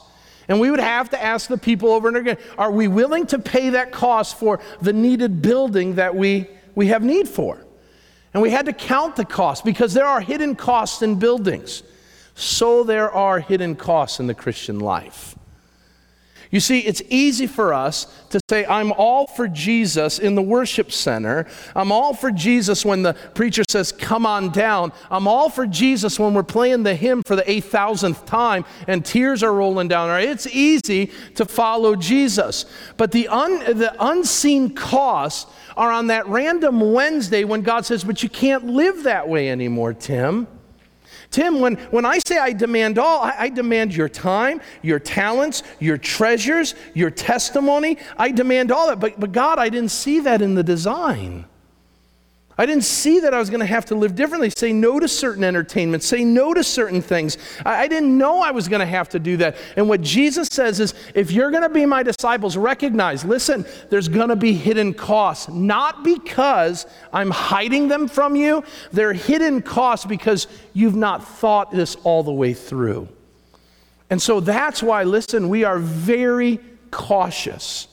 And 0.46 0.60
we 0.60 0.70
would 0.70 0.80
have 0.80 1.10
to 1.10 1.22
ask 1.22 1.48
the 1.48 1.58
people 1.58 1.90
over 1.90 2.06
and 2.06 2.16
again 2.16 2.38
Are 2.56 2.70
we 2.70 2.86
willing 2.86 3.26
to 3.26 3.40
pay 3.40 3.70
that 3.70 3.90
cost 3.90 4.38
for 4.38 4.60
the 4.80 4.92
needed 4.92 5.42
building 5.42 5.96
that 5.96 6.14
we, 6.14 6.46
we 6.76 6.86
have 6.86 7.02
need 7.02 7.28
for? 7.28 7.64
And 8.34 8.42
we 8.42 8.50
had 8.50 8.66
to 8.66 8.72
count 8.72 9.16
the 9.16 9.24
cost 9.24 9.64
because 9.64 9.94
there 9.94 10.06
are 10.06 10.20
hidden 10.20 10.54
costs 10.54 11.02
in 11.02 11.18
buildings. 11.18 11.82
So 12.34 12.84
there 12.84 13.10
are 13.10 13.40
hidden 13.40 13.74
costs 13.74 14.20
in 14.20 14.26
the 14.26 14.34
Christian 14.34 14.78
life. 14.80 15.37
You 16.50 16.60
see, 16.60 16.80
it's 16.80 17.02
easy 17.10 17.46
for 17.46 17.74
us 17.74 18.06
to 18.30 18.40
say, 18.48 18.64
I'm 18.64 18.92
all 18.92 19.26
for 19.26 19.48
Jesus 19.48 20.18
in 20.18 20.34
the 20.34 20.42
worship 20.42 20.90
center. 20.90 21.46
I'm 21.76 21.92
all 21.92 22.14
for 22.14 22.30
Jesus 22.30 22.86
when 22.86 23.02
the 23.02 23.14
preacher 23.34 23.64
says, 23.68 23.92
Come 23.92 24.24
on 24.24 24.50
down. 24.50 24.92
I'm 25.10 25.28
all 25.28 25.50
for 25.50 25.66
Jesus 25.66 26.18
when 26.18 26.32
we're 26.32 26.42
playing 26.42 26.84
the 26.84 26.94
hymn 26.94 27.22
for 27.26 27.36
the 27.36 27.42
8,000th 27.42 28.24
time 28.24 28.64
and 28.86 29.04
tears 29.04 29.42
are 29.42 29.52
rolling 29.52 29.88
down. 29.88 30.08
It's 30.22 30.46
easy 30.46 31.12
to 31.34 31.44
follow 31.44 31.94
Jesus. 31.94 32.64
But 32.96 33.12
the, 33.12 33.28
un, 33.28 33.58
the 33.78 33.94
unseen 33.98 34.74
costs 34.74 35.52
are 35.76 35.92
on 35.92 36.06
that 36.06 36.26
random 36.28 36.92
Wednesday 36.92 37.44
when 37.44 37.60
God 37.60 37.84
says, 37.84 38.04
But 38.04 38.22
you 38.22 38.30
can't 38.30 38.64
live 38.64 39.02
that 39.04 39.28
way 39.28 39.50
anymore, 39.50 39.92
Tim. 39.92 40.46
Tim, 41.30 41.60
when, 41.60 41.76
when 41.90 42.06
I 42.06 42.20
say 42.26 42.38
I 42.38 42.52
demand 42.52 42.98
all, 42.98 43.22
I, 43.22 43.34
I, 43.38 43.48
demand 43.50 43.94
your 43.94 44.08
time, 44.08 44.62
your 44.82 44.98
talents, 44.98 45.62
your 45.78 45.98
treasures, 45.98 46.74
your 46.94 47.10
testimony. 47.10 47.98
I 48.16 48.30
demand 48.30 48.72
all 48.72 48.88
that. 48.88 48.98
But, 48.98 49.20
but 49.20 49.32
God, 49.32 49.58
I 49.58 49.68
didn't 49.68 49.90
see 49.90 50.20
that 50.20 50.40
in 50.40 50.54
the 50.54 50.62
design. 50.62 51.44
I 52.60 52.66
didn't 52.66 52.82
see 52.82 53.20
that 53.20 53.32
I 53.32 53.38
was 53.38 53.50
going 53.50 53.60
to 53.60 53.66
have 53.66 53.84
to 53.86 53.94
live 53.94 54.16
differently, 54.16 54.50
say 54.50 54.72
no 54.72 54.98
to 54.98 55.06
certain 55.06 55.44
entertainments, 55.44 56.06
say 56.06 56.24
no 56.24 56.52
to 56.52 56.64
certain 56.64 57.00
things. 57.00 57.38
I, 57.64 57.84
I 57.84 57.88
didn't 57.88 58.18
know 58.18 58.42
I 58.42 58.50
was 58.50 58.66
going 58.66 58.80
to 58.80 58.86
have 58.86 59.08
to 59.10 59.20
do 59.20 59.36
that. 59.36 59.56
And 59.76 59.88
what 59.88 60.00
Jesus 60.00 60.48
says 60.48 60.80
is 60.80 60.92
if 61.14 61.30
you're 61.30 61.52
going 61.52 61.62
to 61.62 61.68
be 61.68 61.86
my 61.86 62.02
disciples, 62.02 62.56
recognize, 62.56 63.24
listen, 63.24 63.64
there's 63.90 64.08
going 64.08 64.30
to 64.30 64.36
be 64.36 64.54
hidden 64.54 64.92
costs, 64.92 65.48
not 65.48 66.02
because 66.02 66.86
I'm 67.12 67.30
hiding 67.30 67.86
them 67.86 68.08
from 68.08 68.34
you, 68.34 68.64
they're 68.92 69.12
hidden 69.12 69.62
costs 69.62 70.04
because 70.04 70.48
you've 70.72 70.96
not 70.96 71.26
thought 71.26 71.70
this 71.70 71.94
all 72.02 72.24
the 72.24 72.32
way 72.32 72.54
through. 72.54 73.08
And 74.10 74.20
so 74.20 74.40
that's 74.40 74.82
why, 74.82 75.04
listen, 75.04 75.48
we 75.48 75.62
are 75.62 75.78
very 75.78 76.58
cautious 76.90 77.86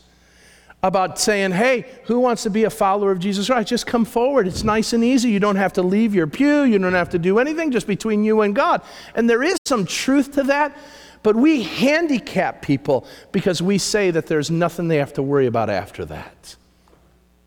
about 0.86 1.18
saying, 1.18 1.52
hey, 1.52 1.84
who 2.04 2.20
wants 2.20 2.44
to 2.44 2.50
be 2.52 2.64
a 2.66 2.70
follower 2.70 3.12
of 3.12 3.18
Jesus 3.18 3.48
Christ? 3.48 3.70
Just 3.70 3.88
come 3.88 4.06
forward. 4.06 4.48
It's 4.48 4.64
nice 4.64 4.94
and 4.94 5.04
easy. 5.04 5.32
You 5.32 5.40
don't 5.40 5.56
have 5.56 5.74
to 5.74 5.82
leave 5.82 6.14
your 6.14 6.28
pew, 6.28 6.62
you 6.62 6.78
don't 6.78 6.94
have 6.94 7.10
to 7.10 7.20
do 7.20 7.40
anything, 7.40 7.72
just 7.72 7.88
between 7.88 8.24
you 8.24 8.42
and 8.42 8.56
God. 8.56 8.84
And 9.16 9.28
there 9.28 9.42
is 9.42 9.58
some 9.66 9.88
truth 9.88 10.34
to 10.34 10.44
that, 10.44 10.78
but 11.24 11.36
we 11.36 11.64
handicap 11.64 12.62
people 12.62 13.08
because 13.32 13.64
we 13.64 13.80
say 13.80 14.12
that 14.12 14.28
there's 14.28 14.52
nothing 14.52 14.88
they 14.88 14.98
have 14.98 15.14
to 15.14 15.24
worry 15.24 15.48
about 15.48 15.72
after 15.72 16.06
that. 16.06 16.56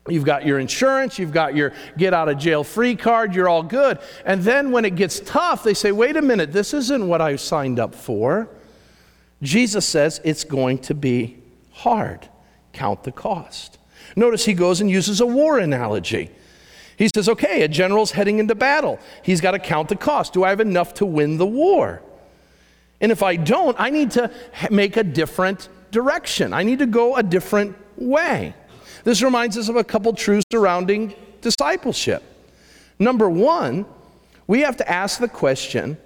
You've 0.09 0.25
got 0.25 0.45
your 0.45 0.59
insurance, 0.59 1.17
you've 1.17 1.31
got 1.31 1.55
your 1.55 1.71
get 1.97 2.13
out 2.13 2.27
of 2.27 2.37
jail 2.39 2.65
free 2.65 2.97
card, 2.97 3.33
you're 3.33 3.47
all 3.47 3.63
good. 3.63 3.99
And 4.25 4.41
then 4.41 4.71
when 4.71 4.83
it 4.83 4.95
gets 4.95 5.21
tough, 5.21 5.63
they 5.63 5.73
say, 5.73 5.93
wait 5.93 6.17
a 6.17 6.21
minute, 6.21 6.51
this 6.51 6.73
isn't 6.73 7.07
what 7.07 7.21
I 7.21 7.37
signed 7.37 7.79
up 7.79 7.95
for. 7.95 8.49
Jesus 9.41 9.87
says 9.87 10.19
it's 10.25 10.43
going 10.43 10.79
to 10.79 10.93
be 10.93 11.37
hard 11.71 12.28
count 12.73 13.03
the 13.03 13.11
cost. 13.11 13.77
Notice 14.15 14.45
he 14.45 14.53
goes 14.53 14.81
and 14.81 14.89
uses 14.89 15.21
a 15.21 15.25
war 15.25 15.59
analogy. 15.59 16.31
He 16.97 17.09
says, 17.13 17.29
okay, 17.29 17.61
a 17.61 17.67
general's 17.67 18.11
heading 18.11 18.39
into 18.39 18.55
battle. 18.55 18.99
He's 19.23 19.39
got 19.39 19.51
to 19.51 19.59
count 19.59 19.89
the 19.89 19.95
cost. 19.95 20.33
Do 20.33 20.43
I 20.43 20.49
have 20.49 20.59
enough 20.59 20.93
to 20.95 21.05
win 21.05 21.37
the 21.37 21.45
war? 21.45 22.01
And 22.99 23.11
if 23.11 23.23
I 23.23 23.37
don't, 23.37 23.79
I 23.79 23.89
need 23.89 24.11
to 24.11 24.29
make 24.69 24.97
a 24.97 25.03
different 25.03 25.69
direction. 25.91 26.53
I 26.53 26.63
need 26.63 26.79
to 26.79 26.85
go 26.85 27.15
a 27.15 27.23
different 27.23 27.77
way. 27.95 28.53
This 29.03 29.21
reminds 29.21 29.57
us 29.57 29.69
of 29.69 29.75
a 29.75 29.83
couple 29.83 30.13
truths 30.13 30.45
surrounding 30.51 31.15
discipleship. 31.41 32.21
Number 32.99 33.29
one, 33.29 33.85
we 34.47 34.61
have 34.61 34.77
to 34.77 34.91
ask 34.91 35.19
the 35.19 35.27
question 35.27 35.97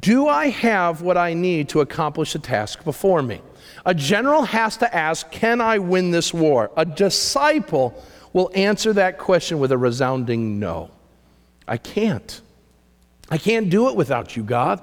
Do 0.00 0.26
I 0.26 0.48
have 0.48 1.02
what 1.02 1.16
I 1.16 1.34
need 1.34 1.68
to 1.70 1.80
accomplish 1.80 2.32
the 2.32 2.38
task 2.40 2.82
before 2.82 3.22
me? 3.22 3.40
A 3.86 3.94
general 3.94 4.42
has 4.42 4.76
to 4.78 4.94
ask, 4.94 5.30
Can 5.30 5.60
I 5.60 5.78
win 5.78 6.10
this 6.10 6.32
war? 6.32 6.70
A 6.76 6.84
disciple 6.84 8.02
will 8.32 8.50
answer 8.54 8.92
that 8.94 9.18
question 9.18 9.58
with 9.58 9.72
a 9.72 9.78
resounding 9.78 10.58
no. 10.58 10.90
I 11.66 11.76
can't. 11.76 12.40
I 13.30 13.38
can't 13.38 13.70
do 13.70 13.88
it 13.88 13.96
without 13.96 14.36
you, 14.36 14.42
God. 14.42 14.82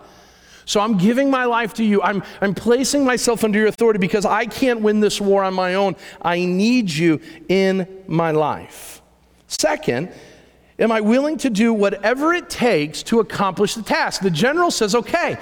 So 0.66 0.80
I'm 0.80 0.97
giving 0.97 1.30
my 1.30 1.45
life 1.45 1.74
to 1.76 1.84
you. 1.84 2.02
I'm, 2.02 2.24
I'm 2.39 2.54
placing 2.54 3.04
myself 3.04 3.43
under 3.43 3.60
your 3.60 3.68
authority 3.68 3.99
because 3.99 4.26
I 4.26 4.45
can't 4.45 4.82
win 4.82 4.99
this 4.99 5.20
war 5.20 5.43
on 5.43 5.54
my 5.54 5.76
own. 5.76 5.95
I 6.22 6.45
need 6.45 6.89
you 6.89 7.20
in 7.49 8.04
my 8.08 8.32
life. 8.32 9.02
Second, 9.47 10.12
am 10.82 10.92
I 10.92 11.00
willing 11.00 11.38
to 11.38 11.50
do 11.50 11.72
whatever 11.74 12.34
it 12.34 12.50
takes 12.50 13.04
to 13.04 13.22
accomplish 13.22 13.76
the 13.76 13.84
task? 13.84 14.22
The 14.22 14.30
general 14.30 14.72
says, 14.72 14.96
okay, 14.96 15.38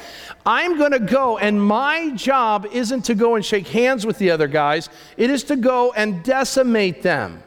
I'm 0.45 0.77
going 0.77 0.91
to 0.91 0.99
go, 0.99 1.37
and 1.37 1.61
my 1.63 2.11
job 2.11 2.67
isn't 2.71 3.03
to 3.05 3.15
go 3.15 3.35
and 3.35 3.43
shake 3.43 3.67
hands 3.67 4.05
with 4.05 4.19
the 4.19 4.29
other 4.29 4.47
guys, 4.47 4.89
it 5.17 5.29
is 5.29 5.43
to 5.45 5.55
go 5.55 5.93
and 5.93 6.21
decimate 6.23 7.01
them. 7.01 7.41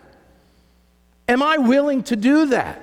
Am 1.29 1.43
I 1.43 1.59
willing 1.59 2.03
to 2.05 2.17
do 2.17 2.47
that? 2.47 2.83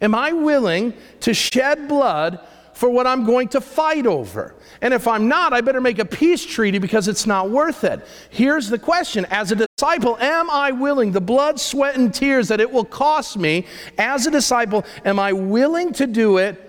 Am 0.00 0.14
I 0.14 0.32
willing 0.32 0.92
to 1.20 1.34
shed 1.34 1.88
blood 1.88 2.38
for 2.74 2.90
what 2.90 3.06
I'm 3.06 3.24
going 3.24 3.48
to 3.48 3.60
fight 3.60 4.06
over? 4.06 4.54
And 4.80 4.92
if 4.92 5.08
I'm 5.08 5.28
not, 5.28 5.52
I 5.52 5.60
better 5.60 5.80
make 5.80 5.98
a 5.98 6.04
peace 6.04 6.44
treaty 6.44 6.78
because 6.78 7.08
it's 7.08 7.26
not 7.26 7.50
worth 7.50 7.84
it. 7.84 8.06
Here's 8.30 8.68
the 8.68 8.78
question 8.78 9.24
As 9.30 9.52
a 9.52 9.56
disciple, 9.56 10.18
am 10.18 10.50
I 10.50 10.72
willing, 10.72 11.12
the 11.12 11.20
blood, 11.20 11.58
sweat, 11.58 11.96
and 11.96 12.12
tears 12.12 12.48
that 12.48 12.60
it 12.60 12.70
will 12.70 12.84
cost 12.84 13.36
me, 13.36 13.66
as 13.98 14.26
a 14.26 14.30
disciple, 14.30 14.84
am 15.04 15.18
I 15.18 15.32
willing 15.32 15.92
to 15.94 16.06
do 16.06 16.38
it? 16.38 16.60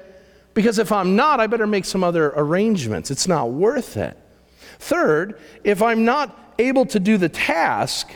Because 0.54 0.80
if 0.80 0.92
I'm 0.92 1.16
not, 1.16 1.40
I 1.40 1.48
better 1.48 1.68
make 1.68 1.86
some 1.86 2.04
other 2.04 2.32
arrangements. 2.36 3.12
It's 3.12 3.28
not 3.28 3.52
worth 3.52 3.98
it. 3.98 4.18
Third, 4.80 5.40
if 5.64 5.82
I'm 5.82 6.06
not 6.06 6.54
able 6.58 6.86
to 6.88 7.00
do 7.00 7.18
the 7.18 7.30
task, 7.30 8.16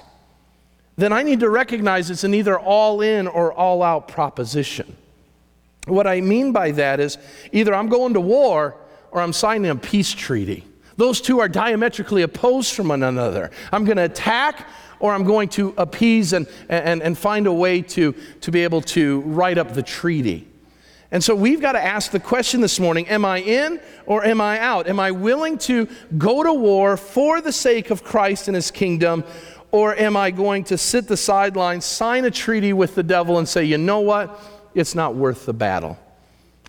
then 0.96 1.14
I 1.14 1.24
need 1.24 1.42
to 1.42 1.50
recognize 1.50 2.10
it's 2.10 2.24
an 2.24 2.34
either 2.34 2.58
all 2.60 3.02
in 3.02 3.28
or 3.28 3.54
all 3.54 3.84
out 3.84 4.08
proposition. 4.08 4.96
What 5.86 6.08
I 6.08 6.22
mean 6.22 6.52
by 6.52 6.72
that 6.72 7.00
is 7.00 7.18
either 7.52 7.74
I'm 7.74 7.90
going 7.90 8.14
to 8.14 8.22
war 8.22 8.76
or 9.12 9.22
I'm 9.22 9.34
signing 9.34 9.72
a 9.72 9.76
peace 9.76 10.12
treaty. 10.12 10.66
Those 10.98 11.22
two 11.22 11.40
are 11.40 11.48
diametrically 11.48 12.24
opposed 12.24 12.74
from 12.74 12.90
one 12.90 13.04
another. 13.04 13.52
I'm 13.72 13.86
going 13.86 13.98
to 13.98 14.04
attack 14.04 14.68
or 15.00 15.14
I'm 15.14 15.24
going 15.24 15.50
to 15.50 15.74
appease 15.78 16.34
and, 16.34 16.48
and, 16.68 17.02
and 17.02 17.18
find 17.18 17.48
a 17.48 17.54
way 17.54 17.82
to, 17.82 18.14
to 18.42 18.52
be 18.52 18.64
able 18.64 18.82
to 18.82 19.22
write 19.22 19.58
up 19.58 19.74
the 19.74 19.82
treaty. 19.82 20.46
And 21.12 21.24
so 21.24 21.34
we've 21.34 21.62
got 21.62 21.72
to 21.72 21.84
ask 21.84 22.12
the 22.12 22.20
question 22.20 22.62
this 22.62 22.80
morning 22.80 23.08
Am 23.08 23.26
I 23.26 23.40
in 23.40 23.80
or 24.06 24.24
am 24.24 24.42
I 24.42 24.60
out? 24.60 24.88
Am 24.88 25.00
I 25.00 25.12
willing 25.12 25.58
to 25.60 25.88
go 26.18 26.44
to 26.44 26.54
war 26.54 26.98
for 26.98 27.42
the 27.42 27.52
sake 27.52 27.90
of 27.90 28.04
Christ 28.04 28.48
and 28.48 28.56
his 28.56 28.70
kingdom? 28.70 29.24
Or 29.72 29.96
am 29.96 30.18
I 30.18 30.32
going 30.32 30.64
to 30.66 30.78
sit 30.78 31.08
the 31.08 31.18
sidelines, 31.18 31.86
sign 31.86 32.26
a 32.26 32.32
treaty 32.32 32.74
with 32.74 32.96
the 32.96 33.04
devil, 33.04 33.38
and 33.38 33.48
say, 33.48 33.64
you 33.64 33.78
know 33.78 34.00
what? 34.00 34.40
It's 34.74 34.96
not 34.96 35.16
worth 35.16 35.46
the 35.46 35.54
battle. 35.54 35.98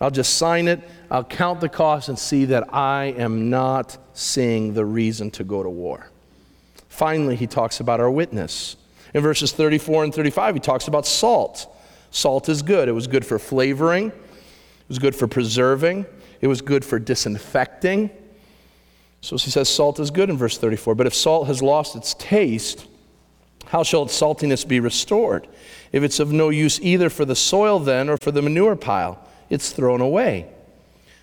I'll 0.01 0.11
just 0.11 0.39
sign 0.39 0.67
it, 0.67 0.81
I'll 1.11 1.25
count 1.25 1.61
the 1.61 1.69
cost, 1.69 2.09
and 2.09 2.19
see 2.19 2.47
that 2.47 2.75
I 2.75 3.15
am 3.19 3.51
not 3.51 3.99
seeing 4.15 4.73
the 4.73 4.85
reason 4.85 5.31
to 5.33 5.45
go 5.45 5.63
to 5.63 5.69
war. 5.69 6.11
Finally, 6.89 7.37
he 7.37 7.47
talks 7.47 7.81
about 7.81 8.01
our 8.01 8.11
witness. 8.11 8.77
In 9.13 9.23
verses 9.23 9.53
34 9.53 10.05
and 10.05 10.15
35, 10.15 10.55
he 10.55 10.61
talks 10.61 10.89
about 10.89 11.07
salt. 11.07 11.77
Salt 12.11 12.49
is 12.49 12.63
good. 12.63 12.89
It 12.89 12.93
was 12.93 13.07
good 13.07 13.27
for 13.27 13.39
flavoring, 13.39 14.09
it 14.09 14.89
was 14.89 14.99
good 14.99 15.15
for 15.15 15.27
preserving, 15.27 16.07
it 16.41 16.47
was 16.47 16.63
good 16.63 16.85
for 16.85 16.99
disinfecting. 16.99 18.11
So 19.21 19.37
he 19.37 19.51
says 19.51 19.69
salt 19.69 20.01
is 20.01 20.11
good 20.11 20.31
in 20.31 20.39
verse 20.39 20.57
34. 20.57 20.95
But 20.95 21.07
if 21.07 21.15
salt 21.15 21.47
has 21.47 21.63
lost 21.63 21.95
its 21.95 22.15
taste, 22.15 22.87
how 23.67 23.83
shall 23.83 24.05
its 24.05 24.19
saltiness 24.19 24.67
be 24.67 24.81
restored? 24.81 25.47
If 25.93 26.03
it's 26.03 26.21
of 26.21 26.33
no 26.33 26.51
use 26.51 26.81
either 26.81 27.11
for 27.11 27.25
the 27.25 27.35
soil 27.35 27.79
then 27.79 28.09
or 28.09 28.17
for 28.17 28.31
the 28.31 28.43
manure 28.43 28.77
pile, 28.77 29.25
it's 29.49 29.71
thrown 29.71 30.01
away. 30.01 30.49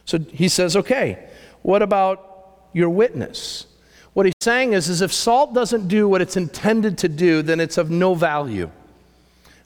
So 0.06 0.20
he 0.20 0.50
says, 0.50 0.76
okay, 0.76 1.28
what 1.62 1.82
about 1.82 2.60
your 2.74 2.90
witness? 2.90 3.66
What 4.14 4.26
he's 4.26 4.34
saying 4.42 4.74
is, 4.74 4.90
is 4.90 5.02
if 5.02 5.14
salt 5.14 5.54
doesn't 5.54 5.88
do 5.88 6.10
what 6.10 6.22
it's 6.22 6.38
intended 6.38 6.98
to 7.00 7.10
do, 7.10 7.42
then 7.42 7.60
it's 7.60 7.78
of 7.78 7.90
no 7.92 8.16
value. 8.16 8.72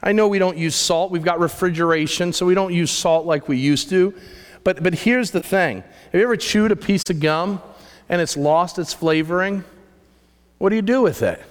I 0.03 0.11
know 0.11 0.27
we 0.27 0.39
don't 0.39 0.57
use 0.57 0.75
salt. 0.75 1.11
We've 1.11 1.23
got 1.23 1.39
refrigeration, 1.39 2.33
so 2.33 2.45
we 2.45 2.55
don't 2.55 2.73
use 2.73 2.91
salt 2.91 3.25
like 3.25 3.47
we 3.47 3.57
used 3.57 3.89
to. 3.89 4.13
But, 4.63 4.83
but 4.83 4.93
here's 4.93 5.31
the 5.31 5.41
thing 5.41 5.77
have 5.81 6.13
you 6.13 6.23
ever 6.23 6.37
chewed 6.37 6.71
a 6.71 6.75
piece 6.75 7.03
of 7.09 7.19
gum 7.19 7.61
and 8.09 8.21
it's 8.21 8.35
lost 8.35 8.77
its 8.77 8.93
flavoring? 8.93 9.63
What 10.57 10.69
do 10.69 10.75
you 10.75 10.81
do 10.81 11.01
with 11.01 11.21
it? 11.23 11.41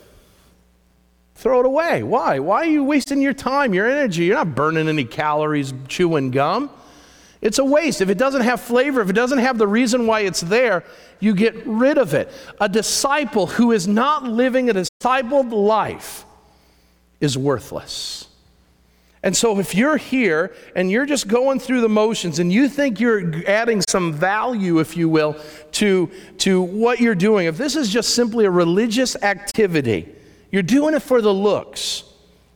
Throw 1.40 1.60
it 1.60 1.64
away. 1.64 2.02
Why? 2.02 2.38
Why 2.38 2.58
are 2.58 2.70
you 2.70 2.84
wasting 2.84 3.22
your 3.22 3.32
time, 3.32 3.72
your 3.72 3.90
energy? 3.90 4.24
You're 4.24 4.36
not 4.36 4.54
burning 4.54 4.90
any 4.90 5.06
calories 5.06 5.72
chewing 5.88 6.32
gum. 6.32 6.68
It's 7.40 7.58
a 7.58 7.64
waste. 7.64 8.02
If 8.02 8.10
it 8.10 8.18
doesn't 8.18 8.42
have 8.42 8.60
flavor, 8.60 9.00
if 9.00 9.08
it 9.08 9.14
doesn't 9.14 9.38
have 9.38 9.56
the 9.56 9.66
reason 9.66 10.06
why 10.06 10.20
it's 10.20 10.42
there, 10.42 10.84
you 11.18 11.34
get 11.34 11.66
rid 11.66 11.96
of 11.96 12.12
it. 12.12 12.30
A 12.60 12.68
disciple 12.68 13.46
who 13.46 13.72
is 13.72 13.88
not 13.88 14.24
living 14.24 14.68
a 14.68 14.74
discipled 14.74 15.50
life 15.50 16.26
is 17.20 17.38
worthless. 17.38 18.28
And 19.22 19.34
so, 19.34 19.58
if 19.58 19.74
you're 19.74 19.96
here 19.96 20.54
and 20.76 20.90
you're 20.90 21.06
just 21.06 21.26
going 21.26 21.58
through 21.58 21.80
the 21.80 21.88
motions 21.88 22.38
and 22.38 22.52
you 22.52 22.68
think 22.68 23.00
you're 23.00 23.48
adding 23.48 23.82
some 23.88 24.12
value, 24.12 24.78
if 24.78 24.94
you 24.94 25.08
will, 25.08 25.36
to, 25.72 26.10
to 26.36 26.60
what 26.60 27.00
you're 27.00 27.14
doing, 27.14 27.46
if 27.46 27.56
this 27.56 27.76
is 27.76 27.88
just 27.88 28.14
simply 28.14 28.44
a 28.44 28.50
religious 28.50 29.16
activity, 29.22 30.16
you're 30.50 30.62
doing 30.62 30.94
it 30.94 31.00
for 31.00 31.20
the 31.20 31.32
looks. 31.32 32.04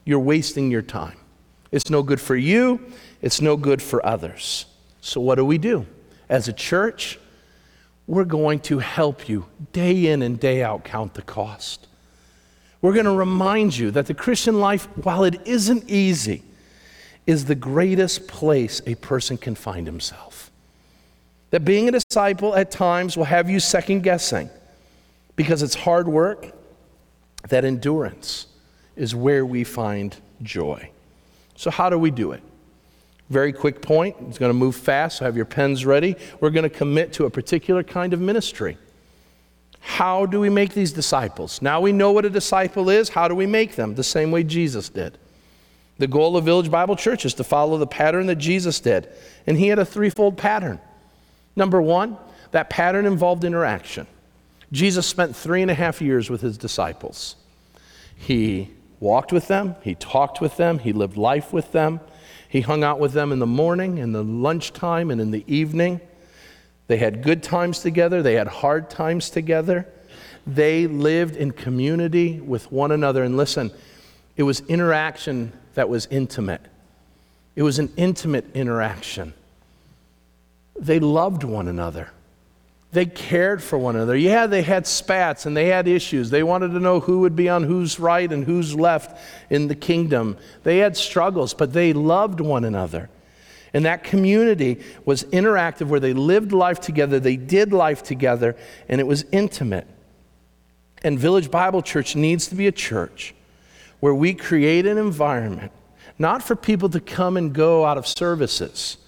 You're 0.04 0.20
wasting 0.20 0.70
your 0.70 0.82
time. 0.82 1.16
It's 1.72 1.90
no 1.90 2.02
good 2.02 2.20
for 2.20 2.36
you, 2.36 2.80
it's 3.20 3.40
no 3.40 3.56
good 3.56 3.82
for 3.82 4.04
others. 4.04 4.66
So, 5.00 5.20
what 5.20 5.36
do 5.36 5.44
we 5.44 5.58
do? 5.58 5.86
As 6.28 6.48
a 6.48 6.52
church, 6.52 7.18
we're 8.06 8.24
going 8.24 8.60
to 8.60 8.78
help 8.78 9.28
you 9.28 9.46
day 9.72 10.06
in 10.06 10.22
and 10.22 10.38
day 10.38 10.62
out 10.62 10.84
count 10.84 11.14
the 11.14 11.22
cost. 11.22 11.86
We're 12.80 12.92
going 12.92 13.06
to 13.06 13.12
remind 13.12 13.76
you 13.76 13.90
that 13.92 14.06
the 14.06 14.14
Christian 14.14 14.60
life, 14.60 14.86
while 14.98 15.24
it 15.24 15.40
isn't 15.46 15.88
easy, 15.88 16.42
is 17.26 17.46
the 17.46 17.54
greatest 17.54 18.28
place 18.28 18.82
a 18.86 18.94
person 18.96 19.38
can 19.38 19.54
find 19.54 19.86
himself. 19.86 20.50
That 21.50 21.64
being 21.64 21.88
a 21.88 21.92
disciple 21.92 22.54
at 22.54 22.70
times 22.70 23.16
will 23.16 23.24
have 23.24 23.48
you 23.48 23.58
second 23.58 24.02
guessing 24.02 24.50
because 25.36 25.62
it's 25.62 25.74
hard 25.74 26.06
work, 26.08 26.52
that 27.48 27.64
endurance 27.64 28.46
is 28.96 29.14
where 29.14 29.44
we 29.44 29.64
find 29.64 30.16
joy. 30.42 30.90
So, 31.56 31.70
how 31.70 31.90
do 31.90 31.98
we 31.98 32.10
do 32.10 32.32
it? 32.32 32.42
Very 33.30 33.52
quick 33.52 33.80
point. 33.80 34.16
It's 34.28 34.38
going 34.38 34.50
to 34.50 34.58
move 34.58 34.76
fast, 34.76 35.18
so 35.18 35.24
have 35.24 35.36
your 35.36 35.46
pens 35.46 35.86
ready. 35.86 36.16
We're 36.40 36.50
going 36.50 36.64
to 36.64 36.70
commit 36.70 37.12
to 37.14 37.24
a 37.24 37.30
particular 37.30 37.82
kind 37.82 38.12
of 38.12 38.20
ministry. 38.20 38.76
How 39.80 40.26
do 40.26 40.40
we 40.40 40.50
make 40.50 40.74
these 40.74 40.92
disciples? 40.92 41.60
Now 41.60 41.80
we 41.80 41.92
know 41.92 42.12
what 42.12 42.24
a 42.24 42.30
disciple 42.30 42.88
is. 42.88 43.10
How 43.10 43.28
do 43.28 43.34
we 43.34 43.46
make 43.46 43.76
them? 43.76 43.94
The 43.94 44.04
same 44.04 44.30
way 44.30 44.42
Jesus 44.42 44.88
did. 44.88 45.18
The 45.98 46.06
goal 46.06 46.36
of 46.36 46.44
Village 46.44 46.70
Bible 46.70 46.96
Church 46.96 47.24
is 47.24 47.34
to 47.34 47.44
follow 47.44 47.78
the 47.78 47.86
pattern 47.86 48.26
that 48.26 48.36
Jesus 48.36 48.80
did. 48.80 49.08
And 49.46 49.56
he 49.56 49.68
had 49.68 49.78
a 49.78 49.84
threefold 49.84 50.36
pattern. 50.36 50.80
Number 51.54 51.80
one, 51.80 52.16
that 52.50 52.70
pattern 52.70 53.06
involved 53.06 53.44
interaction. 53.44 54.06
Jesus 54.72 55.06
spent 55.06 55.36
three 55.36 55.62
and 55.62 55.70
a 55.70 55.74
half 55.74 56.00
years 56.00 56.30
with 56.30 56.40
his 56.40 56.58
disciples. 56.58 57.36
He 58.16 58.70
walked 59.00 59.32
with 59.32 59.48
them, 59.48 59.76
he 59.82 59.94
talked 59.94 60.40
with 60.40 60.56
them, 60.56 60.78
he 60.78 60.92
lived 60.92 61.16
life 61.16 61.52
with 61.52 61.72
them. 61.72 62.00
He 62.48 62.60
hung 62.60 62.84
out 62.84 63.00
with 63.00 63.12
them 63.12 63.32
in 63.32 63.40
the 63.40 63.46
morning, 63.46 63.98
in 63.98 64.12
the 64.12 64.22
lunchtime, 64.22 65.10
and 65.10 65.20
in 65.20 65.32
the 65.32 65.44
evening. 65.52 66.00
They 66.86 66.98
had 66.98 67.20
good 67.20 67.42
times 67.42 67.80
together, 67.80 68.22
they 68.22 68.34
had 68.34 68.46
hard 68.46 68.88
times 68.90 69.28
together. 69.28 69.88
They 70.46 70.86
lived 70.86 71.36
in 71.36 71.50
community 71.50 72.38
with 72.40 72.70
one 72.70 72.92
another. 72.92 73.24
And 73.24 73.36
listen, 73.36 73.72
it 74.36 74.42
was 74.44 74.60
interaction 74.68 75.52
that 75.74 75.88
was 75.88 76.06
intimate. 76.12 76.60
It 77.56 77.62
was 77.62 77.78
an 77.78 77.92
intimate 77.96 78.54
interaction. 78.54 79.32
They 80.78 81.00
loved 81.00 81.44
one 81.44 81.66
another. 81.66 82.10
They 82.94 83.06
cared 83.06 83.62
for 83.62 83.76
one 83.76 83.96
another. 83.96 84.16
Yeah, 84.16 84.46
they 84.46 84.62
had 84.62 84.86
spats 84.86 85.46
and 85.46 85.56
they 85.56 85.66
had 85.66 85.88
issues. 85.88 86.30
They 86.30 86.44
wanted 86.44 86.68
to 86.68 86.80
know 86.80 87.00
who 87.00 87.18
would 87.20 87.34
be 87.34 87.48
on 87.48 87.64
whose 87.64 87.98
right 87.98 88.30
and 88.30 88.44
who's 88.44 88.74
left 88.74 89.18
in 89.50 89.66
the 89.66 89.74
kingdom. 89.74 90.38
They 90.62 90.78
had 90.78 90.96
struggles, 90.96 91.54
but 91.54 91.72
they 91.72 91.92
loved 91.92 92.40
one 92.40 92.64
another. 92.64 93.10
And 93.72 93.84
that 93.84 94.04
community 94.04 94.80
was 95.04 95.24
interactive 95.24 95.88
where 95.88 95.98
they 95.98 96.12
lived 96.12 96.52
life 96.52 96.78
together, 96.78 97.18
they 97.18 97.36
did 97.36 97.72
life 97.72 98.04
together, 98.04 98.54
and 98.88 99.00
it 99.00 99.06
was 99.08 99.24
intimate. 99.32 99.88
And 101.02 101.18
Village 101.18 101.50
Bible 101.50 101.82
Church 101.82 102.14
needs 102.14 102.46
to 102.46 102.54
be 102.54 102.68
a 102.68 102.72
church 102.72 103.34
where 103.98 104.14
we 104.14 104.32
create 104.34 104.86
an 104.86 104.98
environment 104.98 105.72
not 106.18 106.42
for 106.42 106.54
people 106.54 106.88
to 106.90 107.00
come 107.00 107.36
and 107.36 107.52
go 107.52 107.84
out 107.84 107.98
of 107.98 108.06
services, 108.06 108.98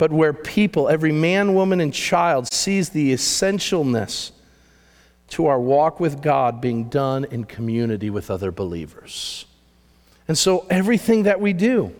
but 0.00 0.10
where 0.10 0.32
people, 0.32 0.88
every 0.88 1.12
man, 1.12 1.54
woman, 1.54 1.78
and 1.78 1.92
child, 1.92 2.50
sees 2.50 2.88
the 2.88 3.12
essentialness 3.12 4.30
to 5.28 5.44
our 5.44 5.60
walk 5.60 6.00
with 6.00 6.22
God 6.22 6.58
being 6.58 6.88
done 6.88 7.26
in 7.26 7.44
community 7.44 8.08
with 8.08 8.30
other 8.30 8.50
believers. 8.50 9.44
And 10.26 10.38
so 10.38 10.64
everything 10.70 11.24
that 11.24 11.38
we 11.38 11.52
do, 11.52 11.94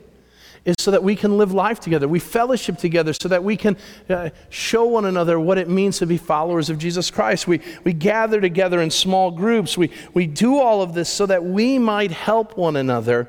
is 0.64 0.76
so 0.78 0.90
that 0.92 1.02
we 1.02 1.14
can 1.14 1.36
live 1.36 1.52
life 1.52 1.78
together. 1.78 2.08
We 2.08 2.20
fellowship 2.20 2.78
together 2.78 3.12
so 3.12 3.28
that 3.28 3.44
we 3.44 3.58
can 3.58 3.76
uh, 4.08 4.30
show 4.48 4.86
one 4.86 5.04
another 5.04 5.38
what 5.38 5.58
it 5.58 5.68
means 5.68 5.98
to 5.98 6.06
be 6.06 6.16
followers 6.16 6.70
of 6.70 6.78
Jesus 6.78 7.10
Christ. 7.10 7.46
We, 7.46 7.60
we 7.84 7.92
gather 7.92 8.40
together 8.40 8.80
in 8.80 8.90
small 8.90 9.30
groups. 9.30 9.76
We, 9.76 9.90
we 10.14 10.26
do 10.26 10.58
all 10.58 10.80
of 10.80 10.94
this 10.94 11.10
so 11.10 11.26
that 11.26 11.44
we 11.44 11.78
might 11.78 12.12
help 12.12 12.56
one 12.56 12.76
another 12.76 13.28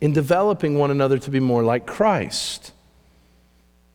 in 0.00 0.12
developing 0.12 0.76
one 0.76 0.90
another 0.90 1.18
to 1.20 1.30
be 1.30 1.38
more 1.38 1.62
like 1.62 1.86
Christ. 1.86 2.72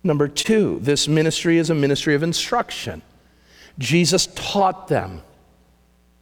Number 0.03 0.27
two, 0.27 0.79
this 0.81 1.07
ministry 1.07 1.57
is 1.57 1.69
a 1.69 1.75
ministry 1.75 2.15
of 2.15 2.23
instruction. 2.23 3.01
Jesus 3.77 4.27
taught 4.35 4.87
them. 4.87 5.21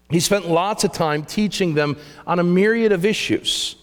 He 0.10 0.20
spent 0.20 0.48
lots 0.48 0.84
of 0.84 0.92
time 0.92 1.24
teaching 1.24 1.74
them 1.74 1.98
on 2.28 2.40
a 2.40 2.44
myriad 2.44 2.92
of 2.92 3.06
issues. 3.06 3.76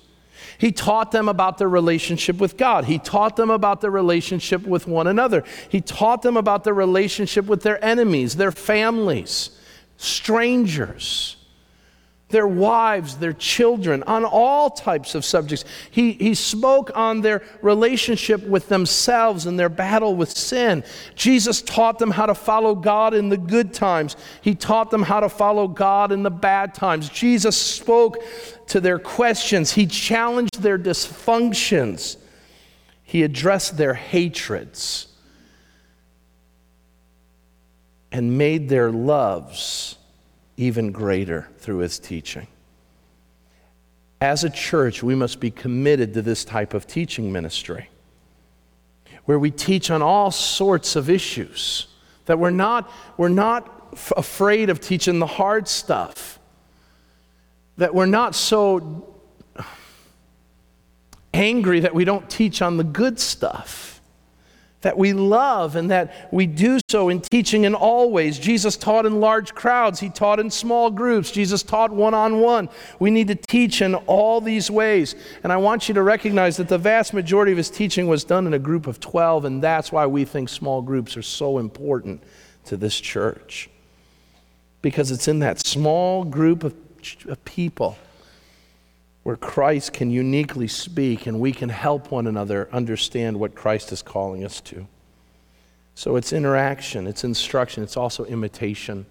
He 0.58 0.70
taught 0.70 1.10
them 1.10 1.28
about 1.28 1.58
their 1.58 1.68
relationship 1.68 2.38
with 2.38 2.56
God. 2.56 2.84
He 2.84 2.98
taught 2.98 3.34
them 3.36 3.50
about 3.50 3.80
their 3.80 3.90
relationship 3.90 4.64
with 4.64 4.86
one 4.86 5.08
another. 5.08 5.42
He 5.68 5.80
taught 5.80 6.22
them 6.22 6.36
about 6.36 6.62
their 6.62 6.74
relationship 6.74 7.46
with 7.46 7.62
their 7.62 7.84
enemies, 7.84 8.36
their 8.36 8.52
families, 8.52 9.50
strangers 9.96 11.36
their 12.32 12.46
wives, 12.46 13.18
their 13.18 13.32
children, 13.32 14.02
on 14.04 14.24
all 14.24 14.70
types 14.70 15.14
of 15.14 15.24
subjects. 15.24 15.64
He, 15.90 16.12
he 16.12 16.34
spoke 16.34 16.90
on 16.96 17.20
their 17.20 17.42
relationship 17.60 18.42
with 18.42 18.68
themselves 18.68 19.46
and 19.46 19.58
their 19.58 19.68
battle 19.68 20.16
with 20.16 20.36
sin. 20.36 20.82
Jesus 21.14 21.62
taught 21.62 21.98
them 22.00 22.10
how 22.10 22.26
to 22.26 22.34
follow 22.34 22.74
God 22.74 23.14
in 23.14 23.28
the 23.28 23.36
good 23.36 23.72
times, 23.72 24.16
He 24.40 24.54
taught 24.54 24.90
them 24.90 25.02
how 25.02 25.20
to 25.20 25.28
follow 25.28 25.68
God 25.68 26.10
in 26.10 26.24
the 26.24 26.30
bad 26.30 26.74
times. 26.74 27.08
Jesus 27.08 27.56
spoke 27.56 28.18
to 28.68 28.80
their 28.80 28.98
questions, 28.98 29.72
He 29.72 29.86
challenged 29.86 30.60
their 30.60 30.78
dysfunctions, 30.78 32.16
He 33.04 33.22
addressed 33.22 33.76
their 33.76 33.94
hatreds, 33.94 35.06
and 38.10 38.36
made 38.36 38.68
their 38.68 38.90
loves 38.90 39.98
even 40.56 40.92
greater 40.92 41.48
through 41.58 41.78
his 41.78 41.98
teaching. 41.98 42.46
As 44.20 44.44
a 44.44 44.50
church, 44.50 45.02
we 45.02 45.14
must 45.14 45.40
be 45.40 45.50
committed 45.50 46.14
to 46.14 46.22
this 46.22 46.44
type 46.44 46.74
of 46.74 46.86
teaching 46.86 47.32
ministry 47.32 47.88
where 49.24 49.38
we 49.38 49.50
teach 49.50 49.90
on 49.90 50.02
all 50.02 50.30
sorts 50.30 50.96
of 50.96 51.08
issues, 51.08 51.86
that 52.26 52.38
we're 52.38 52.50
not, 52.50 52.90
we're 53.16 53.28
not 53.28 53.90
f- 53.92 54.12
afraid 54.16 54.68
of 54.68 54.80
teaching 54.80 55.18
the 55.18 55.26
hard 55.26 55.68
stuff, 55.68 56.40
that 57.76 57.94
we're 57.94 58.06
not 58.06 58.34
so 58.34 59.08
angry 61.34 61.80
that 61.80 61.94
we 61.94 62.04
don't 62.04 62.28
teach 62.28 62.60
on 62.62 62.76
the 62.76 62.84
good 62.84 63.18
stuff 63.18 63.91
that 64.82 64.98
we 64.98 65.12
love 65.12 65.76
and 65.76 65.90
that 65.90 66.28
we 66.30 66.46
do 66.46 66.78
so 66.88 67.08
in 67.08 67.20
teaching 67.20 67.64
in 67.64 67.74
all 67.74 68.10
ways. 68.10 68.38
Jesus 68.38 68.76
taught 68.76 69.06
in 69.06 69.20
large 69.20 69.54
crowds, 69.54 70.00
he 70.00 70.10
taught 70.10 70.38
in 70.38 70.50
small 70.50 70.90
groups, 70.90 71.30
Jesus 71.30 71.62
taught 71.62 71.90
one 71.90 72.14
on 72.14 72.40
one. 72.40 72.68
We 72.98 73.10
need 73.10 73.28
to 73.28 73.34
teach 73.34 73.80
in 73.80 73.94
all 73.94 74.40
these 74.40 74.70
ways. 74.70 75.14
And 75.42 75.52
I 75.52 75.56
want 75.56 75.88
you 75.88 75.94
to 75.94 76.02
recognize 76.02 76.56
that 76.58 76.68
the 76.68 76.78
vast 76.78 77.14
majority 77.14 77.52
of 77.52 77.58
his 77.58 77.70
teaching 77.70 78.06
was 78.06 78.24
done 78.24 78.46
in 78.46 78.54
a 78.54 78.58
group 78.58 78.86
of 78.86 79.00
12, 79.00 79.44
and 79.44 79.62
that's 79.62 79.90
why 79.90 80.06
we 80.06 80.24
think 80.24 80.48
small 80.48 80.82
groups 80.82 81.16
are 81.16 81.22
so 81.22 81.58
important 81.58 82.22
to 82.66 82.76
this 82.76 83.00
church. 83.00 83.70
Because 84.82 85.10
it's 85.10 85.28
in 85.28 85.38
that 85.38 85.64
small 85.64 86.24
group 86.24 86.64
of, 86.64 86.74
of 87.28 87.44
people 87.44 87.96
where 89.22 89.36
Christ 89.36 89.92
can 89.92 90.10
uniquely 90.10 90.66
speak 90.66 91.26
and 91.26 91.38
we 91.38 91.52
can 91.52 91.68
help 91.68 92.10
one 92.10 92.26
another 92.26 92.68
understand 92.72 93.38
what 93.38 93.54
Christ 93.54 93.92
is 93.92 94.02
calling 94.02 94.44
us 94.44 94.60
to. 94.62 94.86
So 95.94 96.16
it's 96.16 96.32
interaction, 96.32 97.06
it's 97.06 97.22
instruction, 97.22 97.82
it's 97.82 97.96
also 97.96 98.24
imitation. 98.24 99.06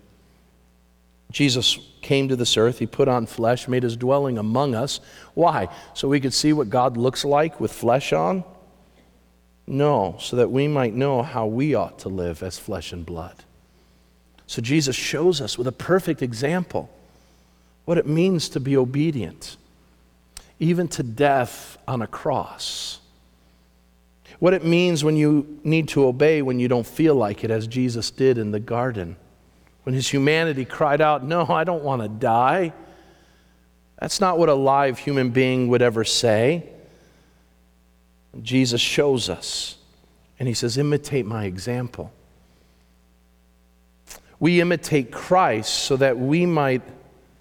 Jesus 1.32 1.80
came 2.02 2.28
to 2.28 2.36
this 2.36 2.58
earth, 2.58 2.80
he 2.80 2.88
put 2.88 3.08
on 3.08 3.26
flesh, 3.26 3.68
made 3.68 3.84
his 3.84 3.96
dwelling 3.96 4.38
among 4.38 4.76
us. 4.76 5.00
Why? 5.34 5.70
So 5.94 6.10
we 6.10 6.20
could 6.20 6.34
see 6.34 6.52
what 6.52 6.70
God 6.70 6.98
looks 6.98 7.24
like 7.24 7.60
with 7.60 7.72
flesh 7.72 8.12
on? 8.12 8.44
No, 9.66 10.18
so 10.20 10.36
that 10.36 10.52
we 10.52 10.68
might 10.68 10.94
know 10.94 11.22
how 11.22 11.46
we 11.46 11.74
ought 11.74 12.00
to 12.00 12.10
live 12.10 12.44
as 12.44 12.60
flesh 12.60 12.92
and 12.92 13.06
blood. 13.06 13.46
So 14.46 14.62
Jesus 14.62 14.96
shows 14.98 15.40
us 15.40 15.58
with 15.58 15.68
a 15.68 15.72
perfect 15.72 16.22
example 16.22 16.90
what 17.86 17.98
it 17.98 18.06
means 18.06 18.50
to 18.50 18.60
be 18.60 18.76
obedient 18.76 19.56
even 20.62 20.88
to 20.88 21.02
death 21.02 21.80
on 21.88 22.04
a 22.04 22.08
cross. 22.08 23.00
What 24.38 24.54
it 24.54 24.64
means 24.64 25.04
when 25.04 25.18
you 25.18 25.60
need 25.64 25.90
to 25.90 26.06
obey 26.06 26.44
when 26.44 26.60
you 26.60 26.68
don't 26.68 26.86
feel 26.86 27.16
like 27.16 27.44
it, 27.44 27.50
as 27.50 27.66
Jesus 27.68 28.12
did 28.12 28.38
in 28.38 28.52
the 28.52 28.60
garden. 28.60 29.18
When 29.84 29.96
his 29.96 30.08
humanity 30.08 30.64
cried 30.64 31.02
out, 31.02 31.24
No, 31.24 31.48
I 31.48 31.64
don't 31.64 31.84
want 31.84 32.04
to 32.04 32.08
die. 32.08 32.74
That's 34.00 34.22
not 34.22 34.38
what 34.38 34.50
a 34.50 34.54
live 34.54 35.00
human 35.00 35.32
being 35.32 35.68
would 35.70 35.82
ever 35.82 36.04
say. 36.04 36.70
Jesus 38.42 38.80
shows 38.80 39.30
us, 39.30 39.78
and 40.40 40.48
he 40.48 40.54
says, 40.54 40.78
Imitate 40.78 41.26
my 41.26 41.46
example. 41.46 42.14
We 44.40 44.62
imitate 44.62 45.12
Christ 45.12 45.74
so 45.74 45.98
that 45.98 46.20
we 46.20 46.46
might 46.46 46.84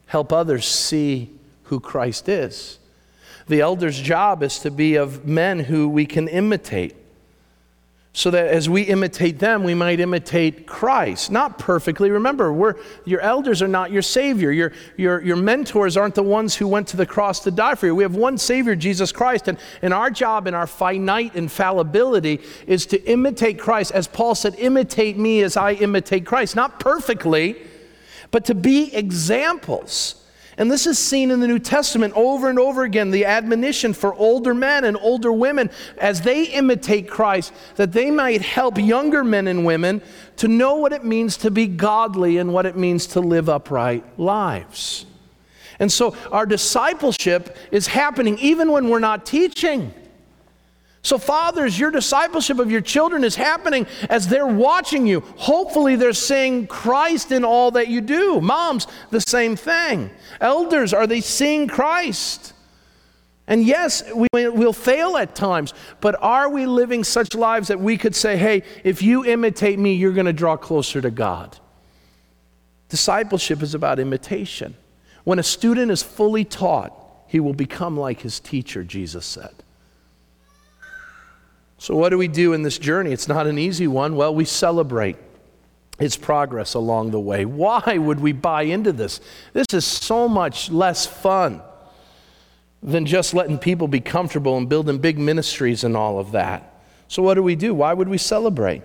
help 0.06 0.32
others 0.32 0.66
see 0.66 1.30
who 1.64 1.80
Christ 1.80 2.28
is. 2.28 2.78
The 3.50 3.62
elder's 3.62 4.00
job 4.00 4.44
is 4.44 4.60
to 4.60 4.70
be 4.70 4.94
of 4.94 5.26
men 5.26 5.58
who 5.58 5.88
we 5.88 6.06
can 6.06 6.28
imitate. 6.28 6.94
So 8.12 8.30
that 8.30 8.46
as 8.46 8.68
we 8.68 8.82
imitate 8.82 9.40
them, 9.40 9.64
we 9.64 9.74
might 9.74 9.98
imitate 9.98 10.68
Christ. 10.68 11.32
Not 11.32 11.58
perfectly. 11.58 12.12
Remember, 12.12 12.52
we're, 12.52 12.76
your 13.04 13.20
elders 13.20 13.60
are 13.60 13.66
not 13.66 13.90
your 13.90 14.02
Savior. 14.02 14.52
Your, 14.52 14.72
your, 14.96 15.20
your 15.20 15.34
mentors 15.34 15.96
aren't 15.96 16.14
the 16.14 16.22
ones 16.22 16.54
who 16.54 16.68
went 16.68 16.86
to 16.88 16.96
the 16.96 17.06
cross 17.06 17.40
to 17.40 17.50
die 17.50 17.74
for 17.74 17.86
you. 17.86 17.94
We 17.96 18.04
have 18.04 18.14
one 18.14 18.38
Savior, 18.38 18.76
Jesus 18.76 19.10
Christ. 19.10 19.48
And, 19.48 19.58
and 19.82 19.92
our 19.92 20.10
job 20.10 20.46
in 20.46 20.54
our 20.54 20.68
finite 20.68 21.34
infallibility 21.34 22.42
is 22.68 22.86
to 22.86 23.02
imitate 23.02 23.58
Christ. 23.58 23.90
As 23.90 24.06
Paul 24.06 24.36
said, 24.36 24.54
imitate 24.58 25.18
me 25.18 25.42
as 25.42 25.56
I 25.56 25.72
imitate 25.72 26.24
Christ. 26.24 26.54
Not 26.54 26.78
perfectly, 26.78 27.56
but 28.30 28.44
to 28.44 28.54
be 28.54 28.94
examples 28.94 30.19
and 30.60 30.70
this 30.70 30.86
is 30.86 30.98
seen 30.98 31.30
in 31.30 31.40
the 31.40 31.48
New 31.48 31.58
Testament 31.58 32.12
over 32.14 32.50
and 32.50 32.58
over 32.58 32.84
again 32.84 33.10
the 33.10 33.24
admonition 33.24 33.94
for 33.94 34.12
older 34.12 34.52
men 34.52 34.84
and 34.84 34.94
older 34.98 35.32
women 35.32 35.70
as 35.96 36.20
they 36.20 36.44
imitate 36.44 37.08
Christ, 37.08 37.54
that 37.76 37.92
they 37.92 38.10
might 38.10 38.42
help 38.42 38.76
younger 38.76 39.24
men 39.24 39.48
and 39.48 39.64
women 39.64 40.02
to 40.36 40.48
know 40.48 40.74
what 40.74 40.92
it 40.92 41.02
means 41.02 41.38
to 41.38 41.50
be 41.50 41.66
godly 41.66 42.36
and 42.36 42.52
what 42.52 42.66
it 42.66 42.76
means 42.76 43.06
to 43.06 43.20
live 43.20 43.48
upright 43.48 44.04
lives. 44.18 45.06
And 45.78 45.90
so 45.90 46.14
our 46.30 46.44
discipleship 46.44 47.56
is 47.72 47.86
happening 47.86 48.38
even 48.38 48.70
when 48.70 48.90
we're 48.90 48.98
not 48.98 49.24
teaching. 49.24 49.94
So, 51.02 51.16
fathers, 51.16 51.78
your 51.78 51.90
discipleship 51.90 52.58
of 52.58 52.70
your 52.70 52.82
children 52.82 53.24
is 53.24 53.34
happening 53.34 53.86
as 54.10 54.28
they're 54.28 54.46
watching 54.46 55.06
you. 55.06 55.20
Hopefully, 55.36 55.96
they're 55.96 56.12
seeing 56.12 56.66
Christ 56.66 57.32
in 57.32 57.44
all 57.44 57.70
that 57.70 57.88
you 57.88 58.02
do. 58.02 58.40
Moms, 58.40 58.86
the 59.10 59.20
same 59.20 59.56
thing. 59.56 60.10
Elders, 60.40 60.92
are 60.92 61.06
they 61.06 61.22
seeing 61.22 61.68
Christ? 61.68 62.52
And 63.46 63.64
yes, 63.64 64.04
we 64.12 64.48
will 64.48 64.72
fail 64.72 65.16
at 65.16 65.34
times, 65.34 65.74
but 66.00 66.14
are 66.22 66.48
we 66.48 66.66
living 66.66 67.02
such 67.02 67.34
lives 67.34 67.66
that 67.68 67.80
we 67.80 67.96
could 67.96 68.14
say, 68.14 68.36
hey, 68.36 68.62
if 68.84 69.02
you 69.02 69.24
imitate 69.24 69.78
me, 69.78 69.94
you're 69.94 70.12
going 70.12 70.26
to 70.26 70.32
draw 70.32 70.56
closer 70.56 71.00
to 71.00 71.10
God? 71.10 71.58
Discipleship 72.90 73.62
is 73.62 73.74
about 73.74 73.98
imitation. 73.98 74.76
When 75.24 75.40
a 75.40 75.42
student 75.42 75.90
is 75.90 76.02
fully 76.02 76.44
taught, 76.44 76.92
he 77.26 77.40
will 77.40 77.54
become 77.54 77.96
like 77.96 78.20
his 78.20 78.38
teacher, 78.38 78.84
Jesus 78.84 79.26
said. 79.26 79.59
So, 81.80 81.96
what 81.96 82.10
do 82.10 82.18
we 82.18 82.28
do 82.28 82.52
in 82.52 82.62
this 82.62 82.76
journey? 82.76 83.10
It's 83.10 83.26
not 83.26 83.46
an 83.46 83.58
easy 83.58 83.86
one. 83.86 84.14
Well, 84.14 84.34
we 84.34 84.44
celebrate 84.44 85.16
its 85.98 86.14
progress 86.14 86.74
along 86.74 87.10
the 87.10 87.18
way. 87.18 87.46
Why 87.46 87.96
would 87.96 88.20
we 88.20 88.32
buy 88.32 88.64
into 88.64 88.92
this? 88.92 89.18
This 89.54 89.64
is 89.72 89.86
so 89.86 90.28
much 90.28 90.70
less 90.70 91.06
fun 91.06 91.62
than 92.82 93.06
just 93.06 93.32
letting 93.32 93.58
people 93.58 93.88
be 93.88 93.98
comfortable 93.98 94.58
and 94.58 94.68
building 94.68 94.98
big 94.98 95.18
ministries 95.18 95.82
and 95.82 95.96
all 95.96 96.18
of 96.18 96.32
that. 96.32 96.82
So, 97.08 97.22
what 97.22 97.34
do 97.34 97.42
we 97.42 97.56
do? 97.56 97.72
Why 97.72 97.94
would 97.94 98.10
we 98.10 98.18
celebrate? 98.18 98.82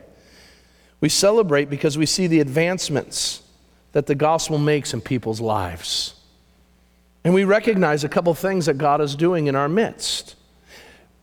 We 1.01 1.09
celebrate 1.09 1.69
because 1.69 1.97
we 1.97 2.05
see 2.05 2.27
the 2.27 2.39
advancements 2.39 3.41
that 3.91 4.05
the 4.05 4.15
gospel 4.15 4.57
makes 4.57 4.93
in 4.93 5.01
people's 5.01 5.41
lives. 5.41 6.13
And 7.25 7.33
we 7.33 7.43
recognize 7.43 8.05
a 8.05 8.09
couple 8.09 8.33
things 8.35 8.67
that 8.67 8.77
God 8.77 9.01
is 9.01 9.17
doing 9.17 9.47
in 9.47 9.55
our 9.57 9.67
midst. 9.67 10.35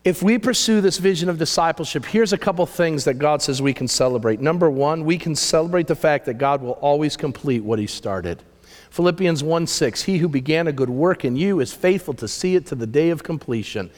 If 0.03 0.21
we 0.21 0.37
pursue 0.37 0.81
this 0.81 0.97
vision 0.97 1.29
of 1.29 1.37
discipleship, 1.37 2.05
here's 2.05 2.33
a 2.33 2.37
couple 2.37 2.65
things 2.65 3.05
that 3.05 3.15
God 3.15 3.41
says 3.41 3.61
we 3.61 3.73
can 3.73 3.87
celebrate. 3.87 4.41
Number 4.41 4.69
one, 4.69 5.05
we 5.05 5.17
can 5.17 5.33
celebrate 5.33 5.87
the 5.87 5.95
fact 5.95 6.25
that 6.25 6.37
God 6.37 6.61
will 6.61 6.73
always 6.73 7.15
complete 7.15 7.63
what 7.63 7.79
He 7.79 7.87
started. 7.87 8.43
Philippians 8.89 9.43
1 9.43 9.65
6, 9.65 10.03
He 10.03 10.17
who 10.17 10.27
began 10.27 10.67
a 10.67 10.73
good 10.73 10.89
work 10.89 11.23
in 11.23 11.37
you 11.37 11.61
is 11.61 11.71
faithful 11.71 12.13
to 12.15 12.27
see 12.27 12.55
it 12.55 12.65
to 12.67 12.75
the 12.75 12.85
day 12.85 13.11
of 13.11 13.23
completion. 13.23 13.89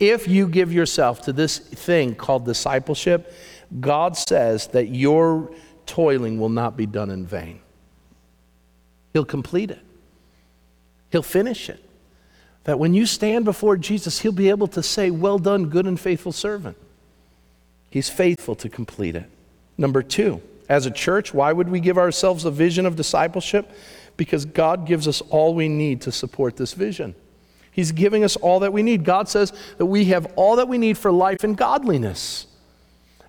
If 0.00 0.26
you 0.26 0.48
give 0.48 0.72
yourself 0.72 1.22
to 1.22 1.32
this 1.32 1.58
thing 1.58 2.16
called 2.16 2.44
discipleship, 2.44 3.32
God 3.80 4.16
says 4.16 4.66
that 4.68 4.88
your 4.88 5.50
toiling 5.86 6.40
will 6.40 6.48
not 6.48 6.76
be 6.76 6.86
done 6.86 7.10
in 7.10 7.24
vain. 7.24 7.60
He'll 9.12 9.24
complete 9.24 9.70
it, 9.70 9.80
He'll 11.10 11.22
finish 11.22 11.70
it. 11.70 11.84
That 12.64 12.78
when 12.78 12.94
you 12.94 13.06
stand 13.06 13.44
before 13.44 13.76
Jesus, 13.76 14.20
He'll 14.20 14.32
be 14.32 14.50
able 14.50 14.68
to 14.68 14.82
say, 14.82 15.10
Well 15.10 15.38
done, 15.38 15.66
good 15.66 15.86
and 15.86 15.98
faithful 15.98 16.32
servant. 16.32 16.76
He's 17.90 18.08
faithful 18.08 18.54
to 18.56 18.68
complete 18.68 19.16
it. 19.16 19.26
Number 19.76 20.02
two, 20.02 20.40
as 20.68 20.86
a 20.86 20.90
church, 20.90 21.34
why 21.34 21.52
would 21.52 21.68
we 21.68 21.80
give 21.80 21.98
ourselves 21.98 22.44
a 22.44 22.50
vision 22.50 22.86
of 22.86 22.96
discipleship? 22.96 23.70
Because 24.16 24.44
God 24.44 24.86
gives 24.86 25.08
us 25.08 25.20
all 25.28 25.54
we 25.54 25.68
need 25.68 26.00
to 26.02 26.12
support 26.12 26.56
this 26.56 26.72
vision. 26.72 27.14
He's 27.70 27.92
giving 27.92 28.22
us 28.22 28.36
all 28.36 28.60
that 28.60 28.72
we 28.72 28.82
need. 28.82 29.04
God 29.04 29.28
says 29.28 29.52
that 29.78 29.86
we 29.86 30.06
have 30.06 30.32
all 30.36 30.56
that 30.56 30.68
we 30.68 30.78
need 30.78 30.98
for 30.98 31.10
life 31.10 31.42
and 31.42 31.56
godliness. 31.56 32.46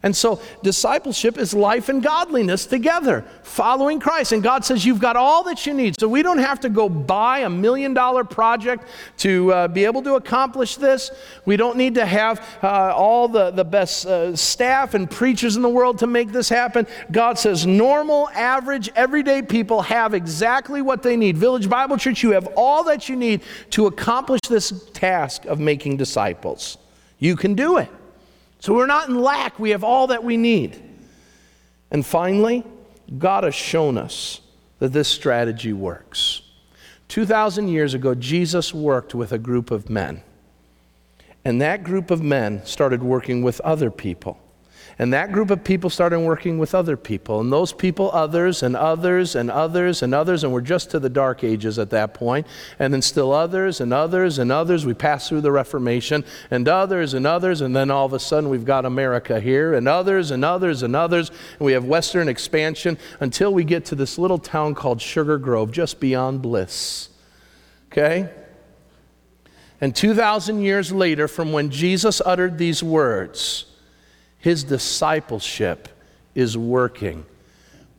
And 0.04 0.14
so, 0.14 0.42
discipleship 0.62 1.38
is 1.38 1.54
life 1.54 1.88
and 1.88 2.04
godliness 2.04 2.66
together, 2.66 3.24
following 3.42 4.02
Christ. 4.02 4.34
And 4.34 4.44
God 4.44 4.66
says, 4.66 4.86
You've 4.86 5.00
got 5.00 5.16
all 5.16 5.44
that 5.44 5.66
you 5.66 5.74
need. 5.74 5.98
So, 5.98 6.10
we 6.10 6.22
don't 6.22 6.40
have 6.40 6.60
to 6.60 6.70
go 6.70 6.90
buy 6.90 7.40
a 7.40 7.50
million 7.50 7.94
dollar 7.94 8.26
project 8.26 8.84
to 9.20 9.54
uh, 9.54 9.68
be 9.70 9.86
able 9.86 10.04
to 10.04 10.16
accomplish 10.16 10.76
this. 10.76 11.10
We 11.46 11.56
don't 11.56 11.78
need 11.78 11.96
to 11.96 12.06
have 12.06 12.46
uh, 12.62 12.94
all 12.94 13.30
the, 13.30 13.52
the 13.52 13.64
best 13.64 14.06
uh, 14.06 14.36
staff 14.36 14.94
and 14.94 15.10
preachers 15.10 15.56
in 15.56 15.62
the 15.62 15.70
world 15.70 16.00
to 16.00 16.08
make 16.08 16.34
this 16.34 16.50
happen. 16.50 16.86
God 17.10 17.40
says, 17.40 17.66
Normal, 17.66 18.28
average, 18.32 18.90
everyday 18.98 19.42
people 19.42 19.84
have 19.84 20.14
exactly 20.14 20.82
what 20.82 21.02
they 21.02 21.16
need. 21.16 21.38
Village 21.38 21.70
Bible 21.70 21.96
Church, 21.96 22.24
you 22.24 22.32
have 22.32 22.48
all 22.58 22.84
that 22.84 23.08
you 23.08 23.16
need 23.16 23.40
to 23.70 23.88
accomplish 23.88 24.42
this 24.50 24.86
task 24.92 25.46
of 25.46 25.62
making 25.62 25.96
disciples. 25.96 26.78
You 27.20 27.38
can 27.38 27.54
do 27.56 27.78
it. 27.78 27.90
So 28.64 28.74
we're 28.74 28.86
not 28.86 29.10
in 29.10 29.20
lack, 29.20 29.60
we 29.60 29.72
have 29.72 29.84
all 29.84 30.08
that 30.08 30.24
we 30.24 30.38
need. 30.38 30.82
And 31.92 32.06
finally, 32.06 32.64
God 33.18 33.44
has 33.44 33.54
shown 33.54 33.98
us 33.98 34.40
that 34.80 34.94
this 34.94 35.10
strategy 35.10 35.74
works. 35.74 36.44
2,000 37.10 37.68
years 37.68 37.94
ago, 37.94 38.16
Jesus 38.16 38.74
worked 38.74 39.14
with 39.14 39.34
a 39.34 39.38
group 39.38 39.70
of 39.70 39.90
men. 39.90 40.24
And 41.44 41.62
that 41.62 41.84
group 41.84 42.10
of 42.10 42.22
men 42.22 42.66
started 42.66 43.04
working 43.04 43.44
with 43.44 43.60
other 43.66 43.92
people. 43.92 44.40
And 45.00 45.12
that 45.14 45.32
group 45.32 45.50
of 45.50 45.64
people 45.64 45.90
started 45.90 46.20
working 46.20 46.60
with 46.60 46.76
other 46.76 46.96
people, 46.96 47.40
and 47.40 47.52
those 47.52 47.74
people, 47.74 48.12
others, 48.12 48.62
and 48.62 48.76
others, 48.76 49.36
and 49.36 49.50
others, 49.50 50.04
and 50.04 50.14
others, 50.14 50.44
and 50.44 50.54
we're 50.54 50.62
just 50.62 50.92
to 50.92 51.00
the 51.00 51.10
dark 51.10 51.44
ages 51.44 51.80
at 51.80 51.90
that 51.90 52.14
point. 52.14 52.46
And 52.78 52.94
then 52.94 53.02
still 53.02 53.34
others, 53.34 53.82
and 53.82 53.92
others, 53.92 54.38
and 54.38 54.52
others. 54.52 54.86
We 54.86 54.94
pass 54.94 55.28
through 55.28 55.42
the 55.42 55.52
Reformation, 55.52 56.24
and 56.52 56.68
others, 56.68 57.16
and 57.16 57.26
others, 57.26 57.62
and 57.62 57.76
then 57.76 57.90
all 57.90 58.06
of 58.06 58.14
a 58.14 58.20
sudden 58.20 58.50
we've 58.50 58.66
got 58.66 58.86
America 58.86 59.40
here, 59.40 59.74
and 59.74 59.88
others, 59.88 60.30
and 60.30 60.46
others, 60.46 60.84
and 60.84 60.96
others. 60.96 61.30
And 61.58 61.66
we 61.66 61.74
have 61.74 61.86
Western 61.86 62.28
expansion 62.28 63.00
until 63.20 63.52
we 63.52 63.64
get 63.64 63.86
to 63.86 63.96
this 63.96 64.20
little 64.20 64.38
town 64.38 64.76
called 64.76 65.02
Sugar 65.02 65.40
Grove, 65.40 65.72
just 65.72 66.00
beyond 66.00 66.44
Bliss. 66.44 67.10
Okay? 67.92 68.30
And 69.82 69.96
2,000 69.96 70.62
years 70.62 70.92
later, 70.92 71.28
from 71.28 71.52
when 71.52 71.70
Jesus 71.70 72.22
uttered 72.26 72.58
these 72.58 72.82
words, 72.82 73.66
his 74.44 74.66
discipleship 74.66 75.88
is 76.36 76.58
working 76.58 77.26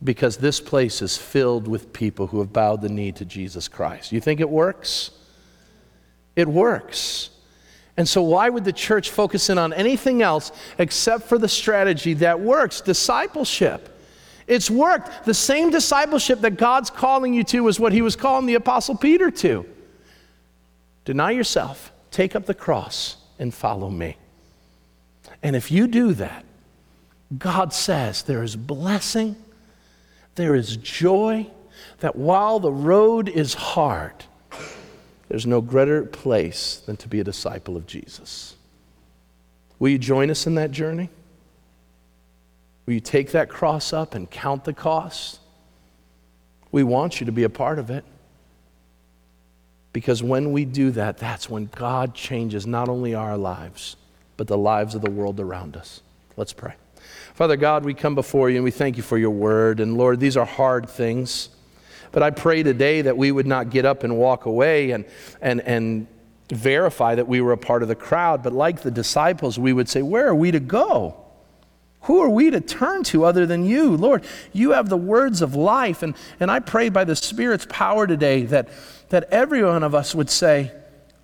because 0.03 0.37
this 0.37 0.61
place 0.61 1.01
is 1.01 1.17
filled 1.17 1.67
with 1.67 1.91
people 1.91 2.27
who 2.27 2.37
have 2.37 2.53
bowed 2.53 2.83
the 2.83 2.89
knee 2.89 3.11
to 3.13 3.25
Jesus 3.25 3.67
Christ. 3.67 4.11
You 4.11 4.21
think 4.21 4.39
it 4.39 4.47
works? 4.47 5.09
It 6.35 6.47
works. 6.47 7.31
And 7.97 8.07
so, 8.07 8.21
why 8.21 8.49
would 8.49 8.63
the 8.63 8.71
church 8.71 9.09
focus 9.09 9.49
in 9.49 9.57
on 9.57 9.73
anything 9.73 10.21
else 10.21 10.51
except 10.77 11.23
for 11.23 11.39
the 11.39 11.47
strategy 11.47 12.13
that 12.13 12.39
works? 12.39 12.79
Discipleship. 12.79 13.99
It's 14.45 14.69
worked. 14.69 15.25
The 15.25 15.33
same 15.33 15.71
discipleship 15.71 16.41
that 16.41 16.57
God's 16.57 16.91
calling 16.91 17.33
you 17.33 17.43
to 17.45 17.67
is 17.69 17.79
what 17.79 17.91
he 17.91 18.03
was 18.03 18.15
calling 18.15 18.45
the 18.45 18.53
Apostle 18.53 18.95
Peter 18.95 19.31
to. 19.31 19.65
Deny 21.05 21.31
yourself, 21.31 21.91
take 22.11 22.35
up 22.35 22.45
the 22.45 22.53
cross, 22.53 23.17
and 23.39 23.51
follow 23.51 23.89
me. 23.89 24.17
And 25.45 25.55
if 25.55 25.69
you 25.69 25.85
do 25.85 26.13
that, 26.13 26.43
God 27.37 27.71
says 27.71 28.23
there 28.23 28.41
is 28.41 28.55
blessing, 28.55 29.35
there 30.33 30.55
is 30.55 30.75
joy, 30.77 31.45
that 31.99 32.15
while 32.15 32.59
the 32.59 32.71
road 32.71 33.29
is 33.29 33.53
hard, 33.53 34.25
there's 35.29 35.45
no 35.45 35.61
greater 35.61 36.03
place 36.03 36.77
than 36.77 36.97
to 36.97 37.07
be 37.07 37.19
a 37.19 37.23
disciple 37.23 37.77
of 37.77 37.85
Jesus. 37.85 38.55
Will 39.77 39.89
you 39.89 39.99
join 39.99 40.31
us 40.31 40.47
in 40.47 40.55
that 40.55 40.71
journey? 40.71 41.11
Will 42.87 42.95
you 42.95 42.99
take 42.99 43.29
that 43.33 43.47
cross 43.47 43.93
up 43.93 44.15
and 44.15 44.27
count 44.31 44.63
the 44.63 44.73
cost? 44.73 45.39
We 46.71 46.81
want 46.81 47.19
you 47.19 47.27
to 47.27 47.31
be 47.31 47.43
a 47.43 47.51
part 47.51 47.77
of 47.77 47.91
it. 47.91 48.03
Because 49.93 50.23
when 50.23 50.51
we 50.51 50.65
do 50.65 50.89
that, 50.89 51.19
that's 51.19 51.47
when 51.47 51.67
God 51.67 52.15
changes 52.15 52.65
not 52.65 52.89
only 52.89 53.13
our 53.13 53.37
lives 53.37 53.95
but 54.37 54.47
the 54.47 54.57
lives 54.57 54.95
of 54.95 55.01
the 55.01 55.11
world 55.11 55.39
around 55.39 55.77
us. 55.77 56.01
Let's 56.37 56.53
pray. 56.53 56.73
Father 57.33 57.57
God, 57.57 57.85
we 57.85 57.93
come 57.93 58.15
before 58.15 58.49
you 58.49 58.57
and 58.57 58.63
we 58.63 58.71
thank 58.71 58.97
you 58.97 59.03
for 59.03 59.17
your 59.17 59.29
word. 59.29 59.79
And 59.79 59.97
Lord, 59.97 60.19
these 60.19 60.37
are 60.37 60.45
hard 60.45 60.89
things. 60.89 61.49
But 62.11 62.23
I 62.23 62.29
pray 62.31 62.63
today 62.63 63.01
that 63.01 63.17
we 63.17 63.31
would 63.31 63.47
not 63.47 63.69
get 63.69 63.85
up 63.85 64.03
and 64.03 64.17
walk 64.17 64.45
away 64.45 64.91
and, 64.91 65.05
and, 65.41 65.61
and 65.61 66.07
verify 66.49 67.15
that 67.15 67.27
we 67.27 67.41
were 67.41 67.51
a 67.51 67.57
part 67.57 67.81
of 67.81 67.89
the 67.89 67.95
crowd, 67.95 68.41
but 68.41 68.53
like 68.53 68.81
the 68.81 68.91
disciples, 68.91 69.59
we 69.59 69.73
would 69.73 69.89
say, 69.89 70.01
Where 70.01 70.27
are 70.27 70.35
we 70.35 70.51
to 70.51 70.59
go? 70.59 71.17
Who 72.01 72.21
are 72.21 72.29
we 72.29 72.51
to 72.51 72.61
turn 72.61 73.03
to 73.05 73.25
other 73.25 73.45
than 73.45 73.65
you? 73.65 73.97
Lord, 73.97 74.23
you 74.53 74.71
have 74.71 74.89
the 74.89 74.97
words 74.97 75.41
of 75.41 75.55
life. 75.55 76.03
And, 76.03 76.15
and 76.39 76.51
I 76.51 76.59
pray 76.59 76.89
by 76.89 77.03
the 77.03 77.15
Spirit's 77.15 77.65
power 77.67 78.05
today 78.05 78.43
that, 78.43 78.69
that 79.09 79.23
every 79.31 79.63
one 79.63 79.83
of 79.83 79.95
us 79.95 80.13
would 80.13 80.29
say, 80.29 80.71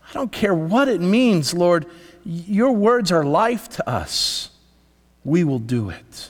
I 0.10 0.14
don't 0.14 0.32
care 0.32 0.56
what 0.56 0.88
it 0.88 1.00
means, 1.00 1.54
Lord 1.54 1.86
your 2.26 2.72
words 2.72 3.12
are 3.12 3.24
life 3.24 3.70
to 3.70 3.90
us. 3.90 4.50
We 5.24 5.44
will 5.44 5.60
do 5.60 5.90
it. 5.90 6.30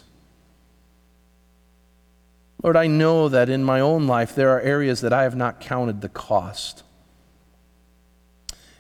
Lord, 2.64 2.76
I 2.76 2.88
know 2.88 3.28
that 3.30 3.50
in 3.50 3.64
my 3.64 3.80
own 3.80 4.08
life 4.08 4.36
there 4.36 4.50
are 4.52 4.62
areas 4.62 5.02
that 5.02 5.14
I 5.14 5.24
have 5.24 5.36
not 5.36 5.60
counted 5.60 6.02
the 6.02 6.10
cost. 6.10 6.84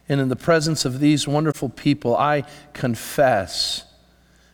And 0.07 0.20
in 0.20 0.30
the 0.30 0.36
presence 0.36 0.86
of 0.86 0.99
these 0.99 1.28
wonderful 1.28 1.70
people, 1.70 2.16
I 2.16 2.43
confess 2.74 3.86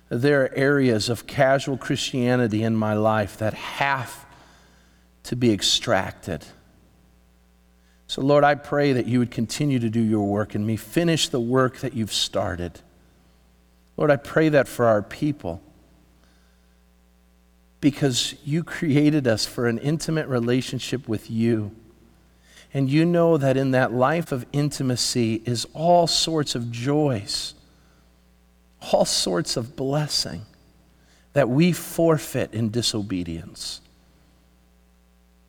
there 0.09 0.43
are 0.43 0.55
areas 0.55 1.09
of 1.09 1.27
casual 1.27 1.77
Christianity 1.77 2.63
in 2.63 2.75
my 2.75 2.93
life 2.93 3.37
that 3.37 3.53
have 3.53 4.25
to 5.23 5.35
be 5.35 5.51
extracted. 5.51 6.45
So, 8.07 8.21
Lord, 8.21 8.45
I 8.45 8.55
pray 8.55 8.93
that 8.93 9.05
you 9.05 9.19
would 9.19 9.31
continue 9.31 9.79
to 9.79 9.89
do 9.89 9.99
your 9.99 10.25
work 10.25 10.55
in 10.55 10.65
me. 10.65 10.77
Finish 10.77 11.27
the 11.27 11.41
work 11.41 11.79
that 11.79 11.93
you've 11.93 12.13
started. 12.13 12.79
Lord, 13.97 14.11
I 14.11 14.15
pray 14.15 14.49
that 14.49 14.67
for 14.67 14.85
our 14.85 15.01
people 15.01 15.61
because 17.81 18.35
you 18.43 18.63
created 18.63 19.27
us 19.27 19.45
for 19.45 19.67
an 19.67 19.77
intimate 19.77 20.27
relationship 20.27 21.07
with 21.07 21.29
you. 21.29 21.71
And 22.73 22.89
you 22.89 23.05
know 23.05 23.37
that 23.37 23.57
in 23.57 23.71
that 23.71 23.93
life 23.93 24.31
of 24.31 24.45
intimacy 24.51 25.41
is 25.45 25.65
all 25.73 26.07
sorts 26.07 26.55
of 26.55 26.71
joys, 26.71 27.53
all 28.91 29.05
sorts 29.05 29.57
of 29.57 29.75
blessing 29.75 30.45
that 31.33 31.49
we 31.49 31.71
forfeit 31.71 32.53
in 32.53 32.69
disobedience. 32.69 33.81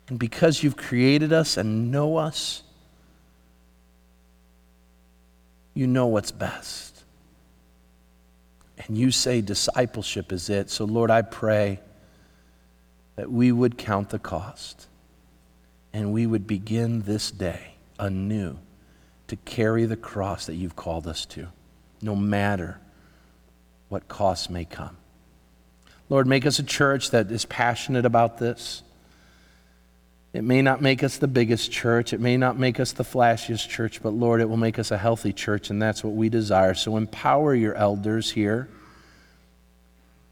And 0.09 0.17
because 0.17 0.63
you've 0.63 0.75
created 0.75 1.31
us 1.31 1.55
and 1.55 1.91
know 1.91 2.17
us, 2.17 2.63
you 5.75 5.85
know 5.85 6.07
what's 6.07 6.31
best. 6.31 7.03
And 8.79 8.97
you 8.97 9.11
say 9.11 9.41
discipleship 9.41 10.31
is 10.31 10.49
it. 10.49 10.71
So, 10.71 10.85
Lord, 10.85 11.11
I 11.11 11.21
pray 11.21 11.79
that 13.17 13.31
we 13.31 13.51
would 13.51 13.77
count 13.77 14.09
the 14.09 14.19
cost 14.19 14.87
and 15.93 16.11
we 16.11 16.25
would 16.25 16.47
begin 16.47 17.03
this 17.03 17.29
day 17.29 17.75
anew 17.99 18.57
to 19.27 19.35
carry 19.35 19.85
the 19.85 19.95
cross 19.95 20.47
that 20.47 20.55
you've 20.55 20.75
called 20.75 21.05
us 21.05 21.25
to, 21.27 21.49
no 22.01 22.15
matter 22.15 22.79
what 23.89 24.07
costs 24.07 24.49
may 24.49 24.65
come. 24.65 24.97
Lord, 26.09 26.25
make 26.25 26.47
us 26.47 26.57
a 26.57 26.63
church 26.63 27.11
that 27.11 27.29
is 27.29 27.45
passionate 27.45 28.05
about 28.05 28.39
this 28.39 28.81
It 30.31 30.43
may 30.43 30.61
not 30.61 30.81
make 30.81 31.03
us 31.03 31.17
the 31.17 31.27
biggest 31.27 31.71
church, 31.71 32.13
it 32.13 32.19
may 32.19 32.37
not 32.37 32.57
make 32.57 32.79
us 32.79 32.91
the 32.91 33.03
flashiest 33.03 33.67
church, 33.67 34.01
but 34.03 34.11
Lord, 34.11 34.41
it 34.41 34.49
will 34.49 34.57
make 34.57 34.77
us 34.77 34.91
a 34.91 34.97
healthy 34.97 35.33
church, 35.33 35.69
and 35.71 35.81
that's 35.81 36.03
what 36.03 36.13
we 36.13 36.29
desire. 36.29 36.75
So 36.75 36.97
empower 36.97 37.55
your 37.55 37.73
elders 37.73 38.31
here. 38.31 38.69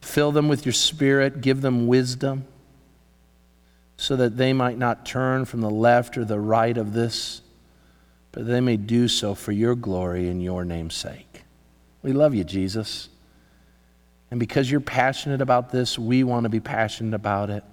Fill 0.02 0.32
them 0.32 0.48
with 0.48 0.66
your 0.66 0.74
spirit, 0.74 1.42
give 1.42 1.62
them 1.62 1.88
wisdom, 1.88 2.46
so 3.98 4.16
that 4.16 4.38
they 4.38 4.54
might 4.54 4.78
not 4.78 5.06
turn 5.06 5.46
from 5.46 5.62
the 5.62 5.70
left 5.70 6.18
or 6.18 6.26
the 6.26 6.40
right 6.40 6.78
of 6.78 6.94
this, 6.94 7.42
but 8.32 8.46
they 8.46 8.62
may 8.62 8.78
do 8.78 9.08
so 9.08 9.34
for 9.34 9.52
your 9.52 9.74
glory 9.74 10.30
and 10.30 10.44
your 10.44 10.64
name's 10.64 10.94
sake. 10.94 11.42
We 12.04 12.14
love 12.14 12.36
you, 12.36 12.44
Jesus. 12.44 13.10
And 14.30 14.40
because 14.40 14.70
you're 14.70 14.80
passionate 14.80 15.42
about 15.42 15.72
this, 15.72 15.98
we 15.98 16.24
want 16.24 16.44
to 16.44 16.50
be 16.50 16.60
passionate 16.60 17.16
about 17.16 17.50
it. 17.50 17.64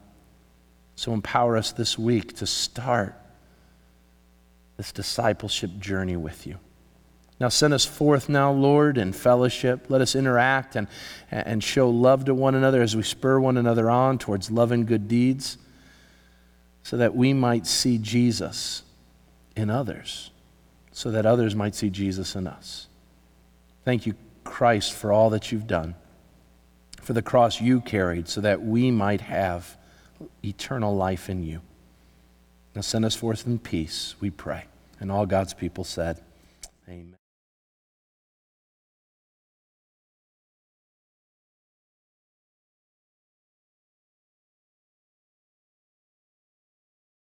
So 0.97 1.13
empower 1.13 1.57
us 1.57 1.73
this 1.73 1.99
week 1.99 2.37
to 2.37 2.47
start 2.47 3.15
this 4.77 4.93
discipleship 4.93 5.79
journey 5.79 6.17
with 6.17 6.47
you. 6.47 6.59
Now 7.41 7.49
send 7.49 7.75
us 7.75 7.85
forth 7.85 8.29
now, 8.29 8.53
Lord, 8.53 8.97
in 8.97 9.13
fellowship. 9.13 9.87
Let 9.89 10.01
us 10.01 10.15
interact 10.15 10.77
and, 10.77 10.87
and 11.31 11.63
show 11.63 11.91
love 11.91 12.25
to 12.27 12.35
one 12.35 12.55
another 12.55 12.81
as 12.81 12.95
we 12.95 13.03
spur 13.03 13.41
one 13.41 13.57
another 13.57 13.91
on 13.91 14.19
towards 14.19 14.51
love 14.51 14.73
and 14.73 14.87
good 14.87 15.09
deeds 15.09 15.59
so 16.85 16.97
that 16.99 17.17
we 17.17 17.33
might 17.33 17.67
see 17.67 17.99
Jesus 17.99 18.83
in 19.57 19.71
others, 19.71 20.31
so 20.93 21.11
that 21.11 21.27
others 21.27 21.55
might 21.55 21.75
see 21.75 21.91
Jesus 21.91 22.37
in 22.37 22.47
us. 22.47 22.89
Thank 23.85 24.07
you, 24.07 24.15
Christ, 24.45 24.93
for 24.93 25.11
all 25.11 25.31
that 25.31 25.51
you've 25.51 25.67
done, 25.67 25.95
for 27.01 27.15
the 27.15 27.23
cross 27.23 27.61
you 27.61 27.81
carried, 27.81 28.29
so 28.29 28.41
that 28.43 28.63
we 28.63 28.91
might 28.91 29.23
have 29.23 29.77
eternal 30.45 30.95
life 30.97 31.29
in 31.29 31.43
you. 31.43 31.61
Now 32.75 32.81
send 32.81 33.05
us 33.05 33.15
forth 33.15 33.47
in 33.47 33.59
peace, 33.59 34.15
we 34.21 34.31
pray. 34.31 34.65
And 35.01 35.11
all 35.11 35.27
God's 35.27 35.55
people 35.55 35.85
said, 35.85 36.21
Amen. 36.89 37.17